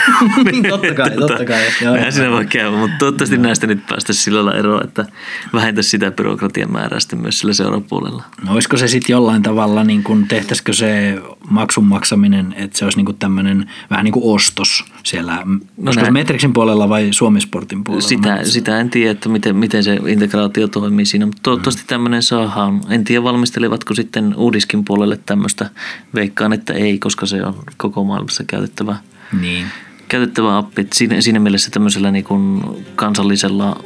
niin, 0.44 0.62
totta 0.68 0.94
kai, 0.94 1.10
totta 1.10 1.44
kai. 1.44 1.62
Joo, 1.82 2.10
siinä 2.10 2.30
voi 2.30 2.46
käydä, 2.46 2.70
mutta 2.70 2.96
toivottavasti 2.98 3.36
Joo. 3.36 3.42
näistä 3.42 3.66
nyt 3.66 3.86
päästä 3.86 4.12
sillä 4.12 4.44
lailla 4.44 4.58
eroa, 4.58 4.80
että 4.84 5.04
vähentäisi 5.52 5.90
sitä 5.90 6.10
byrokratian 6.10 6.72
määrää 6.72 7.00
sitten 7.00 7.20
myös 7.20 7.38
sillä 7.38 7.52
seurapuolella. 7.52 8.22
No 8.46 8.52
olisiko 8.52 8.76
se 8.76 8.88
sitten 8.88 9.14
jollain 9.14 9.42
tavalla, 9.42 9.84
niin 9.84 10.02
kuin, 10.02 10.28
tehtäisikö 10.28 10.72
se 10.72 11.18
maksun 11.50 11.84
maksaminen, 11.84 12.54
että 12.58 12.78
se 12.78 12.84
olisi 12.84 12.98
niin 12.98 13.06
kuin 13.06 13.18
tämmöinen 13.18 13.70
vähän 13.90 14.04
niin 14.04 14.12
kuin 14.12 14.34
ostos 14.34 14.84
siellä, 15.04 15.42
no 15.76 15.92
olisiko 16.00 16.06
se 16.06 16.10
Metriksin 16.20 16.52
puolella 16.52 16.88
vai 16.88 17.08
Suomisportin 17.10 17.84
puolella? 17.84 18.08
Sitä, 18.08 18.38
sitä 18.44 18.80
en 18.80 18.90
tiedä, 18.90 19.10
että 19.10 19.28
miten, 19.28 19.56
miten 19.56 19.84
se 19.84 19.94
integraatio 20.06 20.68
toimii 20.68 21.06
siinä, 21.06 21.26
mutta 21.26 21.40
toivottavasti 21.42 21.82
mm. 21.82 21.86
tämmöinen 21.86 22.22
saadaan. 22.22 22.80
En 22.88 23.04
tiedä, 23.04 23.22
valmistelevatko 23.22 23.94
sitten 23.94 24.34
Uudiskin 24.36 24.84
puolelle 24.84 25.18
tämmöistä. 25.26 25.70
Veikkaan, 26.14 26.52
että 26.52 26.72
ei, 26.72 26.98
koska 26.98 27.26
se 27.26 27.44
on 27.44 27.54
koko 27.76 28.04
maailmassa 28.04 28.44
käytettävä, 28.46 28.96
niin. 29.40 29.66
käytettävä 30.08 30.58
appi. 30.58 30.86
Siinä, 30.92 31.20
siinä 31.20 31.38
mielessä 31.38 31.70
tämmöisellä 31.70 32.10
niin 32.10 32.24
kuin 32.24 32.62
kansallisella 32.96 33.84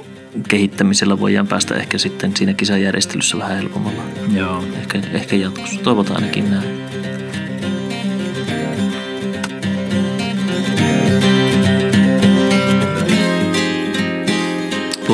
kehittämisellä 0.49 1.21
voidaan 1.21 1.47
päästä 1.47 1.75
ehkä 1.75 1.99
sitten 1.99 2.37
siinä 2.37 2.53
kisajärjestelyssä 2.53 3.39
vähän 3.39 3.57
helpommalla. 3.57 4.03
Joo. 4.33 4.65
Ehkä, 4.79 5.01
ehkä 5.13 5.37
jatkossa. 5.37 5.81
Toivotaan 5.81 6.17
ainakin 6.17 6.51
näin. 6.51 6.84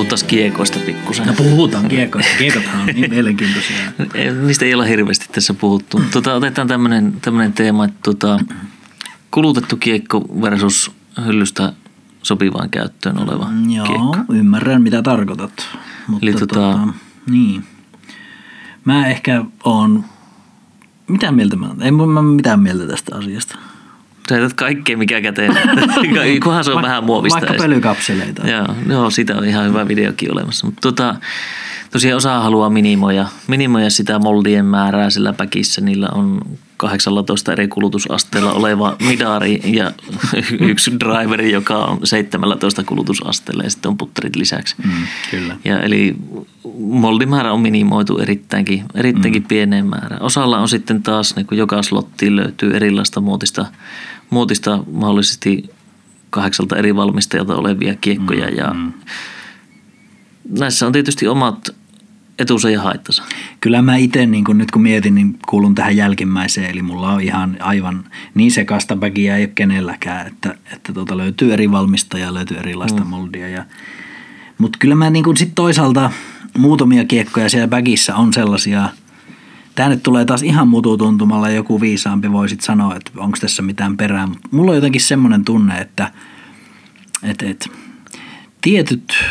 Puhutaan 0.01 0.27
kiekoista 0.27 0.79
pikkusen. 0.87 1.27
No 1.27 1.33
puhutaan 1.33 1.89
kiekoista. 1.89 2.33
Kiekothan 2.39 2.81
on 2.81 2.87
niin 2.87 3.11
mielenkiintoisia. 3.11 3.77
Niistä 4.47 4.65
ei 4.67 4.75
ole 4.75 4.89
hirveästi 4.89 5.27
tässä 5.33 5.55
puhuttu. 5.55 6.03
Tuota, 6.13 6.35
otetaan 6.35 6.69
tämmöinen 7.23 7.53
teema, 7.55 7.85
että 7.85 7.99
tuota, 8.03 8.41
kulutettu 9.31 9.77
kiekko 9.77 10.25
versus 10.41 10.93
hyllystä 11.27 11.73
sopivaan 12.23 12.71
käyttöön 12.71 13.19
oleva 13.19 13.49
mm, 13.51 13.71
Joo, 13.71 13.87
kiekko. 13.87 14.33
ymmärrän 14.33 14.83
mitä 14.83 15.03
tarkoitat. 15.03 15.69
Mutta 16.07 16.27
Eli 16.27 16.33
tota, 16.33 16.47
tota, 16.47 16.89
niin. 17.31 17.65
Mä 18.85 19.07
ehkä 19.07 19.45
on, 19.65 20.05
mitä 21.09 21.33
mieltä 21.33 21.57
mä 21.57 21.71
Ei 21.81 21.91
mä 21.91 22.23
mitään 22.23 22.61
mieltä 22.61 22.87
tästä 22.87 23.17
asiasta. 23.17 23.59
Sä 24.31 24.37
jätät 24.37 24.53
kaikkea 24.53 24.97
mikä 24.97 25.21
käteen, 25.21 25.53
kunhan 26.45 26.65
se 26.65 26.71
on 26.71 26.77
Va- 26.77 26.83
vähän 26.83 27.05
muovista. 27.05 27.41
Vaikka 27.41 27.55
pölykapseleita. 27.59 28.49
Joo, 28.49 28.67
joo, 28.89 29.11
siitä 29.11 29.37
on 29.37 29.45
ihan 29.45 29.69
hyvä 29.69 29.89
videokin 29.89 30.33
olemassa. 30.33 30.67
Mutta 30.67 30.81
tota, 30.81 31.15
tosiaan 31.91 32.17
osa 32.17 32.41
haluaa 32.41 32.71
minimoja, 32.71 33.27
minimoja 33.47 33.91
sitä 33.91 34.19
moldien 34.19 34.65
määrää 34.65 35.11
sillä 35.11 35.33
päkissä. 35.33 35.81
Niillä 35.81 36.09
on 36.09 36.41
18 36.77 37.53
eri 37.53 37.69
kulutusasteella 37.69 38.53
oleva 38.53 38.97
midari 39.07 39.61
ja 39.65 39.93
yksi 40.71 40.93
driveri, 41.01 41.53
joka 41.53 41.77
on 41.77 41.99
17 42.05 42.85
kulutusasteella 42.85 43.63
ja 43.63 43.71
sitten 43.71 43.89
on 43.89 43.99
putterit 43.99 44.37
lisäksi. 44.37 44.75
Mm, 44.85 44.93
kyllä. 45.31 45.57
Ja 45.65 45.81
eli 45.81 46.17
moldimäärä 46.79 47.53
on 47.53 47.61
minimoitu 47.61 48.19
erittäinkin, 48.19 48.85
erittäinkin 48.95 49.43
mm. 49.43 49.49
pieneen 49.49 49.87
määrään. 49.87 50.23
Osalla 50.23 50.59
on 50.59 50.69
sitten 50.69 51.03
taas, 51.03 51.37
niin 51.37 51.47
kun 51.47 51.59
joka 51.59 51.83
slottiin 51.83 52.37
löytyy 52.37 52.77
erilaista 52.77 53.21
muotista, 53.21 53.67
muotista 54.31 54.85
mahdollisesti 54.93 55.71
kahdeksalta 56.31 56.77
eri 56.77 56.97
valmistajalta 56.97 57.57
olevia 57.57 57.95
kiekkoja 57.95 58.51
mm, 58.51 58.57
ja 58.57 58.75
mm. 58.75 58.93
näissä 60.59 60.87
on 60.87 60.93
tietysti 60.93 61.29
omat 61.29 61.71
etunsa 62.39 62.71
ja 62.71 62.83
haittansa? 62.83 63.23
Kyllä 63.61 63.83
mä 63.83 63.97
itse 63.97 64.27
niin 64.27 64.45
kun 64.45 64.59
nyt 64.59 64.71
kun 64.71 64.83
mietin, 64.83 65.15
niin 65.15 65.39
kuulun 65.49 65.75
tähän 65.75 65.97
jälkimmäiseen, 65.97 66.71
eli 66.71 66.83
mulla 66.83 67.13
on 67.13 67.21
ihan 67.21 67.57
aivan 67.61 68.05
niin 68.35 68.53
sekasta 68.53 68.97
bagia 68.97 69.37
ei 69.37 69.43
ole 69.43 69.53
kenelläkään, 69.55 70.27
että, 70.27 70.55
että 70.73 70.93
tuota 70.93 71.17
löytyy 71.17 71.53
eri 71.53 71.71
valmistajaa, 71.71 72.35
löytyy 72.35 72.57
erilaista 72.57 73.01
mm. 73.01 73.07
moldia. 73.07 73.49
Ja, 73.49 73.65
mutta 74.59 74.79
kyllä 74.79 74.95
mä 74.95 75.11
niin 75.11 75.37
sitten 75.37 75.55
toisaalta 75.55 76.11
muutamia 76.59 77.05
kiekkoja 77.05 77.49
siellä 77.49 77.69
bagissa 77.69 78.15
on 78.15 78.33
sellaisia, 78.33 78.89
tämä 79.81 79.91
nyt 79.91 80.03
tulee 80.03 80.25
taas 80.25 80.43
ihan 80.43 80.69
mututuntumalla, 80.69 81.51
joku 81.51 81.81
viisaampi 81.81 82.33
voi 82.33 82.49
sitten 82.49 82.67
sanoa, 82.67 82.97
että 82.97 83.11
onko 83.17 83.39
tässä 83.41 83.63
mitään 83.63 83.97
perää, 83.97 84.27
mutta 84.27 84.49
mulla 84.51 84.71
on 84.71 84.77
jotenkin 84.77 85.01
semmoinen 85.01 85.45
tunne, 85.45 85.79
että, 85.79 86.13
että, 87.23 87.47
että 87.47 87.71
tietyt, 88.61 89.25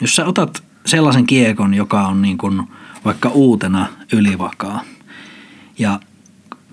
jos 0.00 0.16
sä 0.16 0.26
otat 0.26 0.62
sellaisen 0.86 1.26
kiekon, 1.26 1.74
joka 1.74 2.06
on 2.06 2.22
niin 2.22 2.38
kuin 2.38 2.62
vaikka 3.04 3.28
uutena 3.28 3.86
ylivakaa. 4.12 4.80
Ja 5.78 6.00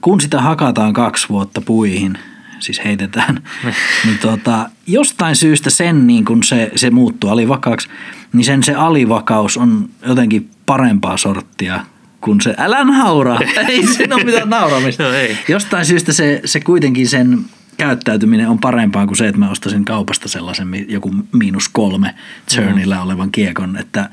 kun 0.01 0.21
sitä 0.21 0.41
hakataan 0.41 0.93
kaksi 0.93 1.29
vuotta 1.29 1.61
puihin, 1.61 2.17
siis 2.59 2.81
heitetään, 2.85 3.43
niin 4.05 4.17
tota, 4.17 4.69
jostain 4.87 5.35
syystä 5.35 5.69
sen 5.69 6.07
niin 6.07 6.25
kun 6.25 6.43
se, 6.43 6.71
se 6.75 6.89
muuttuu 6.89 7.29
alivakaaksi, 7.29 7.87
niin 8.33 8.45
sen 8.45 8.63
se 8.63 8.75
alivakaus 8.75 9.57
on 9.57 9.89
jotenkin 10.07 10.49
parempaa 10.65 11.17
sorttia 11.17 11.85
kuin 12.25 12.41
se, 12.41 12.55
älä 12.57 12.83
naura, 12.83 13.39
ei 13.69 13.87
siinä 13.87 14.15
ole 14.15 14.23
mitään 14.23 14.49
nauramista. 14.49 15.03
no, 15.03 15.11
ei. 15.11 15.37
Jostain 15.47 15.85
syystä 15.85 16.13
se, 16.13 16.41
se 16.45 16.59
kuitenkin 16.59 17.07
sen 17.07 17.39
käyttäytyminen 17.77 18.49
on 18.49 18.59
parempaa 18.59 19.07
kuin 19.07 19.17
se, 19.17 19.27
että 19.27 19.39
mä 19.39 19.49
ostasin 19.49 19.85
kaupasta 19.85 20.27
sellaisen 20.27 20.85
joku 20.87 21.11
miinus 21.31 21.69
kolme 21.69 22.15
churnillä 22.51 23.01
olevan 23.01 23.31
kiekon, 23.31 23.77
että 23.77 24.09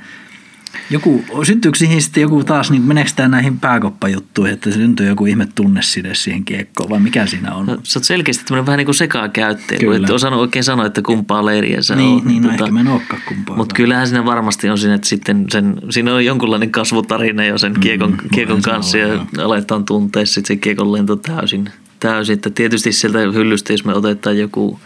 Joku, 0.90 1.24
syntyykö 1.46 1.78
siihen 1.78 2.02
sitten 2.02 2.20
joku 2.20 2.44
taas, 2.44 2.70
niin 2.70 2.82
meneekö 2.82 3.10
tämä 3.16 3.28
näihin 3.28 3.58
pääkoppajuttuihin, 3.60 4.54
että 4.54 4.70
syntyy 4.70 5.06
joku 5.06 5.26
ihme 5.26 5.48
tunneside 5.54 6.14
siihen 6.14 6.44
kiekkoon 6.44 6.90
vai 6.90 7.00
mikä 7.00 7.26
siinä 7.26 7.54
on? 7.54 7.66
No, 7.66 7.78
sä 7.82 7.98
oot 7.98 8.04
selkeästi 8.04 8.44
tämmöinen 8.44 8.66
vähän 8.66 8.78
niin 8.78 8.84
kuin 8.86 8.94
sekakäyttäjä, 8.94 9.80
kun 9.80 9.96
et 9.96 10.10
osannut 10.10 10.40
oikein 10.40 10.64
sanoa, 10.64 10.86
että 10.86 11.02
kumpaa 11.02 11.46
leiriä 11.46 11.82
sä 11.82 11.96
niin, 11.96 12.08
oot. 12.14 12.24
niin 12.24 12.42
no 12.42 12.50
ehkä 12.50 12.70
mä 12.70 12.80
en 12.80 12.88
olekaan 12.88 13.22
kumpaa. 13.28 13.56
Mutta 13.56 13.74
kyllähän 13.74 14.06
siinä 14.08 14.24
varmasti 14.24 14.70
on 14.70 14.78
siinä, 14.78 14.94
että 14.94 15.08
sitten 15.08 15.46
sen, 15.50 15.76
siinä 15.90 16.14
on 16.14 16.24
jonkunlainen 16.24 16.70
kasvutarina 16.70 17.44
jo 17.44 17.58
sen 17.58 17.74
kiekon, 17.80 18.10
Mm, 18.10 18.16
kiekon 18.34 18.62
kanssa 18.62 18.98
ja 18.98 19.26
aletaan 19.38 19.84
tuntea 19.84 20.26
sitten 20.26 20.46
se 20.46 20.56
kiekon 20.56 20.92
lento 20.92 21.16
täysin. 21.16 21.70
täysin. 22.00 22.34
Että 22.34 22.50
tietysti 22.50 22.92
sieltä 22.92 23.18
hyllystä, 23.18 23.72
jos 23.72 23.84
me 23.84 23.94
otetaan 23.94 24.38
joku, 24.38 24.80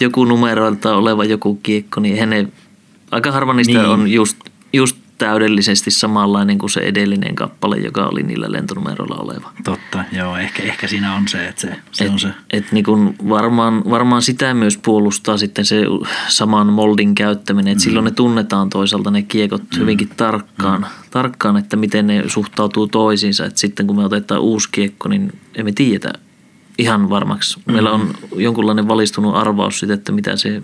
joku 0.00 0.24
numeroilta 0.24 0.96
oleva 0.96 1.24
joku 1.24 1.54
kiekko, 1.62 2.00
niin 2.00 2.14
eihän 2.14 2.30
ne, 2.30 2.48
aika 3.10 3.32
harva 3.32 3.54
niistä 3.54 3.72
niin. 3.78 3.86
on 3.86 4.10
just, 4.10 4.36
just 4.72 4.96
täydellisesti 5.20 5.90
samanlainen 5.90 6.58
kuin 6.58 6.70
se 6.70 6.80
edellinen 6.80 7.34
kappale, 7.34 7.76
joka 7.76 8.06
oli 8.06 8.22
niillä 8.22 8.46
lentonumeroilla 8.52 9.16
oleva. 9.16 9.52
Totta, 9.64 10.04
joo, 10.12 10.36
ehkä, 10.36 10.62
ehkä 10.62 10.86
siinä 10.86 11.14
on 11.14 11.28
se, 11.28 11.48
että 11.48 11.60
se, 11.60 11.76
se 11.92 12.04
et, 12.04 12.10
on 12.10 12.18
se. 12.18 12.28
Et 12.50 12.72
niin 12.72 12.84
kun 12.84 13.14
varmaan, 13.28 13.82
varmaan 13.90 14.22
sitä 14.22 14.54
myös 14.54 14.76
puolustaa 14.76 15.38
sitten 15.38 15.64
se 15.64 15.82
saman 16.28 16.66
moldin 16.66 17.14
käyttäminen, 17.14 17.72
että 17.72 17.82
mm. 17.82 17.84
silloin 17.84 18.04
ne 18.04 18.10
tunnetaan 18.10 18.70
toisaalta 18.70 19.10
ne 19.10 19.22
kiekot 19.22 19.62
mm. 19.62 19.78
hyvinkin 19.78 20.08
tarkkaan, 20.16 20.80
mm. 20.80 20.86
tarkkaan, 21.10 21.56
että 21.56 21.76
miten 21.76 22.06
ne 22.06 22.24
suhtautuu 22.26 22.86
toisiinsa. 22.86 23.44
Et 23.44 23.58
sitten 23.58 23.86
kun 23.86 23.96
me 23.96 24.04
otetaan 24.04 24.40
uusi 24.40 24.68
kiekko, 24.72 25.08
niin 25.08 25.32
emme 25.54 25.72
tiedetä 25.72 26.12
ihan 26.78 27.10
varmaksi. 27.10 27.60
Meillä 27.66 27.92
on 27.92 28.14
jonkunlainen 28.36 28.88
valistunut 28.88 29.36
arvaus 29.36 29.78
siitä, 29.78 29.94
että 29.94 30.12
mitä 30.12 30.36
se 30.36 30.62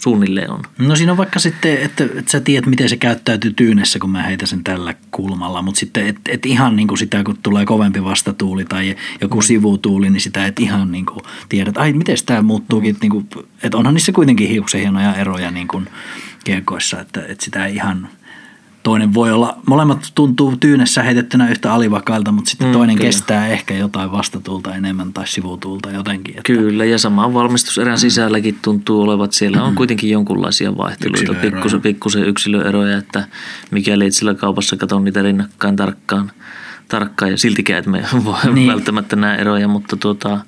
suunnilleen 0.00 0.50
on. 0.50 0.62
No 0.78 0.96
siinä 0.96 1.12
on 1.12 1.18
vaikka 1.18 1.38
sitten, 1.38 1.78
että, 1.82 2.04
että 2.04 2.30
sä 2.30 2.40
tiedät, 2.40 2.66
miten 2.66 2.88
se 2.88 2.96
käyttäytyy 2.96 3.52
tyynessä, 3.52 3.98
kun 3.98 4.10
mä 4.10 4.22
heitän 4.22 4.48
sen 4.48 4.64
tällä 4.64 4.94
kulmalla, 5.10 5.62
mutta 5.62 5.80
sitten 5.80 6.06
et, 6.06 6.16
et 6.28 6.46
ihan 6.46 6.76
niin 6.76 6.88
kuin 6.88 6.98
sitä, 6.98 7.24
kun 7.24 7.38
tulee 7.42 7.66
kovempi 7.66 8.04
vastatuuli 8.04 8.64
tai 8.64 8.96
joku 9.20 9.42
sivutuuli, 9.42 10.10
niin 10.10 10.20
sitä 10.20 10.46
et 10.46 10.60
ihan 10.60 10.92
niin 10.92 11.06
kuin 11.06 11.20
tiedä, 11.48 11.68
että 11.68 11.80
ai 11.80 11.92
miten 11.92 12.16
tämä 12.26 12.42
muuttuukin, 12.42 12.90
että, 12.90 13.00
niin 13.00 13.10
kuin, 13.10 13.28
että 13.62 13.78
onhan 13.78 13.94
niissä 13.94 14.12
kuitenkin 14.12 14.48
hiuksen 14.48 14.80
hienoja 14.80 15.14
eroja 15.14 15.50
niin 15.50 15.68
kuin 15.68 15.88
kiekoissa, 16.44 17.00
että, 17.00 17.20
että 17.28 17.44
sitä 17.44 17.66
ei 17.66 17.74
ihan 17.74 18.08
toinen 18.82 19.14
voi 19.14 19.32
olla, 19.32 19.58
molemmat 19.66 20.12
tuntuu 20.14 20.56
tyynessä 20.56 21.02
heitettynä 21.02 21.48
yhtä 21.50 21.72
alivakailta, 21.72 22.32
mutta 22.32 22.50
sitten 22.50 22.66
Mm, 22.68 22.72
toinen 22.72 22.96
kyllä. 22.96 23.06
kestää 23.08 23.48
ehkä 23.48 23.74
jotain 23.74 24.12
vastatuulta 24.12 24.74
enemmän 24.74 25.12
tai 25.12 25.28
sivutuulta 25.28 25.90
jotenkin. 25.90 26.34
Että 26.38 26.42
Kyllä, 26.52 26.84
ja 26.84 26.98
sama 26.98 27.34
valmistuserän 27.34 27.98
sisälläkin 27.98 28.58
tuntuu 28.62 29.02
olevan, 29.02 29.24
että 29.24 29.36
siellä 29.36 29.62
on 29.62 29.74
kuitenkin 29.74 30.10
jonkunlaisia 30.10 30.76
vaihteluita, 30.76 31.34
pikkusen, 31.34 31.80
pikkusen 31.80 32.24
yksilöeroja, 32.24 32.98
että 32.98 33.24
mikäli 33.70 34.06
et 34.06 34.14
sillä 34.14 34.34
kaupassa 34.34 34.76
katso 34.76 34.98
niitä 34.98 35.22
rinnakkain 35.22 35.76
tarkkaan, 35.76 36.32
tarkkaan 36.88 37.30
ja 37.30 37.36
siltikään 37.38 37.78
et 37.78 37.86
me 37.86 38.04
voi 38.24 38.54
niin. 38.54 38.68
välttämättä 38.68 39.16
nämä 39.16 39.34
eroja, 39.36 39.68
mutta 39.68 39.96
tuota, 39.96 40.40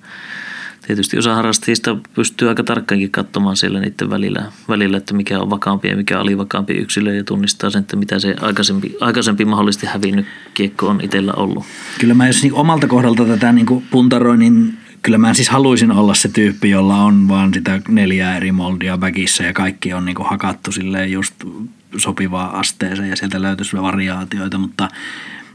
tietysti 0.86 1.18
osa 1.18 1.34
harrastajista 1.34 1.96
pystyy 2.14 2.48
aika 2.48 2.62
tarkkaankin 2.62 3.10
katsomaan 3.10 3.56
siellä 3.56 3.80
niiden 3.80 4.10
välillä, 4.10 4.52
välillä, 4.68 4.96
että 4.96 5.14
mikä 5.14 5.40
on 5.40 5.50
vakaampi 5.50 5.88
ja 5.88 5.96
mikä 5.96 6.20
alivakaampi 6.20 6.72
yksilö 6.72 7.14
ja 7.14 7.24
tunnistaa 7.24 7.70
sen, 7.70 7.80
että 7.80 7.96
mitä 7.96 8.18
se 8.18 8.34
aikaisempi, 8.40 8.96
aikaisempi 9.00 9.44
mahdollisesti 9.44 9.86
hävinnyt 9.86 10.26
kiekko 10.54 10.88
on 10.88 11.00
itsellä 11.00 11.32
ollut. 11.32 11.64
Kyllä 12.00 12.14
mä 12.14 12.26
jos 12.26 12.42
niin 12.42 12.54
omalta 12.54 12.86
kohdalta 12.86 13.24
tätä 13.24 13.52
niin 13.52 13.66
kuin 13.66 13.84
puntaroin, 13.90 14.38
niin 14.38 14.78
kyllä 15.02 15.18
mä 15.18 15.34
siis 15.34 15.48
haluaisin 15.48 15.92
olla 15.92 16.14
se 16.14 16.28
tyyppi, 16.28 16.70
jolla 16.70 16.96
on 16.96 17.28
vaan 17.28 17.54
sitä 17.54 17.80
neljää 17.88 18.36
eri 18.36 18.52
moldia 18.52 19.00
väkissä 19.00 19.44
ja 19.44 19.52
kaikki 19.52 19.92
on 19.92 20.04
niin 20.04 20.16
kuin 20.16 20.28
hakattu 20.28 20.72
silleen 20.72 21.12
just 21.12 21.34
sopivaa 21.96 22.58
asteeseen 22.58 23.08
ja 23.08 23.16
sieltä 23.16 23.42
löytyisi 23.42 23.76
variaatioita, 23.76 24.58
mutta 24.58 24.88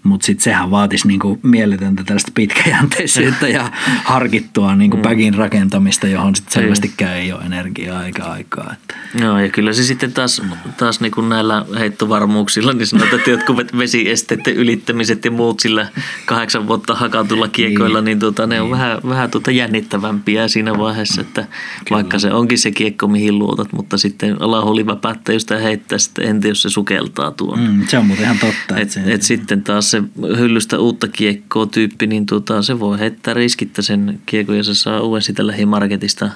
mutta 0.04 0.26
sitten 0.26 0.43
sehän 0.43 0.72
vaatisi 0.72 1.08
niinku 1.08 1.39
mieletöntä 1.43 2.04
tällaista 2.04 2.32
pitkäjänteisyyttä 2.36 3.48
ja 3.48 3.72
harkittua 4.04 4.76
niinku 4.76 4.98
bagin 4.98 5.34
rakentamista, 5.34 6.08
johon 6.08 6.36
sitten 6.36 6.54
selvästikään 6.54 7.16
ei 7.16 7.34
ole 7.34 7.43
energiaa 7.43 8.06
eikä 8.06 8.24
aikaa. 8.24 8.74
Että. 8.74 8.95
Joo, 9.24 9.39
ja 9.39 9.50
kyllä 9.50 9.74
se 9.74 9.84
sitten 9.84 10.14
taas, 10.14 10.41
taas 10.78 11.02
niin 11.02 11.12
kuin 11.12 11.30
näillä 11.30 11.66
heittovarmuuksilla, 11.80 12.74
niin 12.74 12.88
sanotaan, 12.88 13.16
että 13.16 13.32
jotkut 13.32 13.78
vesiesteiden 13.78 14.54
ylittämiset 14.54 15.26
ja 15.26 15.32
muut 15.32 15.60
sillä 15.60 15.88
kahdeksan 16.26 16.68
vuotta 16.68 16.95
hakatulla 16.95 17.48
kiekoilla, 17.48 18.02
niin, 18.02 18.20
tuota, 18.20 18.48
ne 18.48 18.62
on 18.62 18.72
vähän, 18.72 18.98
vähän 19.10 19.32
tuota 19.32 19.52
jännittävämpiä 19.52 20.48
siinä 20.48 20.78
vaiheessa, 20.78 21.22
että 21.22 21.45
vaikka 21.91 22.20
se 22.20 22.34
onkin 22.34 22.60
se 22.60 22.72
kiekko, 22.72 23.08
mihin 23.08 23.39
luotat, 23.39 23.74
mutta 23.74 23.98
sitten 23.98 24.41
alahuoli 24.41 24.86
väpättää, 24.86 25.34
jos 25.34 25.41
sitä 25.41 25.58
heittää, 25.58 25.98
sitten 25.98 26.28
entä 26.28 26.48
jos 26.48 26.62
se 26.62 26.70
sukeltaa 26.70 27.32
tuon. 27.32 27.60
Mm, 27.60 27.88
se 27.88 27.98
on 27.98 28.06
muuten 28.06 28.26
ihan 28.26 28.39
totta. 28.39 28.78
Et, 28.78 28.91
se, 28.91 29.02
et 29.06 29.22
sitten 29.22 29.64
taas 29.64 29.87
se 29.90 30.04
hyllystä 30.38 30.80
uutta 30.80 31.08
kiekkoa 31.08 31.66
tyyppi, 31.66 32.08
niin 32.08 32.26
tuota, 32.26 32.62
se 32.62 32.80
voi 32.80 33.00
heittää 33.00 33.34
riskittä 33.34 33.82
sen 33.82 34.22
kiekon 34.26 34.58
ja 34.58 34.64
se 34.64 34.76
saa 34.76 35.02
uuden 35.02 35.22
sitä 35.22 35.48
lähimarketista, 35.48 36.30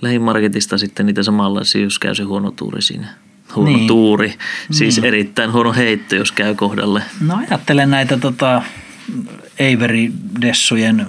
lähimarketista 0.00 0.78
sitten 0.78 1.06
niitä 1.06 1.22
samanlaisia, 1.22 1.82
jos 1.82 1.98
käy 1.98 2.14
se 2.14 2.22
huono 2.22 2.50
tuuri 2.50 2.82
siinä. 2.82 3.08
Huono 3.56 3.68
Niin. 3.68 3.76
niin. 3.76 3.88
tuuri, 3.88 4.34
siis 4.70 4.96
niin. 4.96 5.04
erittäin 5.04 5.52
huono 5.52 5.72
heitto, 5.72 6.16
jos 6.16 6.32
käy 6.32 6.54
kohdalle. 6.54 7.02
No 7.20 7.36
ajattelen 7.36 7.90
näitä 7.90 8.16
tota, 8.16 8.62
Avery 9.60 10.12
Dessujen, 10.40 11.06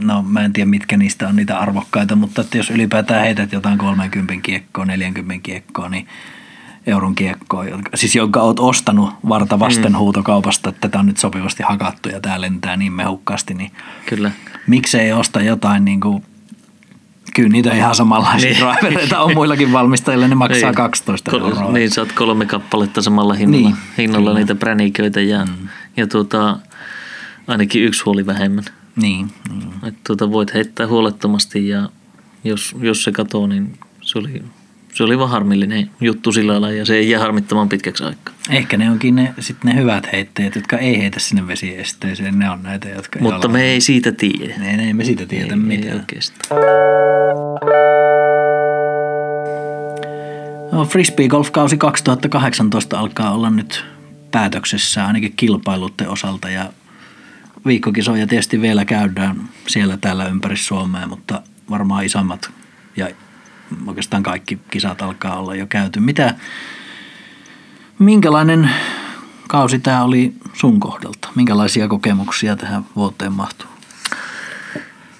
no 0.00 0.22
mä 0.22 0.44
en 0.44 0.52
tiedä 0.52 0.70
mitkä 0.70 0.96
niistä 0.96 1.28
on 1.28 1.36
niitä 1.36 1.58
arvokkaita, 1.58 2.16
mutta 2.16 2.40
että 2.40 2.56
jos 2.56 2.70
ylipäätään 2.70 3.24
heität 3.24 3.52
jotain 3.52 3.78
30 3.78 4.34
kiekkoa, 4.42 4.84
40 4.84 5.42
kiekkoa, 5.42 5.88
niin 5.88 6.06
euron 6.86 7.14
kiekkoa, 7.14 7.64
jonka, 7.64 7.90
siis 7.94 8.16
jonka 8.16 8.40
oot 8.40 8.60
ostanut 8.60 9.10
varta 9.28 9.58
vasten 9.58 9.92
mm. 9.92 9.98
huutokaupasta, 9.98 10.68
että 10.68 10.80
tätä 10.80 10.98
on 10.98 11.06
nyt 11.06 11.16
sopivasti 11.16 11.62
hakattu 11.62 12.08
ja 12.08 12.20
tää 12.20 12.40
lentää 12.40 12.76
niin 12.76 12.92
mehukkaasti, 12.92 13.54
niin 13.54 13.70
Kyllä. 14.06 14.30
miksei 14.66 15.12
osta 15.12 15.42
jotain 15.42 15.84
niin 15.84 16.00
kuin, 16.00 16.24
kyllä 17.34 17.48
niitä 17.48 17.74
ihan 17.74 17.94
samanlaisia 17.94 18.50
niin. 18.50 18.66
Drivereita 18.80 19.20
on 19.20 19.34
muillakin 19.34 19.72
valmistajilla, 19.72 20.28
ne 20.28 20.34
maksaa 20.34 20.70
Niin. 20.70 20.76
12 20.76 21.30
Kol- 21.30 21.40
euroa. 21.40 21.72
Niin, 21.72 21.90
saat 21.90 22.12
kolme 22.12 22.46
kappaletta 22.46 23.02
samalla 23.02 23.34
hinnalla, 23.34 23.68
Niin, 23.68 23.76
hinnalla 23.98 24.34
niitä 24.34 24.54
präniköitä 24.54 25.20
ja, 25.20 25.44
mm. 25.44 25.68
ja 25.96 26.06
tuota, 26.06 26.58
ainakin 27.46 27.84
yksi 27.84 28.04
huoli 28.04 28.26
vähemmän. 28.26 28.64
Niin, 28.96 29.30
niin. 29.48 29.72
Että 29.82 30.00
tuota, 30.06 30.32
voit 30.32 30.54
heittää 30.54 30.86
huolettomasti 30.86 31.68
ja 31.68 31.88
jos, 32.44 32.76
jos 32.80 33.04
se 33.04 33.12
katoo, 33.12 33.46
niin 33.46 33.78
se 34.00 34.18
oli, 34.18 34.42
se 34.94 35.04
oli 35.04 35.18
vaan 35.18 35.30
harmillinen 35.30 35.90
juttu 36.00 36.32
sillä 36.32 36.52
lailla 36.52 36.70
ja 36.70 36.84
se 36.84 36.94
ei 36.94 37.10
jää 37.10 37.20
harmittamaan 37.20 37.68
pitkäksi 37.68 38.04
aikaa. 38.04 38.34
Ehkä 38.50 38.76
ne 38.76 38.90
onkin 38.90 39.16
ne, 39.16 39.34
sit 39.40 39.64
ne 39.64 39.74
hyvät 39.74 40.12
heitteet, 40.12 40.54
jotka 40.54 40.78
ei 40.78 40.98
heitä 40.98 41.20
sinne 41.20 41.46
vesiesteeseen. 41.46 42.38
Ne 42.38 42.50
on 42.50 42.62
näitä, 42.62 42.88
jotka 42.88 43.18
ei 43.18 43.22
Mutta 43.22 43.46
ala- 43.46 43.52
me 43.52 43.62
ei 43.62 43.80
siitä 43.80 44.12
tiedä. 44.12 44.54
Ne, 44.58 44.76
ne, 44.76 44.92
me 44.92 45.04
siitä 45.04 45.26
tiedä 45.26 45.52
ei, 45.52 45.56
mitään. 45.56 45.92
Ei 45.92 45.98
oikeastaan. 45.98 46.60
No, 50.72 50.84
Frisbee 50.84 51.28
Golf-kausi 51.28 51.76
2018 51.76 52.98
alkaa 52.98 53.34
olla 53.34 53.50
nyt 53.50 53.84
päätöksessä 54.30 55.06
ainakin 55.06 55.32
kilpailuiden 55.36 56.08
osalta 56.08 56.50
ja 56.50 56.72
viikkokisoja 57.66 58.26
tietysti 58.26 58.60
vielä 58.60 58.84
käydään 58.84 59.48
siellä 59.66 59.96
täällä 59.96 60.28
ympäri 60.28 60.56
Suomea, 60.56 61.06
mutta 61.06 61.42
varmaan 61.70 62.04
isommat 62.04 62.50
ja 62.96 63.08
oikeastaan 63.86 64.22
kaikki 64.22 64.58
kisat 64.70 65.02
alkaa 65.02 65.38
olla 65.38 65.54
jo 65.54 65.66
käyty. 65.66 66.00
Mitä, 66.00 66.34
minkälainen 67.98 68.70
kausi 69.48 69.78
tämä 69.78 70.04
oli 70.04 70.34
sun 70.52 70.80
kohdalta? 70.80 71.28
Minkälaisia 71.34 71.88
kokemuksia 71.88 72.56
tähän 72.56 72.84
vuoteen 72.96 73.32
mahtuu? 73.32 73.68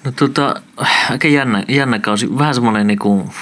No 0.03 0.11
tota, 0.11 0.61
aika 1.09 1.27
jännä, 1.27 1.63
jännä 1.67 1.99
kausi. 1.99 2.37
Vähän 2.37 2.55
semmoinen 2.55 2.87
niinku 2.87 3.33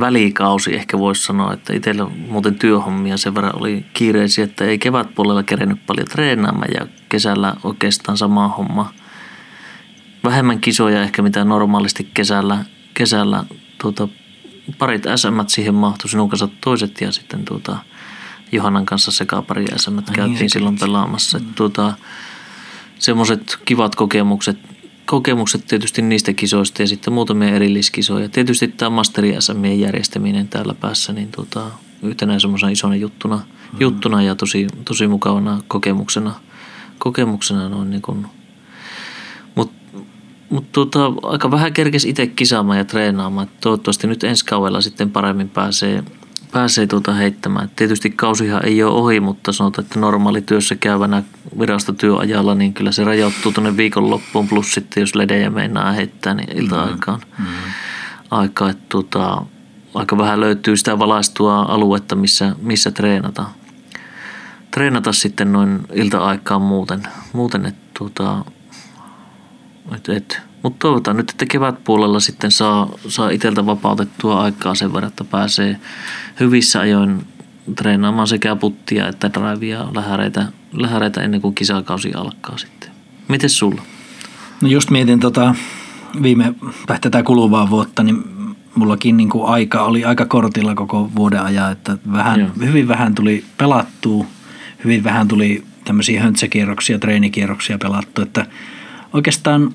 välikausi 0.00 0.74
ehkä 0.74 0.98
voisi 0.98 1.22
sanoa, 1.22 1.52
että 1.52 1.72
itsellä 1.72 2.06
muuten 2.28 2.58
työhommia 2.58 3.16
sen 3.16 3.34
verran 3.34 3.56
oli 3.56 3.86
kiireisiä, 3.94 4.44
että 4.44 4.64
ei 4.64 4.78
kevätpuolella 4.78 5.42
kerennyt 5.42 5.86
paljon 5.86 6.08
treenaamaan 6.08 6.70
ja 6.74 6.86
kesällä 7.08 7.54
oikeastaan 7.64 8.18
sama 8.18 8.48
homma. 8.48 8.92
Vähemmän 10.24 10.60
kisoja 10.60 11.02
ehkä 11.02 11.22
mitä 11.22 11.44
normaalisti 11.44 12.10
kesällä, 12.14 12.64
kesällä 12.94 13.44
tuota, 13.82 14.08
parit 14.78 15.02
SM 15.16 15.40
siihen 15.46 15.74
mahtui, 15.74 16.10
sinun 16.10 16.28
kanssa 16.28 16.48
toiset 16.60 17.00
ja 17.00 17.12
sitten 17.12 17.44
tuota, 17.44 17.76
Johannan 18.52 18.86
kanssa 18.86 19.10
sekä 19.10 19.42
pari 19.42 19.66
SM 19.76 19.98
käytiin 20.12 20.38
niin, 20.38 20.50
silloin 20.50 20.78
pelaamassa. 20.78 21.38
Mm. 21.38 21.54
Tuota, 21.54 21.92
semmoiset 22.98 23.58
kivat 23.64 23.94
kokemukset, 23.94 24.58
kokemukset 25.06 25.66
tietysti 25.66 26.02
niistä 26.02 26.32
kisoista 26.32 26.82
ja 26.82 26.86
sitten 26.88 27.12
muutamia 27.12 27.54
erilliskisoja. 27.54 28.28
Tietysti 28.28 28.68
tämä 28.68 28.90
Masteri 28.90 29.36
SMien 29.38 29.80
järjestäminen 29.80 30.48
täällä 30.48 30.74
päässä 30.74 31.12
niin 31.12 31.30
tota, 31.30 31.70
yhtenä 32.02 32.38
semmoisena 32.38 32.72
isona 32.72 32.96
juttuna, 32.96 33.36
mm. 33.36 33.80
juttuna 33.80 34.22
ja 34.22 34.34
tosi, 34.34 34.66
tosi 34.84 35.06
mukavana 35.06 35.60
kokemuksena. 35.68 36.34
kokemuksena 36.98 37.68
noin 37.68 37.90
niin 37.90 38.02
kuin, 38.02 38.26
mut 40.52 40.72
tota, 40.72 41.12
aika 41.22 41.50
vähän 41.50 41.72
kerkesi 41.72 42.08
itse 42.08 42.26
kisaamaan 42.26 42.78
ja 42.78 42.84
treenaamaan. 42.84 43.48
Toivottavasti 43.60 44.06
nyt 44.06 44.24
ensi 44.24 44.44
kaudella 44.44 44.80
sitten 44.80 45.10
paremmin 45.10 45.48
pääsee, 45.48 46.04
pääsee 46.52 46.86
tuota 46.86 47.14
heittämään. 47.14 47.70
Tietysti 47.76 48.10
kausihan 48.10 48.64
ei 48.64 48.82
ole 48.82 48.92
ohi, 48.92 49.20
mutta 49.20 49.52
sanotaan, 49.52 49.84
että 49.84 50.00
normaali 50.00 50.42
työssä 50.42 50.76
käyvänä 50.76 51.22
virastotyöajalla, 51.58 52.54
niin 52.54 52.74
kyllä 52.74 52.92
se 52.92 53.04
rajoittuu 53.04 53.52
tuonne 53.52 53.76
viikonloppuun, 53.76 54.48
plus 54.48 54.74
sitten 54.74 55.00
jos 55.00 55.14
ledejä 55.14 55.50
meinaa 55.50 55.92
heittää, 55.92 56.34
niin 56.34 56.58
ilta-aikaan. 56.58 57.20
Mm. 57.38 57.44
Mm. 57.44 57.50
Aika, 58.30 58.70
että 58.70 58.84
tuota, 58.88 59.42
aika 59.94 60.18
vähän 60.18 60.40
löytyy 60.40 60.76
sitä 60.76 60.98
valaistua 60.98 61.60
aluetta, 61.60 62.16
missä, 62.16 62.56
missä 62.62 62.90
treenata. 62.90 63.44
Treenata 64.70 65.12
sitten 65.12 65.52
noin 65.52 65.80
ilta-aikaan 65.92 66.62
muuten, 66.62 67.02
muuten 67.32 67.66
että 67.66 67.80
tuota, 67.98 68.44
et, 69.94 70.08
et. 70.08 70.40
Mutta 70.62 70.78
toivotaan 70.78 71.16
nyt, 71.16 71.30
että 71.30 71.46
kevätpuolella 71.46 72.20
sitten 72.20 72.50
saa, 72.50 72.90
saa 73.08 73.30
itseltä 73.30 73.66
vapautettua 73.66 74.42
aikaa 74.42 74.74
sen 74.74 74.92
verran, 74.92 75.08
että 75.08 75.24
pääsee 75.24 75.76
hyvissä 76.40 76.80
ajoin 76.80 77.26
treenaamaan 77.76 78.28
sekä 78.28 78.56
puttia 78.56 79.08
että 79.08 79.30
drivea 79.32 79.88
lähäreitä, 79.94 80.46
lähäreitä 80.72 81.22
ennen 81.22 81.40
kuin 81.40 81.54
kisakausi 81.54 82.12
alkaa 82.14 82.58
sitten. 82.58 82.90
Miten 83.28 83.50
sulla? 83.50 83.82
No 84.60 84.68
just 84.68 84.90
mietin 84.90 85.20
tota 85.20 85.54
viime, 86.22 86.54
tätä 87.00 87.22
kuluvaa 87.22 87.70
vuotta, 87.70 88.02
niin 88.02 88.24
mullakin 88.74 89.16
niin 89.16 89.30
kuin 89.30 89.46
aika 89.46 89.82
oli 89.82 90.04
aika 90.04 90.26
kortilla 90.26 90.74
koko 90.74 91.10
vuoden 91.16 91.42
ajan, 91.42 91.72
että 91.72 91.98
vähän, 92.12 92.52
hyvin 92.64 92.88
vähän 92.88 93.14
tuli 93.14 93.44
pelattua, 93.58 94.26
hyvin 94.84 95.04
vähän 95.04 95.28
tuli 95.28 95.64
tämmöisiä 95.84 96.22
höntsäkierroksia, 96.22 96.98
treenikierroksia 96.98 97.78
pelattu, 97.78 98.22
että 98.22 98.46
oikeastaan 99.12 99.74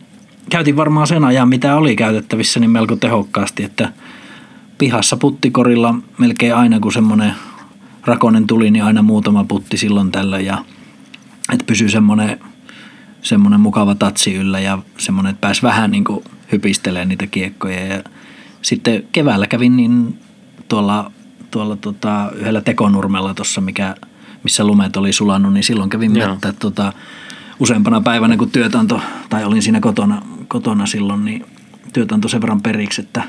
käytin 0.50 0.76
varmaan 0.76 1.08
sen 1.08 1.24
ajan, 1.24 1.50
mitä 1.50 1.76
oli 1.76 1.96
käytettävissä, 1.96 2.60
niin 2.60 2.72
melko 2.72 2.96
tehokkaasti, 2.96 3.64
että 3.64 3.94
pihassa 4.78 5.18
puttikorilla 5.18 5.96
melkein 6.18 6.56
aina 6.56 6.80
kun 6.80 6.94
semmoinen 6.94 7.34
rakonen 8.06 8.48
tuli, 8.48 8.72
niin 8.72 8.84
aina 8.84 9.02
muutama 9.02 9.44
putti 9.44 9.78
silloin 9.78 10.12
tällä 10.12 10.40
ja 10.40 10.58
että 11.54 11.66
pysyy 11.66 11.90
semmoinen, 11.90 12.40
semmoinen 13.22 13.60
mukava 13.60 13.96
tatsi 13.96 14.36
yllä 14.36 14.60
ja 14.60 14.80
semmoinen, 14.98 15.30
että 15.30 15.42
pääsi 15.42 15.62
vähän 15.62 15.92
niin 15.92 16.04
kuin 16.04 16.24
hypistelemään 16.52 17.10
niitä 17.10 17.28
kiekkoja 17.28 17.86
ja 17.86 18.04
sitten 18.62 19.04
keväällä 19.12 19.48
kävin 19.48 19.78
niin 19.78 20.20
tuolla, 20.68 21.12
tuolla 21.52 21.76
tota, 21.76 22.32
yhdellä 22.36 22.62
tekonurmella 22.62 23.34
tuossa, 23.34 23.62
mikä, 23.62 23.96
missä 24.44 24.64
lumet 24.64 24.98
oli 24.98 25.14
sulannut, 25.14 25.54
niin 25.54 25.64
silloin 25.64 25.90
kävin 25.90 26.12
mettä 26.12 26.54
tota, 26.54 26.94
useampana 27.60 28.02
päivänä, 28.02 28.38
kun 28.38 28.52
työt 28.52 28.76
antoi, 28.76 29.00
tai 29.30 29.44
olin 29.44 29.62
siinä 29.62 29.80
kotona, 29.80 30.22
kotona 30.48 30.86
silloin, 30.86 31.26
niin 31.26 31.46
työt 31.94 32.12
antoi 32.12 32.30
sen 32.30 32.42
verran 32.42 32.62
periksi, 32.62 33.02
että 33.02 33.24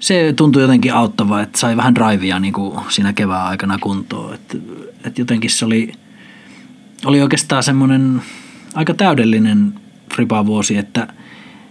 se 0.00 0.34
tuntui 0.36 0.62
jotenkin 0.62 0.94
auttavaa, 0.94 1.42
että 1.42 1.58
sai 1.58 1.76
vähän 1.76 1.94
drivea 1.94 2.38
niin 2.38 2.52
kuin 2.52 2.80
siinä 2.88 3.12
kevään 3.12 3.46
aikana 3.46 3.78
kuntoon. 3.78 4.34
Että, 4.34 4.58
että 5.04 5.20
jotenkin 5.20 5.50
se 5.50 5.64
oli, 5.64 5.92
oli 7.04 7.22
oikeastaan 7.22 7.62
semmoinen 7.62 8.22
aika 8.74 8.94
täydellinen 8.94 9.74
fripa-vuosi, 10.14 10.76
että, 10.76 11.08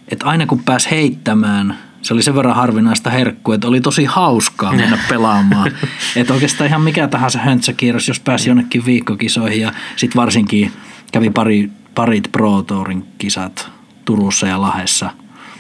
että 0.08 0.26
aina 0.26 0.46
kun 0.46 0.64
pääsi 0.64 0.92
heittämään– 0.92 1.76
se 2.02 2.14
oli 2.14 2.24
sen 2.24 2.36
verran 2.36 2.56
harvinaista 2.56 3.10
herkkua, 3.10 3.56
että 3.56 3.68
oli 3.68 3.82
tosi 3.82 4.06
hauskaa 4.06 4.74
mennä 4.74 4.98
pelaamaan. 5.10 5.72
että 6.16 6.34
oikeastaan 6.34 6.68
ihan 6.68 6.82
mikä 6.82 7.08
tahansa 7.08 7.40
höntsäkierros, 7.40 8.08
jos 8.08 8.20
pääsi 8.20 8.50
jonnekin 8.50 8.86
viikkokisoihin 8.86 9.62
ja 9.62 9.74
sitten 9.96 10.20
varsinkin 10.20 10.72
kävi 11.12 11.30
pari, 11.30 11.70
parit 11.96 12.32
Pro 12.32 12.62
Tourin 12.62 13.06
kisat 13.18 13.70
Turussa 14.06 14.48
ja 14.48 14.62
Lahessa 14.62 15.12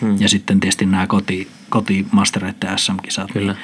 hmm. 0.01 0.15
ja 0.19 0.29
sitten 0.29 0.59
tietysti 0.59 0.85
nämä 0.85 1.07
koti, 1.07 1.47
kotimastereiden 1.69 2.79
SM-kisat. 2.79 3.31
Kyllä. 3.31 3.55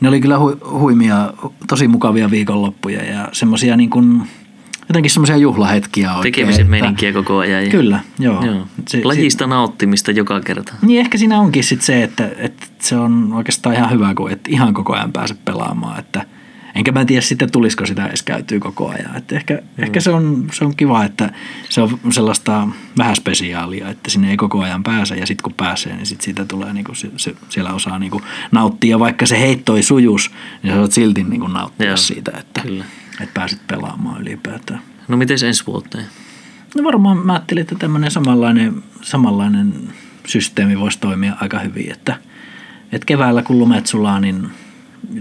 Ne 0.00 0.08
oli 0.08 0.20
kyllä 0.20 0.38
hu, 0.38 0.56
huimia, 0.70 1.32
tosi 1.68 1.88
mukavia 1.88 2.30
viikonloppuja 2.30 3.04
ja 3.04 3.28
semmoisia 3.32 3.76
niin 3.76 3.90
kuin– 3.90 4.22
jotenkin 4.88 5.10
semmoisia 5.10 5.36
juhlahetkiä 5.36 6.14
oikein. 6.14 6.34
Tekemisen 6.34 6.70
meininkiä 6.70 7.12
koko 7.12 7.38
ajan. 7.38 7.68
Kyllä, 7.68 8.00
joo. 8.18 8.44
joo. 8.44 8.66
Se, 8.88 9.00
Lajista 9.04 9.44
se, 9.44 9.48
nauttimista 9.48 10.10
joka 10.10 10.40
kerta. 10.40 10.74
Niin 10.82 11.00
ehkä 11.00 11.18
siinä 11.18 11.40
onkin 11.40 11.64
sit 11.64 11.82
se, 11.82 12.02
että, 12.02 12.30
että 12.36 12.66
se 12.78 12.96
on 12.96 13.32
oikeastaan 13.32 13.76
ihan 13.76 13.90
hyvä, 13.90 14.14
kun 14.14 14.30
et 14.30 14.40
ihan 14.48 14.74
koko 14.74 14.92
ajan 14.92 15.12
pääse 15.12 15.34
pelaamaan. 15.44 15.98
Että, 15.98 16.26
enkä 16.74 16.92
mä 16.92 17.04
tiedä 17.04 17.20
sitten, 17.20 17.52
tulisiko 17.52 17.86
sitä 17.86 18.06
edes 18.06 18.22
käytyy 18.22 18.60
koko 18.60 18.88
ajan. 18.88 19.16
Että 19.16 19.36
ehkä, 19.36 19.54
mm. 19.54 19.84
ehkä 19.84 20.00
se, 20.00 20.10
on, 20.10 20.46
se 20.52 20.64
on 20.64 20.76
kiva, 20.76 21.04
että 21.04 21.32
se 21.68 21.80
on 21.80 21.98
sellaista 22.10 22.68
vähän 22.98 23.16
spesiaalia, 23.16 23.88
että 23.88 24.10
sinne 24.10 24.30
ei 24.30 24.36
koko 24.36 24.60
ajan 24.62 24.82
pääse. 24.82 25.14
Ja 25.14 25.26
sitten 25.26 25.42
kun 25.42 25.54
pääsee, 25.56 25.96
niin 25.96 26.06
sit 26.06 26.20
siitä 26.20 26.44
tulee, 26.44 26.72
niin 26.72 26.84
kuin 26.84 26.96
se, 26.96 27.10
se, 27.16 27.34
siellä 27.48 27.72
osaa 27.72 27.98
niin 27.98 28.10
kuin 28.10 28.24
nauttia. 28.52 28.98
Vaikka 28.98 29.26
se 29.26 29.40
heittoi 29.40 29.82
sujus, 29.82 30.30
niin 30.62 30.74
sä 30.74 30.80
voit 30.80 30.92
silti 30.92 31.22
niin 31.22 31.40
kuin 31.40 31.52
nauttia 31.52 31.86
joo, 31.86 31.96
siitä, 31.96 32.32
että, 32.38 32.60
kyllä. 32.60 32.84
että 33.20 33.34
pääsit 33.34 33.66
pelaamaan 33.66 34.22
ylipäätään. 34.22 34.80
No 35.08 35.16
miten 35.16 35.38
ensi 35.46 35.66
vuoteen? 35.66 36.04
No 36.76 36.84
varmaan 36.84 37.26
mä 37.26 37.32
ajattelin, 37.32 37.62
että 37.62 37.74
tämmöinen 37.74 38.10
samanlainen, 38.10 38.82
samanlainen 39.02 39.74
systeemi 40.26 40.80
voisi 40.80 40.98
toimia 41.00 41.36
aika 41.40 41.58
hyvin, 41.58 41.92
että, 41.92 42.16
että 42.92 43.06
keväällä 43.06 43.42
kun 43.42 43.58
lumet 43.58 43.86
sulaa, 43.86 44.20
niin 44.20 44.50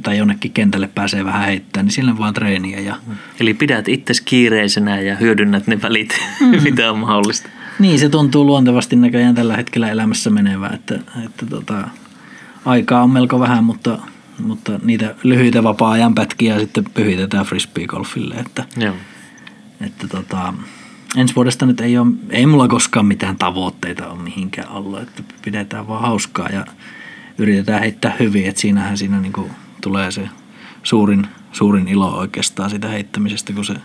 tai 0.03 0.17
jonnekin 0.17 0.51
kentälle 0.51 0.89
pääsee 0.95 1.25
vähän 1.25 1.45
heittämään, 1.45 1.85
niin 1.85 1.93
sillä 1.93 2.17
vaan 2.17 2.33
treeniä. 2.33 2.79
Ja... 2.79 2.95
Eli 3.39 3.53
pidät 3.53 3.87
itse 3.87 4.13
kiireisenä 4.25 4.99
ja 5.01 5.15
hyödynnät 5.15 5.67
ne 5.67 5.81
välit, 5.81 6.19
mm. 6.39 6.63
mitä 6.63 6.91
on 6.91 6.99
mahdollista. 6.99 7.49
Niin, 7.79 7.99
se 7.99 8.09
tuntuu 8.09 8.45
luontevasti 8.45 8.95
näköjään 8.95 9.35
tällä 9.35 9.55
hetkellä 9.55 9.89
elämässä 9.89 10.29
menevä, 10.29 10.67
että, 10.67 10.99
että 11.25 11.45
tota, 11.45 11.87
aikaa 12.65 13.03
on 13.03 13.09
melko 13.09 13.39
vähän, 13.39 13.63
mutta, 13.63 13.99
mutta 14.39 14.79
niitä 14.83 15.15
lyhyitä 15.23 15.63
vapaa-ajan 15.63 16.15
pätkiä 16.15 16.59
sitten 16.59 16.83
pyhitetään 16.93 17.45
frisbee-golfille. 17.45 18.35
Että, 18.39 18.65
Joo. 18.77 18.95
Että 19.81 20.07
tota, 20.07 20.53
ensi 21.17 21.35
vuodesta 21.35 21.65
nyt 21.65 21.81
ei, 21.81 21.97
ole, 21.97 22.07
ei 22.29 22.45
mulla 22.45 22.67
koskaan 22.67 23.05
mitään 23.05 23.37
tavoitteita 23.37 24.09
ole 24.09 24.23
mihinkään 24.23 24.69
ollut, 24.69 25.01
että 25.01 25.23
pidetään 25.45 25.87
vaan 25.87 26.01
hauskaa 26.01 26.49
ja 26.49 26.65
yritetään 27.37 27.81
heittää 27.81 28.15
hyvin, 28.19 28.45
että 28.45 28.61
siinähän 28.61 28.97
siinä 28.97 29.19
niinku 29.19 29.49
tulee 29.83 30.11
se 30.11 30.29
suurin, 30.83 31.27
suurin 31.51 31.87
ilo 31.87 32.17
oikeastaan 32.17 32.69
sitä 32.69 32.87
heittämisestä, 32.87 33.53
kun 33.53 33.65
se 33.65 33.75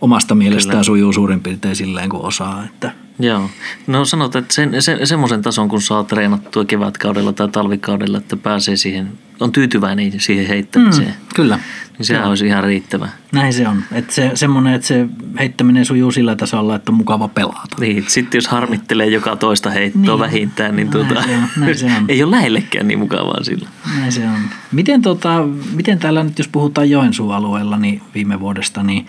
omasta 0.00 0.34
mielestään 0.34 0.72
Kyllä. 0.72 0.82
sujuu 0.82 1.12
suurin 1.12 1.40
piirtein 1.40 1.76
silleen 1.76 2.08
kuin 2.08 2.24
osaa. 2.24 2.64
Että. 2.64 2.92
Joo. 3.18 3.50
No 3.86 4.04
sanotaan, 4.04 4.42
että 4.42 4.54
sen, 4.54 4.82
se, 4.82 5.06
semmoisen 5.06 5.42
tason, 5.42 5.68
kun 5.68 5.82
saa 5.82 6.04
treenattua 6.04 6.64
kevätkaudella 6.64 7.32
tai 7.32 7.48
talvikaudella, 7.48 8.18
että 8.18 8.36
pääsee 8.36 8.76
siihen, 8.76 9.18
on 9.40 9.52
tyytyväinen 9.52 10.20
siihen 10.20 10.46
heittämiseen. 10.46 11.08
Mm, 11.08 11.14
kyllä. 11.34 11.58
Niin 11.98 12.06
sehän 12.06 12.28
olisi 12.28 12.46
ihan 12.46 12.64
riittävä. 12.64 13.08
Näin 13.32 13.52
se 13.52 13.68
on. 13.68 13.82
Että 13.92 14.14
se, 14.14 14.30
semmoinen, 14.34 14.74
että 14.74 14.86
se 14.86 15.06
heittäminen 15.38 15.84
sujuu 15.84 16.10
sillä 16.10 16.36
tasolla, 16.36 16.74
että 16.74 16.92
on 16.92 16.96
mukava 16.96 17.28
pelata. 17.28 17.76
Niin, 17.80 18.04
sitten 18.08 18.38
jos 18.38 18.48
harmittelee 18.48 19.06
joka 19.06 19.36
toista 19.36 19.70
heittoa 19.70 20.02
niin. 20.02 20.18
vähintään, 20.18 20.76
niin 20.76 20.90
tuota, 20.90 21.22
se 21.22 21.36
on, 21.36 21.48
näin 21.56 21.78
se 21.78 21.86
on. 21.86 22.04
ei 22.08 22.22
ole 22.22 22.30
lähellekään 22.30 22.88
niin 22.88 22.98
mukavaa 22.98 23.44
sillä. 23.44 23.68
Näin 23.98 24.12
se 24.12 24.28
on. 24.28 24.40
Miten, 24.72 25.02
tota, 25.02 25.44
miten 25.72 25.98
täällä 25.98 26.24
nyt, 26.24 26.38
jos 26.38 26.48
puhutaan 26.48 26.90
Joensuun 26.90 27.34
alueella 27.34 27.76
niin 27.76 28.02
viime 28.14 28.40
vuodesta, 28.40 28.82
niin 28.82 29.06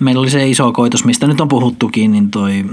meillä 0.00 0.20
oli 0.20 0.30
se 0.30 0.48
iso 0.48 0.72
koitos, 0.72 1.04
mistä 1.04 1.26
nyt 1.26 1.40
on 1.40 1.48
puhuttukin, 1.48 2.12
niin 2.12 2.30
toi, 2.30 2.64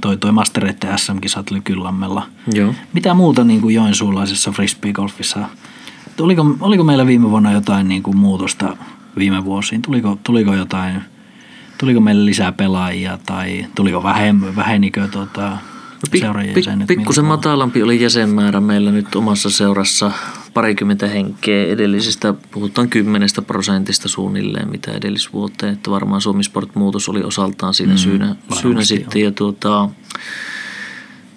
toi, 0.00 0.16
toi 0.16 0.32
Mastereiden 0.32 0.98
SM-kisat 0.98 1.50
oli 1.50 1.60
Kyllammella. 1.60 2.26
Joo. 2.54 2.74
Mitä 2.92 3.14
muuta 3.14 3.44
niin 3.44 3.60
kuin 3.60 3.74
joensuulaisessa 3.74 4.50
frisbee-golfissa? 4.50 5.46
Oliko, 6.20 6.56
oliko 6.60 6.84
meillä 6.84 7.06
viime 7.06 7.30
vuonna 7.30 7.52
jotain 7.52 7.88
niin 7.88 8.02
kuin 8.02 8.16
muutosta 8.16 8.76
viime 9.18 9.44
vuosiin? 9.44 9.82
Tuliko, 9.82 10.18
tuliko 10.24 10.54
jotain, 10.54 11.02
tuliko 11.78 12.00
meille 12.00 12.24
lisää 12.24 12.52
pelaajia 12.52 13.18
tai 13.26 13.66
tuliko 13.74 14.02
vähem, 14.02 14.40
vähenikö 14.56 15.08
tuota, 15.08 15.58
Pik, 16.10 16.24
pik, 16.54 16.86
pikkusen 16.86 17.24
matalampi 17.24 17.82
oli 17.82 18.02
jäsenmäärä 18.02 18.60
meillä 18.60 18.90
nyt 18.90 19.14
omassa 19.14 19.50
seurassa 19.50 20.10
parikymmentä 20.54 21.06
henkeä 21.06 21.66
edellisestä, 21.66 22.34
puhutaan 22.50 22.88
kymmenestä 22.88 23.42
prosentista 23.42 24.08
suunnilleen 24.08 24.70
mitä 24.70 24.92
edellisvuoteen, 24.92 25.72
että 25.72 25.90
varmaan 25.90 26.20
Suomi 26.20 26.44
Sport-muutos 26.44 27.08
oli 27.08 27.22
osaltaan 27.22 27.74
siinä 27.74 27.92
mm, 27.92 27.98
syynä, 27.98 28.36
syynä 28.60 28.84
sitten 28.84 29.22
ja 29.22 29.30
tuota, 29.30 29.88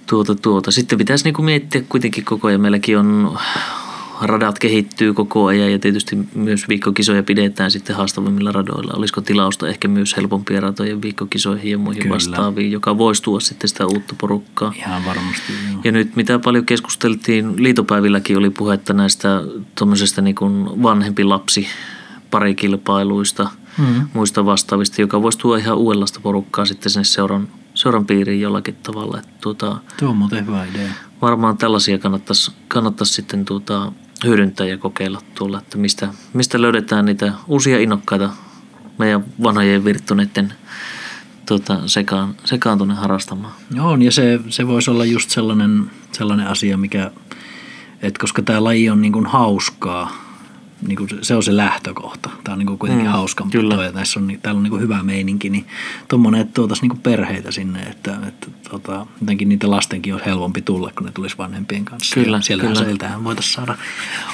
tuota, 0.08 0.36
tuota. 0.36 0.72
Sitten 0.72 0.98
pitäisi 0.98 1.24
niinku 1.24 1.42
miettiä 1.42 1.82
kuitenkin 1.90 2.26
koko 2.26 2.48
ajan, 2.48 2.62
meilläkin 2.62 2.98
on 2.98 3.38
radat 4.22 4.60
kehittyy 4.60 5.14
koko 5.14 5.46
ajan 5.46 5.72
ja 5.72 5.80
tietysti 5.80 6.18
myös 6.36 6.68
viikkokisoja 6.70 7.24
pidetään 7.24 7.72
sitten 7.72 7.96
haastavammilla 7.96 8.52
radoilla. 8.52 8.94
Olisiko 8.96 9.22
tilausta 9.22 9.68
ehkä 9.68 9.88
myös 9.88 10.18
helpompia 10.18 10.62
ratojen 10.62 11.02
viikkokisoihin 11.02 11.72
ja 11.72 11.78
muihin 11.78 12.04
Kyllä. 12.04 12.14
vastaaviin, 12.14 12.72
joka 12.72 12.98
voisi 12.98 13.24
tuoda 13.24 13.40
sitten 13.40 13.68
sitä 13.70 13.86
uutta 13.86 14.16
porukkaa. 14.18 14.74
Ihan 14.76 15.06
varmasti. 15.06 15.54
Joo. 15.72 15.82
Ja 15.84 15.92
nyt 15.92 16.16
mitä 16.16 16.40
paljon 16.40 16.66
keskusteltiin, 16.66 17.64
liitopäivilläkin 17.64 18.38
oli 18.38 18.50
puhetta 18.50 18.94
näistä 18.94 19.42
tuommoisesta 19.76 20.22
niin 20.22 20.36
kuin 20.36 20.84
vanhempi 20.84 21.24
lapsi 21.24 21.68
parikilpailuista, 22.32 23.50
mm-hmm. 23.78 24.08
muista 24.14 24.46
vastaavista, 24.46 25.02
joka 25.02 25.22
voisi 25.22 25.38
tuoda 25.38 25.62
ihan 25.62 25.78
uudenlaista 25.78 26.20
porukkaa 26.20 26.66
sitten 26.66 26.92
sinne 26.92 27.04
seuran, 27.04 27.48
seuran 27.74 28.06
piiriin 28.06 28.42
jollakin 28.42 28.76
tavalla. 28.76 29.20
Että 29.20 29.34
tuota, 29.42 29.78
Tuo 30.00 30.10
on 30.10 30.18
muuten 30.18 30.48
hyvä 30.48 30.66
idea. 30.66 30.90
Varmaan 31.22 31.58
tällaisia 31.58 31.98
kannattaisi, 31.98 32.52
kannattaisi 32.68 33.14
sitten 33.14 33.46
tuota, 33.46 33.92
hyödyntää 34.24 34.68
ja 34.68 34.78
kokeilla 34.78 35.22
tuolla, 35.36 35.58
että 35.58 35.78
mistä, 35.78 36.10
mistä 36.34 36.62
löydetään 36.62 37.06
niitä 37.06 37.34
uusia 37.48 37.80
innokkaita 37.80 38.30
meidän 38.98 39.26
vanhojen 39.44 39.86
virttuneiden 39.86 40.54
tota, 41.46 41.80
sekaan, 41.86 42.36
sekaan 42.46 42.78
tuonne 42.78 42.94
harrastamaan. 42.94 43.54
Joo, 43.76 43.96
ja 43.96 44.12
se, 44.12 44.40
se 44.50 44.68
voisi 44.68 44.92
olla 44.92 45.06
just 45.06 45.30
sellainen, 45.30 45.92
sellainen 46.12 46.48
asia, 46.48 46.78
mikä, 46.78 47.12
että 48.02 48.20
koska 48.20 48.42
tämä 48.42 48.64
laji 48.64 48.90
on 48.90 49.02
niin 49.02 49.14
kuin 49.14 49.26
hauskaa, 49.26 50.29
niin 50.88 50.98
kuin 50.98 51.10
se 51.22 51.36
on 51.36 51.44
se 51.44 51.58
lähtökohta. 51.58 52.30
Tämä 52.44 52.54
on 52.54 52.60
niin 52.60 52.68
kuin 52.68 52.80
kuitenkin 52.80 53.08
mm, 53.08 53.12
hauska 53.12 53.48
kyllä. 53.52 53.84
ja 53.84 53.92
tässä 53.92 54.20
on, 54.20 54.32
täällä 54.42 54.58
on 54.58 54.64
niin 54.64 54.72
kuin 54.72 54.82
hyvä 54.82 55.04
meininki, 55.04 55.50
niin 55.50 55.66
tuommoinen, 56.08 56.42
että 56.42 56.54
tuotaisiin 56.54 56.90
niin 56.90 57.00
perheitä 57.00 57.52
sinne, 57.52 57.82
että, 57.82 58.18
että 58.28 58.48
tota, 58.70 59.06
jotenkin 59.22 59.50
niitä 59.50 59.72
lastenkin 59.72 60.14
olisi 60.14 60.26
helpompi 60.26 60.62
tulla, 60.62 60.92
kun 60.98 61.06
ne 61.06 61.12
tulisi 61.12 61.38
vanhempien 61.38 61.86
kanssa. 61.86 62.14
Kyllä, 62.14 62.42
siellä 62.42 62.64
kyllä. 62.64 62.76
sieltähän 62.76 63.24
voitaisiin 63.24 63.54
saada 63.54 63.78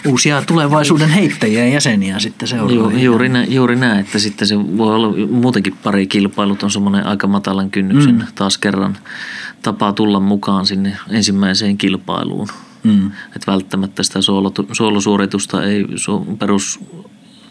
uusia 0.05 0.41
tulevaisuuden 0.41 1.09
heittäjiä 1.09 1.65
ja 1.65 1.73
jäseniä 1.73 2.19
sitten 2.19 2.47
seuraavalle. 2.47 2.93
Ju, 2.93 2.99
juuri, 2.99 3.29
nä, 3.29 3.43
juuri 3.43 3.75
näin, 3.75 3.99
että 3.99 4.19
sitten 4.19 4.47
se 4.47 4.77
voi 4.77 4.95
olla 4.95 5.27
muutenkin 5.27 5.77
pari 5.83 6.07
kilpailut 6.07 6.63
on 6.63 6.71
semmoinen 6.71 7.05
aika 7.05 7.27
matalan 7.27 7.71
kynnyksen 7.71 8.15
mm. 8.15 8.27
taas 8.35 8.57
kerran 8.57 8.97
tapa 9.61 9.93
tulla 9.93 10.19
mukaan 10.19 10.65
sinne 10.65 10.97
ensimmäiseen 11.09 11.77
kilpailuun. 11.77 12.47
Mm. 12.85 13.11
Että 13.35 13.51
välttämättä 13.51 14.03
sitä 14.03 14.19
suolosuoritusta 14.71 15.63
ei 15.63 15.85
su, 15.95 16.37
perus 16.39 16.79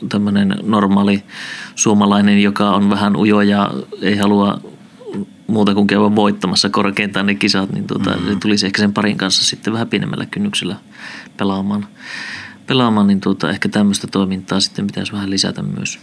tämmöinen 0.09 0.55
normaali 0.63 1.23
suomalainen, 1.75 2.43
joka 2.43 2.71
on 2.71 2.91
vähän 2.91 3.17
ujo 3.17 3.41
ja 3.41 3.71
ei 4.03 4.17
halua 4.17 4.61
muuta 5.47 5.75
kuin 5.75 5.87
käydä 5.87 6.17
voittamassa 6.17 6.71
korkeintaan 6.71 7.27
ne 7.27 7.35
kisat, 7.35 7.73
niin 7.73 7.87
tuota, 7.87 8.11
mm-hmm. 8.11 8.29
se 8.29 8.39
tulisi 8.41 8.67
ehkä 8.67 8.83
sen 8.83 8.93
parin 8.93 9.17
kanssa 9.17 9.45
sitten 9.45 9.73
vähän 9.73 9.89
pienemmällä 9.89 10.27
kynnyksellä 10.27 10.77
pelaamaan. 11.37 11.87
pelaamaan 12.67 13.07
niin 13.07 13.21
tuota, 13.21 13.51
ehkä 13.51 13.69
tämmöistä 13.69 14.07
toimintaa 14.07 14.61
sitten 14.61 14.87
pitäisi 14.87 15.13
vähän 15.13 15.31
lisätä 15.31 15.63
myös. 15.63 15.99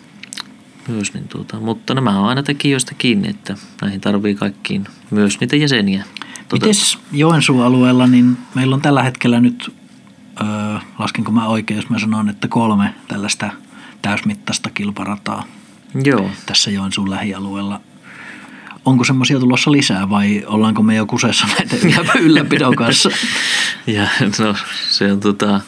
myös 0.88 1.14
niin 1.14 1.28
tuota, 1.28 1.60
mutta 1.60 1.94
nämä 1.94 2.20
on 2.20 2.30
aina 2.30 2.44
tekijöistä 2.44 2.96
kiinni, 2.98 3.30
että 3.30 3.56
näihin 3.82 4.02
tarvii 4.02 4.36
kaikkiin 4.36 4.88
myös 5.12 5.40
niitä 5.40 5.56
jäseniä. 5.56 6.06
Tuota... 6.52 6.66
Mites 6.66 6.98
Joensuun 7.12 7.66
alueella, 7.66 8.08
niin 8.08 8.38
meillä 8.56 8.76
on 8.76 8.82
tällä 8.82 9.04
hetkellä 9.04 9.40
nyt, 9.40 9.76
öö, 10.42 10.48
laskenko 11.00 11.32
mä 11.32 11.48
oikein, 11.48 11.76
jos 11.76 11.90
mä 11.90 12.00
sanon, 12.00 12.30
että 12.30 12.48
kolme 12.48 12.94
tällaista 13.08 13.50
täysmittaista 14.02 14.70
kilparataa 14.70 15.48
Joo. 16.04 16.32
tässä 16.46 16.72
Joensuun 16.72 17.10
lähialueella. 17.10 17.82
Onko 18.86 19.04
semmoisia 19.04 19.40
tulossa 19.40 19.72
lisää 19.72 20.10
vai 20.10 20.44
ollaanko 20.46 20.84
me 20.84 20.96
jo 20.96 21.06
kusessa 21.06 21.48
näitä 21.48 21.76
ylläpidon 22.20 22.76
kanssa? 22.76 23.10
ja 23.88 24.08
no 24.40 24.56
se 24.90 25.12
on 25.12 25.20
tota, 25.20 25.62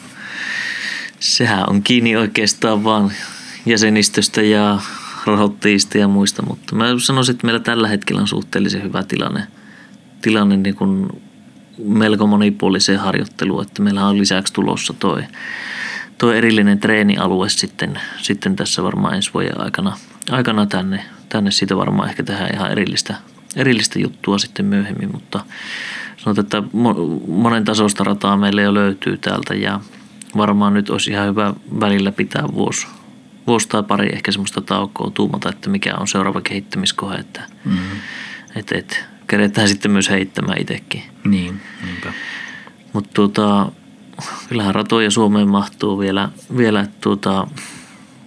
sehän 1.20 1.70
on 1.70 1.82
kiinni 1.82 2.16
oikeastaan 2.16 2.84
vaan 2.84 3.12
jäsenistöstä 3.66 4.42
ja 4.42 4.80
rahoittajista 5.26 5.98
ja 5.98 6.08
muista, 6.08 6.42
mutta 6.42 6.74
mä 6.74 6.84
sanoisin, 6.98 7.34
että 7.34 7.46
meillä 7.46 7.60
tällä 7.60 7.88
hetkellä 7.88 8.20
on 8.20 8.28
suhteellisen 8.28 8.82
hyvä 8.82 9.02
tilanne– 9.02 9.46
tilanne 10.24 10.56
niin 10.56 10.74
kuin 10.74 11.22
melko 11.84 12.26
monipuoliseen 12.26 12.98
harjoitteluun, 12.98 13.62
että 13.62 13.82
meillä 13.82 14.06
on 14.06 14.18
lisäksi 14.18 14.52
tulossa 14.52 14.92
toi, 14.92 15.22
toi 16.18 16.38
erillinen 16.38 16.78
treenialue 16.78 17.48
sitten, 17.48 18.00
sitten 18.22 18.56
tässä 18.56 18.82
varmaan 18.82 19.14
ensi 19.14 19.30
vuoden 19.34 19.60
aikana, 19.60 19.96
aikana 20.30 20.66
tänne, 20.66 21.04
tänne 21.28 21.50
siitä 21.50 21.76
varmaan 21.76 22.08
ehkä 22.08 22.22
tehdään 22.22 22.54
ihan 22.54 22.70
erillistä, 22.70 23.14
erillistä 23.56 23.98
juttua 23.98 24.38
sitten 24.38 24.66
myöhemmin, 24.66 25.12
mutta 25.12 25.44
sanotaan, 26.16 26.44
että 26.44 26.62
monen 27.28 27.64
tasosta 27.64 28.04
rataa 28.04 28.36
meille 28.36 28.62
jo 28.62 28.74
löytyy 28.74 29.16
täältä 29.16 29.54
ja 29.54 29.80
varmaan 30.36 30.74
nyt 30.74 30.90
olisi 30.90 31.10
ihan 31.10 31.28
hyvä 31.28 31.54
välillä 31.80 32.12
pitää 32.12 32.44
vuosi, 32.54 32.86
vuosi 33.46 33.68
tai 33.68 33.82
pari 33.82 34.08
ehkä 34.12 34.32
semmoista 34.32 34.60
taukoa 34.60 35.10
tuumata, 35.10 35.48
että 35.48 35.70
mikä 35.70 35.94
on 35.94 36.08
seuraava 36.08 36.40
kehittämiskohe, 36.40 37.16
että 37.16 37.42
mm-hmm. 37.64 37.98
et, 38.56 38.72
et, 38.72 39.13
keretään 39.26 39.68
sitten 39.68 39.90
myös 39.90 40.10
heittämään 40.10 40.60
itsekin. 40.60 41.02
Niin, 41.24 41.60
niinpä. 41.84 42.12
Mutta 42.92 43.10
tuota, 43.14 43.72
kyllähän 44.48 44.74
ratoja 44.74 45.10
Suomeen 45.10 45.48
mahtuu 45.48 45.98
vielä, 45.98 46.28
vielä 46.56 46.86
tuota, 47.00 47.46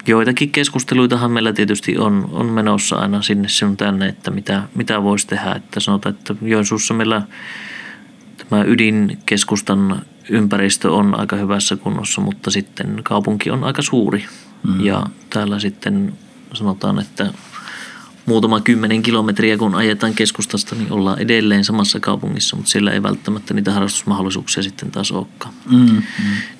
joitakin 0.07 0.51
keskusteluitahan 0.51 1.31
meillä 1.31 1.53
tietysti 1.53 1.97
on, 1.97 2.29
on 2.31 2.45
menossa 2.45 2.95
aina 2.95 3.21
sinne 3.21 3.47
sinun 3.47 3.77
tänne, 3.77 4.07
että 4.07 4.31
mitä, 4.31 4.63
mitä 4.75 5.03
voisi 5.03 5.27
tehdä. 5.27 5.51
Että 5.51 5.79
sanotaan, 5.79 6.15
että 6.15 6.35
Joensuussa 6.41 6.93
meillä 6.93 7.21
tämä 8.37 8.63
ydinkeskustan 8.63 10.01
ympäristö 10.29 10.91
on 10.91 11.19
aika 11.19 11.35
hyvässä 11.35 11.75
kunnossa, 11.75 12.21
mutta 12.21 12.51
sitten 12.51 13.01
kaupunki 13.03 13.49
on 13.49 13.63
aika 13.63 13.81
suuri. 13.81 14.25
Mm. 14.67 14.85
Ja 14.85 15.03
täällä 15.29 15.59
sitten 15.59 16.13
sanotaan, 16.53 16.99
että 16.99 17.33
muutama 18.27 18.61
kymmenen 18.61 19.01
kilometriä, 19.01 19.57
kun 19.57 19.75
ajetaan 19.75 20.13
keskustasta, 20.13 20.75
niin 20.75 20.91
ollaan 20.91 21.19
edelleen 21.19 21.63
samassa 21.65 21.99
kaupungissa, 21.99 22.55
mutta 22.55 22.71
siellä 22.71 22.91
ei 22.91 23.03
välttämättä 23.03 23.53
niitä 23.53 23.71
harrastusmahdollisuuksia 23.71 24.63
sitten 24.63 24.91
taas 24.91 25.11
olekaan. 25.11 25.53
Mm, 25.71 25.79
mm. 25.79 26.01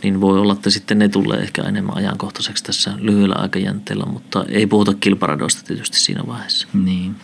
Niin 0.04 0.22
voi 0.22 0.40
olla, 0.40 0.54
että 0.54 0.70
sitten 0.70 1.00
ne 1.00 1.10
tulee 1.10 1.40
ehkä 1.40 1.62
enemmän 1.62 1.98
ajankohtaiseksi 1.98 2.64
tässä 2.64 2.94
lyhyellä 2.98 3.36
aikajänteellä, 3.36 4.06
mutta 4.06 4.46
ei 4.50 4.68
puhuta 4.68 4.94
kilparadoista 4.94 5.64
tietysti 5.64 6.00
siinä 6.00 6.24
vaiheessa. 6.28 6.68
Niin. 6.74 7.16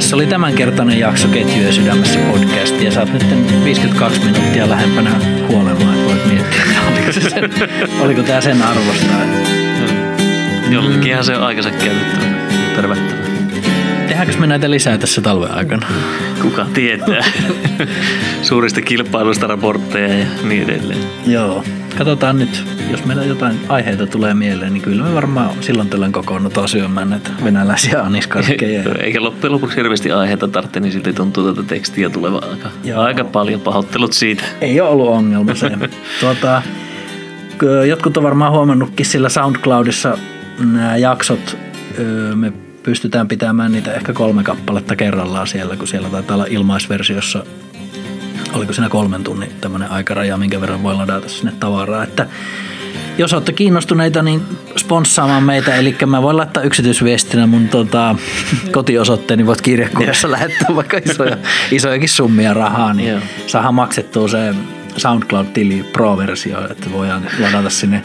Tässä 0.00 0.16
oli 0.16 0.26
tämänkertainen 0.26 0.98
jakso 0.98 1.28
Ketjujen 1.28 1.72
sydämessä 1.72 2.18
podcast 2.20 2.80
ja 2.80 2.92
sä 2.92 3.00
oot 3.00 3.12
nyt 3.12 3.64
52 3.64 4.20
minuuttia 4.20 4.68
lähempänä 4.68 5.10
kuolemaa, 5.46 5.94
että 5.94 6.06
voit 6.06 6.26
miettiä, 6.26 6.62
oliko, 6.92 7.12
se 7.12 7.20
sen, 7.20 7.50
oliko 8.04 8.22
tämä 8.22 8.40
sen 8.40 8.62
arvosta. 8.62 9.12
Jollekinhan 10.70 11.24
se 11.24 11.36
on 11.36 11.42
aikansa 11.42 11.70
käytettävä. 11.70 12.24
Tervettävä. 12.76 13.29
Tehdäänkö 14.30 14.46
me 14.46 14.52
näitä 14.52 14.70
lisää 14.70 14.98
tässä 14.98 15.20
talven 15.20 15.50
aikana? 15.50 15.86
Kuka 16.42 16.66
tietää. 16.74 17.24
Suurista 18.42 18.80
kilpailuista 18.80 19.46
raportteja 19.46 20.18
ja 20.18 20.26
niin 20.42 20.62
edelleen. 20.62 20.98
Joo. 21.26 21.64
Katsotaan 21.98 22.38
nyt, 22.38 22.64
jos 22.90 23.04
meillä 23.04 23.24
jotain 23.24 23.60
aiheita 23.68 24.06
tulee 24.06 24.34
mieleen, 24.34 24.72
niin 24.72 24.82
kyllä 24.82 25.02
me 25.04 25.14
varmaan 25.14 25.50
silloin 25.60 25.88
tällöin 25.88 26.12
kokoonnutaan 26.12 26.68
syömään 26.68 27.10
näitä 27.10 27.30
venäläisiä 27.44 28.02
aniskarkkeja. 28.02 28.82
Eikä 29.04 29.22
loppujen 29.22 29.52
lopuksi 29.52 29.76
hirveästi 29.76 30.12
aiheita 30.12 30.48
tarvitse, 30.48 30.80
niin 30.80 30.92
silti 30.92 31.12
tuntuu 31.12 31.54
tätä 31.54 31.68
tekstiä 31.68 32.10
tulevan 32.10 32.44
aika, 32.50 32.68
Joo. 32.84 33.02
aika 33.02 33.24
paljon. 33.24 33.60
Pahoittelut 33.60 34.12
siitä. 34.12 34.44
Ei 34.60 34.80
ole 34.80 34.90
ollut 34.90 35.08
ongelma 35.08 35.54
se. 35.54 35.70
tuota, 36.20 36.62
jotkut 37.88 38.16
on 38.16 38.22
varmaan 38.22 38.52
huomannutkin 38.52 39.06
sillä 39.06 39.28
SoundCloudissa 39.28 40.18
nämä 40.58 40.96
jaksot, 40.96 41.58
me 42.34 42.52
pystytään 42.82 43.28
pitämään 43.28 43.72
niitä 43.72 43.94
ehkä 43.94 44.12
kolme 44.12 44.42
kappaletta 44.42 44.96
kerrallaan 44.96 45.46
siellä, 45.46 45.76
kun 45.76 45.88
siellä 45.88 46.08
taitaa 46.08 46.34
olla 46.34 46.46
ilmaisversiossa 46.50 47.44
oliko 48.52 48.72
siinä 48.72 48.88
kolmen 48.88 49.24
tunnin 49.24 49.52
tämmöinen 49.60 49.90
aikaraja, 49.90 50.36
minkä 50.36 50.60
verran 50.60 50.82
voi 50.82 50.94
ladata 50.94 51.28
sinne 51.28 51.52
tavaraa. 51.60 52.04
Että 52.04 52.26
jos 53.18 53.32
olette 53.32 53.52
kiinnostuneita, 53.52 54.22
niin 54.22 54.42
sponssaamaan 54.76 55.42
meitä. 55.42 55.74
Eli 55.74 55.96
mä 56.06 56.22
voin 56.22 56.36
laittaa 56.36 56.62
yksityisviestinä 56.62 57.46
mun 57.46 57.68
tota, 57.68 58.16
kotiosoitteen, 58.72 59.38
niin 59.38 59.46
voit 59.46 59.60
kirjekuoressa 59.60 60.30
lähettää 60.30 60.76
vaikka 60.76 60.98
isoja, 61.04 61.36
isojakin 61.70 62.08
summia 62.08 62.54
rahaa, 62.54 62.92
niin 62.92 63.08
yeah. 63.08 63.22
saadaan 63.46 63.74
maksettua 63.74 64.28
se 64.28 64.54
SoundCloud-tili 64.96 65.84
Pro-versio, 65.92 66.70
että 66.70 66.92
voidaan 66.92 67.26
ladata 67.38 67.70
sinne 67.70 68.02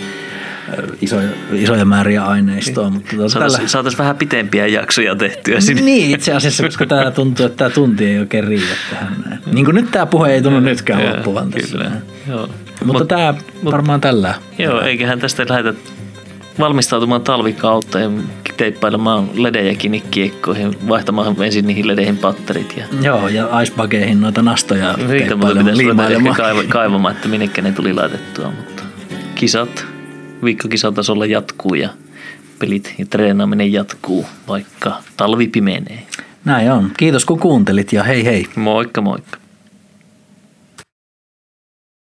isoja, 1.02 1.30
isoja 1.54 1.86
määriä 1.86 2.24
aineistoa. 2.24 2.90
Mutta 2.90 3.16
tuota, 3.16 3.30
Saatais, 3.30 3.54
tällä... 3.54 3.68
Saataisiin 3.68 3.98
vähän 3.98 4.18
pitempiä 4.18 4.68
jaksoja 4.68 5.16
tehtyä 5.16 5.60
sinne. 5.60 5.82
Niin, 5.82 6.16
itse 6.16 6.34
asiassa, 6.34 6.64
koska 6.64 6.86
tämä 6.86 7.12
tuntuu, 7.12 7.46
että 7.46 7.58
tämä 7.58 7.70
tunti 7.70 8.06
ei 8.06 8.20
oikein 8.20 8.44
riitä 8.44 8.76
tähän. 8.90 9.40
Niin 9.52 9.66
kuin 9.66 9.76
nyt 9.76 9.92
tämä 9.92 10.06
puhe 10.06 10.34
ei 10.34 10.42
tunnu 10.42 10.60
nytkään 10.60 11.06
loppuvan 11.10 11.52
tässä. 11.52 11.78
Kyllä, 11.78 11.92
joo. 12.28 12.50
Mutta 12.86 13.00
Mut, 13.00 13.08
tämä 13.08 13.34
varmaan 13.66 14.02
tällä. 14.02 14.34
Joo, 14.58 14.82
eiköhän 14.82 15.20
tästä 15.20 15.46
lähdetä 15.50 15.80
valmistautumaan 16.60 17.22
talvikautta 17.22 18.00
ja 18.00 18.10
teippailemaan 18.58 19.30
ledejä 19.34 19.76
kiinni 19.76 20.04
kiekkoihin, 20.12 20.78
vaihtamaan 20.88 21.44
ensin 21.44 21.68
niihin 21.68 21.88
ledeihin 21.88 22.18
patterit. 22.18 22.78
Ja... 22.78 22.86
Joo, 23.02 23.28
ja 23.28 23.62
icebageihin 23.62 24.22
noita 24.22 24.42
nastoja 24.42 24.94
Niitä 24.94 25.36
pitäisi 25.38 26.68
kaivamaan, 26.70 27.16
että 27.16 27.28
minnekä 27.28 27.62
ne 27.62 27.72
tuli 27.72 27.94
laitettua, 27.94 28.52
mutta 28.52 28.84
kisat 29.36 29.86
viikkokisatasolla 30.44 31.26
jatkuu 31.26 31.74
ja 31.74 31.90
pelit 32.60 32.96
ja 32.98 33.06
treenaaminen 33.06 33.74
jatkuu, 33.74 34.26
vaikka 34.48 34.94
talvi 35.18 35.48
pimenee. 35.48 36.04
Näin 36.46 36.72
on. 36.72 36.92
Kiitos 36.98 37.26
kun 37.26 37.40
kuuntelit 37.40 37.94
ja 37.94 38.04
hei 38.04 38.26
hei. 38.26 38.46
Moikka 38.56 39.02
moikka. 39.02 39.45